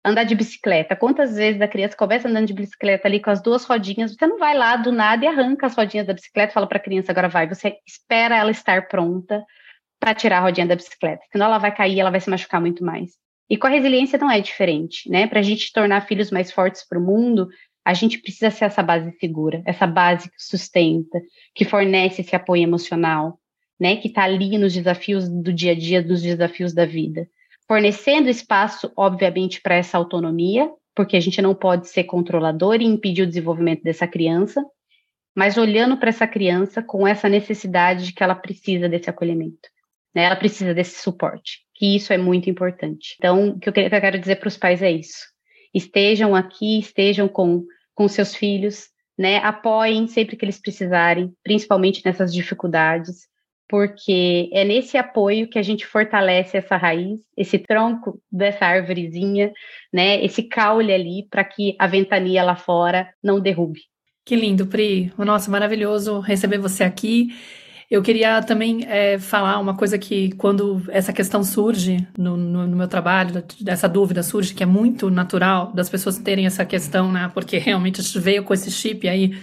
Andar 0.06 0.24
de 0.24 0.36
bicicleta. 0.36 0.96
Quantas 0.96 1.36
vezes 1.36 1.62
a 1.62 1.68
criança 1.68 1.98
começa 1.98 2.30
andando 2.30 2.48
de 2.48 2.54
bicicleta 2.54 3.10
ali 3.10 3.20
com 3.20 3.30
as 3.30 3.42
duas 3.42 3.66
rodinhas, 3.66 4.16
você 4.16 4.26
não 4.26 4.38
vai 4.38 4.56
lá 4.58 4.78
do 4.78 4.90
nada 4.90 5.26
e 5.26 5.28
arranca 5.28 5.66
as 5.66 5.76
rodinhas 5.76 6.08
da 6.08 6.14
bicicleta, 6.14 6.54
fala 6.54 6.68
para 6.68 6.78
a 6.78 6.82
criança 6.82 7.12
agora 7.12 7.28
vai, 7.28 7.50
você 7.50 7.76
espera 7.86 8.38
ela 8.38 8.52
estar 8.52 8.88
pronta 8.88 9.44
para 10.00 10.16
tirar 10.16 10.38
a 10.38 10.42
rodinha 10.42 10.66
da 10.66 10.76
bicicleta, 10.76 11.24
senão 11.30 11.48
ela 11.48 11.58
vai 11.58 11.76
cair, 11.76 12.00
ela 12.00 12.12
vai 12.12 12.22
se 12.22 12.30
machucar 12.30 12.62
muito 12.62 12.86
mais. 12.86 13.12
E 13.50 13.58
com 13.58 13.68
a 13.68 13.70
resiliência 13.70 14.20
não 14.20 14.30
é 14.30 14.42
diferente, 14.42 15.10
né? 15.10 15.26
Para 15.28 15.40
a 15.40 15.44
gente 15.44 15.72
tornar 15.72 16.08
filhos 16.08 16.32
mais 16.32 16.52
fortes 16.52 16.86
para 16.88 17.00
o 17.00 17.02
mundo, 17.02 17.48
a 17.86 17.94
gente 17.94 18.20
precisa 18.20 18.52
ser 18.52 18.66
essa 18.66 18.84
base 18.84 19.12
segura, 19.18 19.62
essa 19.66 19.88
base 19.88 20.30
que 20.30 20.36
sustenta, 20.38 21.22
que 21.56 21.64
fornece 21.64 22.20
esse 22.20 22.36
apoio 22.36 22.64
emocional, 22.64 23.40
né, 23.80 23.96
que 23.96 24.10
está 24.10 24.24
ali 24.24 24.58
nos 24.58 24.74
desafios 24.74 25.30
do 25.30 25.54
dia 25.54 25.72
a 25.72 25.76
dia, 25.76 26.04
dos 26.04 26.22
desafios 26.22 26.74
da 26.74 26.86
vida. 26.86 27.30
Fornecendo 27.66 28.30
espaço, 28.30 28.92
obviamente, 28.96 29.62
para 29.62 29.76
essa 29.76 29.98
autonomia, 29.98 30.70
porque 30.94 31.16
a 31.16 31.20
gente 31.20 31.42
não 31.42 31.54
pode 31.54 31.88
ser 31.88 32.04
controlador 32.06 32.82
e 32.82 32.86
impedir 32.86 33.22
o 33.22 33.28
desenvolvimento 33.28 33.84
dessa 33.84 34.08
criança, 34.08 34.66
mas 35.36 35.58
olhando 35.58 35.96
para 35.96 36.10
essa 36.10 36.28
criança 36.28 36.82
com 36.82 37.08
essa 37.08 37.30
necessidade 37.30 38.08
de 38.08 38.14
que 38.14 38.24
ela 38.24 38.36
precisa 38.36 38.90
desse 38.90 39.10
acolhimento, 39.10 39.70
né? 40.14 40.24
Ela 40.24 40.36
precisa 40.36 40.74
desse 40.74 41.02
suporte, 41.02 41.60
que 41.78 41.96
isso 41.96 42.12
é 42.12 42.18
muito 42.18 42.50
importante. 42.50 43.16
Então, 43.18 43.50
o 43.50 43.60
que 43.60 43.70
eu 43.70 43.74
quero 43.74 44.20
dizer 44.20 44.38
para 44.38 44.48
os 44.48 44.58
pais 44.58 44.82
é 44.82 44.92
isso: 44.92 45.26
estejam 45.74 46.36
aqui, 46.36 46.80
estejam 46.80 47.28
com 47.28 47.64
com 47.94 48.08
seus 48.08 48.36
filhos, 48.36 48.90
né? 49.18 49.38
Apoiem 49.38 50.08
sempre 50.08 50.36
que 50.36 50.46
eles 50.46 50.62
precisarem, 50.62 51.34
principalmente 51.44 52.04
nessas 52.06 52.32
dificuldades, 52.32 53.28
porque 53.68 54.52
é 54.54 54.64
nesse 54.64 54.98
apoio 54.98 55.50
que 55.50 55.58
a 55.58 55.64
gente 55.64 55.86
fortalece 55.86 56.58
essa 56.58 56.78
raiz, 56.78 57.20
esse 57.36 57.58
tronco 57.58 58.22
dessa 58.32 58.66
árvorezinha, 58.66 59.52
né? 59.92 60.24
Esse 60.24 60.44
caule 60.44 60.94
ali 60.94 61.28
para 61.30 61.44
que 61.44 61.76
a 61.80 61.88
ventania 61.88 62.44
lá 62.44 62.56
fora 62.56 63.10
não 63.24 63.40
derrube. 63.40 63.82
Que 64.24 64.36
lindo, 64.36 64.68
Pri. 64.68 65.12
Nossa, 65.18 65.50
maravilhoso 65.50 66.20
receber 66.20 66.60
você 66.60 66.84
aqui. 66.84 67.30
Eu 67.90 68.02
queria 68.02 68.42
também 68.42 68.86
é, 68.86 69.18
falar 69.18 69.60
uma 69.60 69.76
coisa 69.76 69.98
que, 69.98 70.34
quando 70.34 70.84
essa 70.90 71.14
questão 71.14 71.42
surge 71.42 72.06
no, 72.18 72.36
no, 72.36 72.68
no, 72.68 72.76
meu 72.76 72.88
trabalho, 72.88 73.42
essa 73.66 73.88
dúvida 73.88 74.22
surge, 74.22 74.54
que 74.54 74.62
é 74.62 74.66
muito 74.66 75.10
natural 75.10 75.72
das 75.74 75.90
pessoas 75.90 76.18
terem 76.18 76.46
essa 76.46 76.66
questão, 76.66 77.10
né? 77.10 77.32
Porque 77.34 77.58
realmente 77.60 78.02
a 78.02 78.04
gente 78.04 78.20
veio 78.20 78.44
com 78.44 78.54
esse 78.54 78.70
chip 78.70 79.08
aí, 79.08 79.38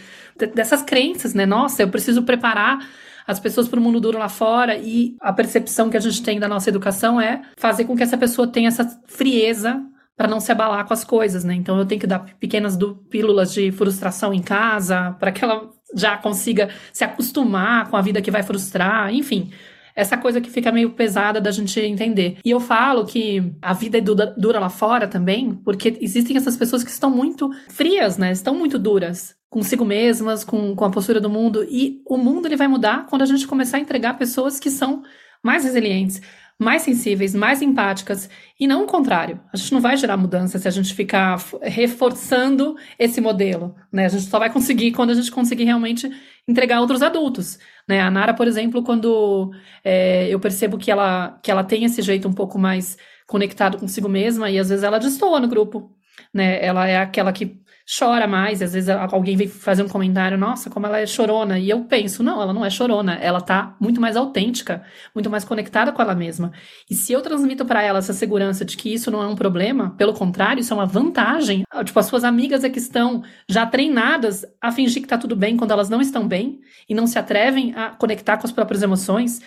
dessas 0.55 0.83
crenças, 0.83 1.33
né? 1.33 1.47
Nossa, 1.47 1.83
eu 1.83 1.89
preciso 1.89 2.23
preparar 2.23 2.87
as 3.27 3.41
pessoas 3.41 3.67
para 3.67 3.81
o 3.81 3.83
mundo 3.83 3.99
duro 3.99 4.19
lá 4.19 4.29
fora 4.29 4.77
e 4.77 5.17
a 5.21 5.33
percepção 5.33 5.89
que 5.89 5.97
a 5.97 6.01
gente 6.01 6.23
tem 6.23 6.39
da 6.39 6.47
nossa 6.47 6.69
educação 6.69 7.19
é 7.19 7.41
fazer 7.57 7.87
com 7.87 7.97
que 7.97 8.03
essa 8.03 8.19
pessoa 8.19 8.47
tenha 8.47 8.69
essa 8.69 8.87
frieza 9.07 9.83
para 10.15 10.29
não 10.29 10.39
se 10.39 10.53
abalar 10.53 10.87
com 10.87 10.93
as 10.93 11.03
coisas, 11.03 11.43
né? 11.45 11.55
Então 11.55 11.79
eu 11.79 11.87
tenho 11.87 12.01
que 12.01 12.07
dar 12.07 12.21
pequenas 12.39 12.79
pílulas 13.09 13.53
de 13.53 13.73
frustração 13.73 14.33
em 14.33 14.43
casa 14.43 15.17
para 15.19 15.33
que 15.33 15.43
ela 15.43 15.71
já 15.95 16.17
consiga 16.17 16.69
se 16.93 17.05
acostumar 17.05 17.89
com 17.89 17.97
a 17.97 18.03
vida 18.03 18.23
que 18.23 18.31
vai 18.31 18.43
frustrar, 18.43 19.13
enfim. 19.13 19.51
Essa 19.97 20.17
coisa 20.17 20.41
que 20.41 20.51
fica 20.51 20.73
meio 20.73 20.91
pesada 20.91 21.41
da 21.41 21.53
gente 21.53 21.79
entender. 21.79 22.39
E 22.45 22.51
eu 22.51 22.59
falo 22.59 23.07
que 23.07 23.55
a 23.63 23.73
vida 23.73 23.99
é 23.99 24.01
dura 24.01 24.59
lá 24.59 24.69
fora 24.69 25.07
também, 25.07 25.55
porque 25.55 25.97
existem 26.01 26.37
essas 26.37 26.57
pessoas 26.57 26.83
que 26.83 26.91
estão 26.91 27.09
muito 27.09 27.49
frias, 27.69 28.19
né? 28.19 28.33
Estão 28.33 28.57
muito 28.57 28.77
duras 28.77 29.37
consigo 29.55 29.85
mesmas, 29.85 30.43
com, 30.43 30.75
com 30.75 30.85
a 30.85 30.91
postura 30.91 31.21
do 31.21 31.31
mundo. 31.31 31.65
E 31.71 32.03
o 32.07 32.17
mundo 32.17 32.49
ele 32.49 32.57
vai 32.57 32.67
mudar 32.67 33.07
quando 33.07 33.23
a 33.23 33.27
gente 33.27 33.47
começar 33.47 33.77
a 33.77 33.81
entregar 33.81 34.19
pessoas 34.19 34.59
que 34.59 34.69
são 34.69 35.05
mais 35.41 35.63
resilientes 35.63 36.21
mais 36.59 36.83
sensíveis, 36.83 37.35
mais 37.35 37.61
empáticas, 37.63 38.31
e 38.59 38.67
não 38.67 38.85
o 38.85 38.87
contrário. 38.87 39.41
A 39.53 39.57
gente 39.57 39.73
não 39.73 39.81
vai 39.81 39.97
gerar 39.97 40.17
mudança 40.17 40.59
se 40.59 40.69
a 40.69 40.71
gente 40.71 40.95
ficar 40.95 41.39
reforçando 41.63 42.77
esse 42.99 43.21
modelo, 43.21 43.75
né? 43.93 44.07
A 44.07 44.09
gente 44.09 44.25
só 44.25 44.39
vai 44.39 44.53
conseguir 44.53 44.93
quando 44.93 45.11
a 45.11 45.15
gente 45.15 45.31
conseguir 45.31 45.65
realmente 45.65 46.09
entregar 46.47 46.81
outros 46.81 47.03
adultos, 47.03 47.59
né? 47.89 48.01
A 48.01 48.11
Nara, 48.11 48.35
por 48.35 48.47
exemplo, 48.47 48.83
quando 48.83 49.51
é, 49.83 50.29
eu 50.29 50.39
percebo 50.39 50.79
que 50.79 50.91
ela, 50.91 51.39
que 51.43 51.51
ela 51.51 51.65
tem 51.65 51.85
esse 51.85 52.03
jeito 52.03 52.29
um 52.29 52.33
pouco 52.33 52.59
mais 52.59 52.97
conectado 53.27 53.79
consigo 53.79 54.09
mesma, 54.09 54.51
e 54.51 54.59
às 54.59 54.69
vezes 54.69 54.85
ela 54.85 54.99
destoa 54.99 55.41
no 55.41 55.49
grupo, 55.49 55.91
né? 56.33 56.65
Ela 56.65 56.87
é 56.87 56.99
aquela 56.99 57.33
que 57.33 57.64
chora 57.87 58.27
mais, 58.27 58.63
às 58.63 58.73
vezes 58.73 58.89
alguém 58.89 59.37
vem 59.37 59.47
fazer 59.47 59.83
um 59.83 59.89
comentário, 59.89 60.39
nossa, 60.39 60.71
como 60.71 60.87
ela 60.87 60.99
é 60.99 61.07
chorona, 61.07 61.59
e 61.59 61.69
eu 61.69 61.85
penso, 61.85 62.23
não, 62.23 62.41
ela 62.41 62.53
não 62.53 62.65
é 62.65 62.71
chorona, 62.71 63.15
ela 63.17 63.41
tá 63.43 63.77
muito 63.79 64.01
mais 64.01 64.17
autêntica, 64.17 64.83
muito 65.15 65.29
mais 65.29 65.45
conectada 65.45 65.93
com 65.93 66.01
ela 66.01 66.15
mesma. 66.15 66.51
E 66.91 66.95
se 66.95 67.13
eu 67.13 67.21
transmito 67.21 67.65
para 67.65 67.83
ela 67.83 67.99
essa 67.99 68.15
segurança 68.15 68.65
de 68.65 68.77
que 68.77 68.93
isso 68.93 69.11
não 69.11 69.23
é 69.23 69.27
um 69.27 69.35
problema, 69.35 69.95
pelo 69.97 70.15
contrário, 70.15 70.61
isso 70.61 70.73
é 70.73 70.77
uma 70.77 70.87
vantagem, 70.87 71.63
tipo, 71.85 71.99
as 71.99 72.07
suas 72.07 72.25
amigas 72.25 72.65
é 72.65 72.71
que 72.71 72.79
estão 72.79 73.23
já 73.49 73.67
treinadas 73.67 74.47
a 74.61 74.73
fingir 74.73 75.03
que 75.03 75.09
tá 75.09 75.19
tudo 75.19 75.37
bem 75.37 75.57
quando 75.57 75.73
elas 75.73 75.91
não 75.91 76.01
estão 76.01 76.27
bem 76.27 76.61
e 76.89 76.95
não 76.95 77.07
se 77.07 77.19
atrevem 77.19 77.75
a 77.75 77.91
conectar 77.91 78.39
com 78.39 78.47
as 78.47 78.53
próprias 78.53 78.83
emoções, 78.83 79.41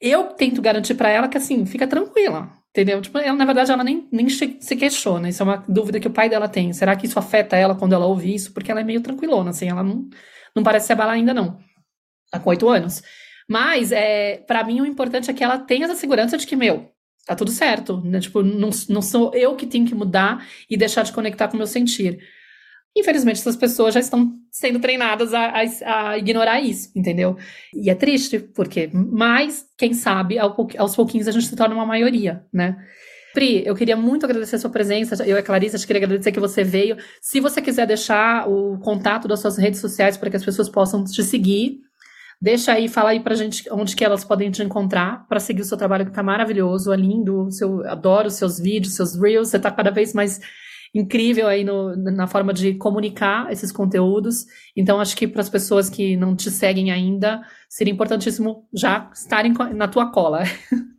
eu 0.00 0.24
tento 0.28 0.62
garantir 0.62 0.94
para 0.94 1.10
ela 1.10 1.28
que 1.28 1.36
assim, 1.36 1.66
fica 1.66 1.86
tranquila, 1.86 2.60
Entendeu? 2.70 3.02
Tipo, 3.02 3.18
ela, 3.18 3.36
na 3.36 3.44
verdade, 3.44 3.72
ela 3.72 3.82
nem, 3.82 4.08
nem 4.12 4.28
se 4.28 4.76
questiona. 4.76 5.28
Isso 5.28 5.42
é 5.42 5.44
uma 5.44 5.64
dúvida 5.68 5.98
que 5.98 6.06
o 6.06 6.12
pai 6.12 6.28
dela 6.28 6.48
tem. 6.48 6.72
Será 6.72 6.94
que 6.94 7.04
isso 7.04 7.18
afeta 7.18 7.56
ela 7.56 7.74
quando 7.74 7.94
ela 7.94 8.06
ouve 8.06 8.32
isso? 8.32 8.52
Porque 8.52 8.70
ela 8.70 8.80
é 8.80 8.84
meio 8.84 9.00
tranquilona, 9.00 9.50
assim, 9.50 9.68
ela 9.68 9.82
não, 9.82 10.08
não 10.54 10.62
parece 10.62 10.86
se 10.86 10.92
abalar 10.92 11.14
ainda, 11.14 11.34
não. 11.34 11.58
Tá 12.30 12.38
com 12.38 12.50
oito 12.50 12.68
anos. 12.68 13.02
Mas, 13.48 13.90
é, 13.90 14.36
para 14.46 14.62
mim, 14.62 14.80
o 14.80 14.86
importante 14.86 15.28
é 15.28 15.34
que 15.34 15.42
ela 15.42 15.58
tenha 15.58 15.86
essa 15.86 15.96
segurança 15.96 16.38
de 16.38 16.46
que, 16.46 16.54
meu, 16.54 16.92
tá 17.26 17.34
tudo 17.34 17.50
certo. 17.50 18.00
Né? 18.02 18.20
Tipo, 18.20 18.40
não, 18.40 18.70
não 18.88 19.02
sou 19.02 19.34
eu 19.34 19.56
que 19.56 19.66
tenho 19.66 19.84
que 19.86 19.94
mudar 19.94 20.46
e 20.68 20.76
deixar 20.76 21.02
de 21.02 21.12
conectar 21.12 21.48
com 21.48 21.54
o 21.54 21.58
meu 21.58 21.66
sentir. 21.66 22.20
Infelizmente, 22.96 23.40
essas 23.40 23.56
pessoas 23.56 23.94
já 23.94 24.00
estão 24.00 24.39
sendo 24.50 24.80
treinadas 24.80 25.32
a, 25.32 25.52
a, 25.52 26.10
a, 26.10 26.18
ignorar 26.18 26.60
isso, 26.60 26.90
entendeu? 26.94 27.36
E 27.74 27.88
é 27.88 27.94
triste, 27.94 28.38
porque 28.38 28.90
mais, 28.92 29.64
quem 29.78 29.94
sabe, 29.94 30.38
aos 30.38 30.96
pouquinhos 30.96 31.28
a 31.28 31.32
gente 31.32 31.46
se 31.46 31.56
torna 31.56 31.74
uma 31.74 31.86
maioria, 31.86 32.44
né? 32.52 32.76
Pri, 33.32 33.64
eu 33.64 33.76
queria 33.76 33.96
muito 33.96 34.26
agradecer 34.26 34.56
a 34.56 34.58
sua 34.58 34.70
presença. 34.70 35.22
Eu 35.24 35.36
e 35.36 35.38
a 35.38 35.42
Clarissa, 35.42 35.76
eu 35.76 35.86
queria 35.86 36.04
agradecer 36.04 36.32
que 36.32 36.40
você 36.40 36.64
veio. 36.64 36.96
Se 37.20 37.38
você 37.38 37.62
quiser 37.62 37.86
deixar 37.86 38.48
o 38.48 38.78
contato 38.80 39.28
das 39.28 39.40
suas 39.40 39.56
redes 39.56 39.80
sociais 39.80 40.16
para 40.16 40.30
que 40.30 40.36
as 40.36 40.44
pessoas 40.44 40.68
possam 40.68 41.04
te 41.04 41.22
seguir, 41.22 41.78
deixa 42.42 42.72
aí, 42.72 42.88
fala 42.88 43.10
aí 43.10 43.20
pra 43.20 43.36
gente 43.36 43.70
onde 43.70 43.94
que 43.94 44.04
elas 44.04 44.24
podem 44.24 44.50
te 44.50 44.62
encontrar 44.62 45.26
para 45.28 45.38
seguir 45.38 45.62
o 45.62 45.64
seu 45.64 45.78
trabalho 45.78 46.06
que 46.06 46.12
tá 46.12 46.22
maravilhoso, 46.22 46.92
é 46.92 46.96
lindo. 46.96 47.48
Seu, 47.52 47.86
adoro 47.86 48.26
os 48.26 48.34
seus 48.34 48.58
vídeos, 48.58 48.96
seus 48.96 49.14
reels, 49.14 49.48
você 49.48 49.60
tá 49.60 49.70
cada 49.70 49.90
vez 49.92 50.12
mais 50.12 50.40
incrível 50.94 51.46
aí 51.46 51.64
no, 51.64 51.94
na 51.96 52.26
forma 52.26 52.52
de 52.52 52.74
comunicar 52.74 53.50
esses 53.52 53.70
conteúdos. 53.70 54.44
Então, 54.76 55.00
acho 55.00 55.16
que 55.16 55.26
para 55.26 55.40
as 55.40 55.48
pessoas 55.48 55.88
que 55.88 56.16
não 56.16 56.34
te 56.34 56.50
seguem 56.50 56.90
ainda, 56.90 57.40
seria 57.68 57.92
importantíssimo 57.92 58.68
já 58.74 59.10
estarem 59.14 59.52
na 59.74 59.88
tua 59.88 60.10
cola. 60.10 60.42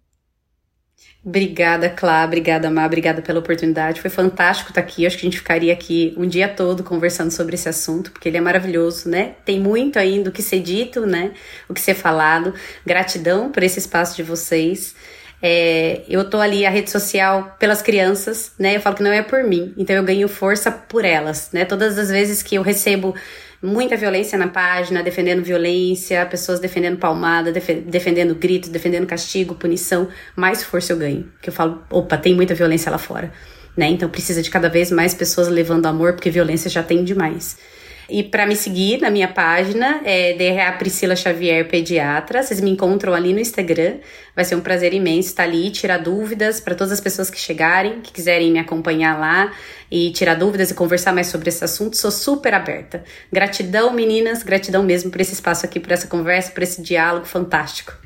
Obrigada, 1.24 1.88
Clá. 1.88 2.26
Obrigada, 2.26 2.72
Má. 2.72 2.84
Obrigada 2.84 3.22
pela 3.22 3.40
oportunidade. 3.40 4.02
Foi 4.02 4.10
fantástico 4.10 4.70
estar 4.70 4.82
aqui. 4.82 5.06
Acho 5.06 5.18
que 5.18 5.28
a 5.28 5.30
gente 5.30 5.38
ficaria 5.38 5.72
aqui 5.72 6.16
um 6.18 6.28
dia 6.28 6.50
todo 6.50 6.84
conversando 6.84 7.30
sobre 7.30 7.54
esse 7.54 7.70
assunto, 7.70 8.12
porque 8.12 8.28
ele 8.28 8.38
é 8.38 8.42
maravilhoso, 8.42 9.08
né? 9.08 9.36
Tem 9.46 9.60
muito 9.60 10.00
ainda 10.00 10.32
o 10.32 10.34
que 10.34 10.42
ser 10.42 10.62
dito, 10.62 11.06
né? 11.06 11.34
O 11.70 11.76
que 11.76 11.82
ser 11.82 11.94
falado. 11.94 12.56
Gratidão 12.84 13.52
por 13.52 13.62
esse 13.62 13.78
espaço 13.78 14.16
de 14.16 14.24
vocês. 14.24 14.96
É, 15.42 16.04
eu 16.08 16.30
tô 16.30 16.40
ali 16.40 16.66
a 16.66 16.70
rede 16.70 16.92
social 16.92 17.56
pelas 17.58 17.82
crianças, 17.82 18.52
né? 18.60 18.76
Eu 18.76 18.82
falo 18.82 18.96
que 18.96 19.04
não 19.04 19.12
é 19.12 19.24
por 19.24 19.44
mim, 19.44 19.74
então 19.76 19.96
eu 19.96 20.04
ganho 20.04 20.28
força 20.28 20.72
por 20.72 21.04
elas, 21.04 21.50
né? 21.52 21.66
Todas 21.66 21.98
as 21.98 22.10
vezes 22.10 22.44
que 22.44 22.56
eu 22.56 22.62
recebo 22.62 23.16
muita 23.62 23.96
violência 23.96 24.38
na 24.38 24.48
página, 24.48 25.04
defendendo 25.04 25.44
violência, 25.44 26.26
pessoas 26.26 26.60
defendendo 26.60 26.98
palmada, 26.98 27.52
def 27.52 27.70
defendendo 27.86 28.36
grito, 28.36 28.70
defendendo 28.70 29.06
castigo, 29.06 29.56
punição, 29.56 30.08
mais 30.36 30.64
força 30.64 30.94
eu 30.94 30.98
ganho. 30.98 31.32
Que 31.42 31.50
eu 31.50 31.54
falo, 31.54 31.84
opa, 31.90 32.18
tem 32.18 32.36
muita 32.36 32.54
violência 32.54 32.92
lá 32.92 32.98
fora, 32.98 33.32
né? 33.76 33.88
Então 33.88 34.10
precisa 34.10 34.42
de 34.42 34.50
cada 34.50 34.70
vez 34.70 34.92
mais 34.92 35.14
pessoas 35.14 35.48
levando 35.48 35.88
amor, 35.88 36.14
porque 36.14 36.30
violência 36.30 36.70
já 36.70 36.84
tem 36.84 37.04
demais. 37.04 37.58
E 38.12 38.24
para 38.24 38.46
me 38.46 38.58
seguir 38.58 39.00
na 39.00 39.10
minha 39.10 39.30
página 39.30 40.02
é 40.04 40.34
DRA 40.34 40.74
Priscila 40.74 41.16
Xavier 41.16 41.66
Pediatra. 41.70 42.44
Vocês 42.44 42.60
me 42.60 42.70
encontram 42.70 43.14
ali 43.14 43.32
no 43.32 43.40
Instagram. 43.40 44.00
Vai 44.36 44.44
ser 44.44 44.56
um 44.56 44.60
prazer 44.60 44.94
imenso 44.94 45.30
estar 45.30 45.44
ali, 45.44 45.72
tirar 45.72 45.98
dúvidas 45.98 46.60
para 46.60 46.76
todas 46.76 46.92
as 46.92 47.00
pessoas 47.00 47.30
que 47.30 47.40
chegarem, 47.40 48.02
que 48.02 48.12
quiserem 48.12 48.52
me 48.52 48.60
acompanhar 48.60 49.18
lá 49.18 49.54
e 49.90 50.12
tirar 50.12 50.36
dúvidas 50.36 50.72
e 50.72 50.74
conversar 50.74 51.14
mais 51.14 51.28
sobre 51.28 51.48
esse 51.48 51.64
assunto. 51.64 51.96
Sou 51.96 52.12
super 52.12 52.54
aberta. 52.54 53.02
Gratidão, 53.32 53.94
meninas, 53.94 54.44
gratidão 54.44 54.84
mesmo 54.84 55.10
por 55.10 55.22
esse 55.22 55.34
espaço 55.34 55.66
aqui, 55.66 55.80
por 55.80 55.94
essa 55.94 56.08
conversa, 56.08 56.52
por 56.52 56.64
esse 56.64 56.82
diálogo 56.82 57.26
fantástico. 57.26 57.98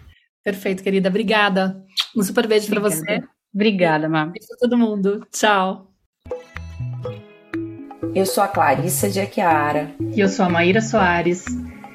Perfeito, 0.44 0.84
querida. 0.84 1.10
Obrigada. 1.10 1.84
Um 2.16 2.22
super 2.22 2.46
beijo 2.46 2.68
para 2.68 2.80
você. 2.80 3.24
Obrigada, 3.52 4.08
Má. 4.08 4.28
Beijo 4.28 4.48
pra 4.50 4.58
todo 4.60 4.78
mundo. 4.78 5.26
Tchau. 5.32 5.95
Eu 8.14 8.26
sou 8.26 8.44
a 8.44 8.48
Clarissa 8.48 9.10
de 9.10 9.20
Aquiara. 9.20 9.92
E 10.14 10.20
eu 10.20 10.30
sou 10.30 10.46
a 10.46 10.50
Maíra 10.50 10.82
Soares. 10.82 11.46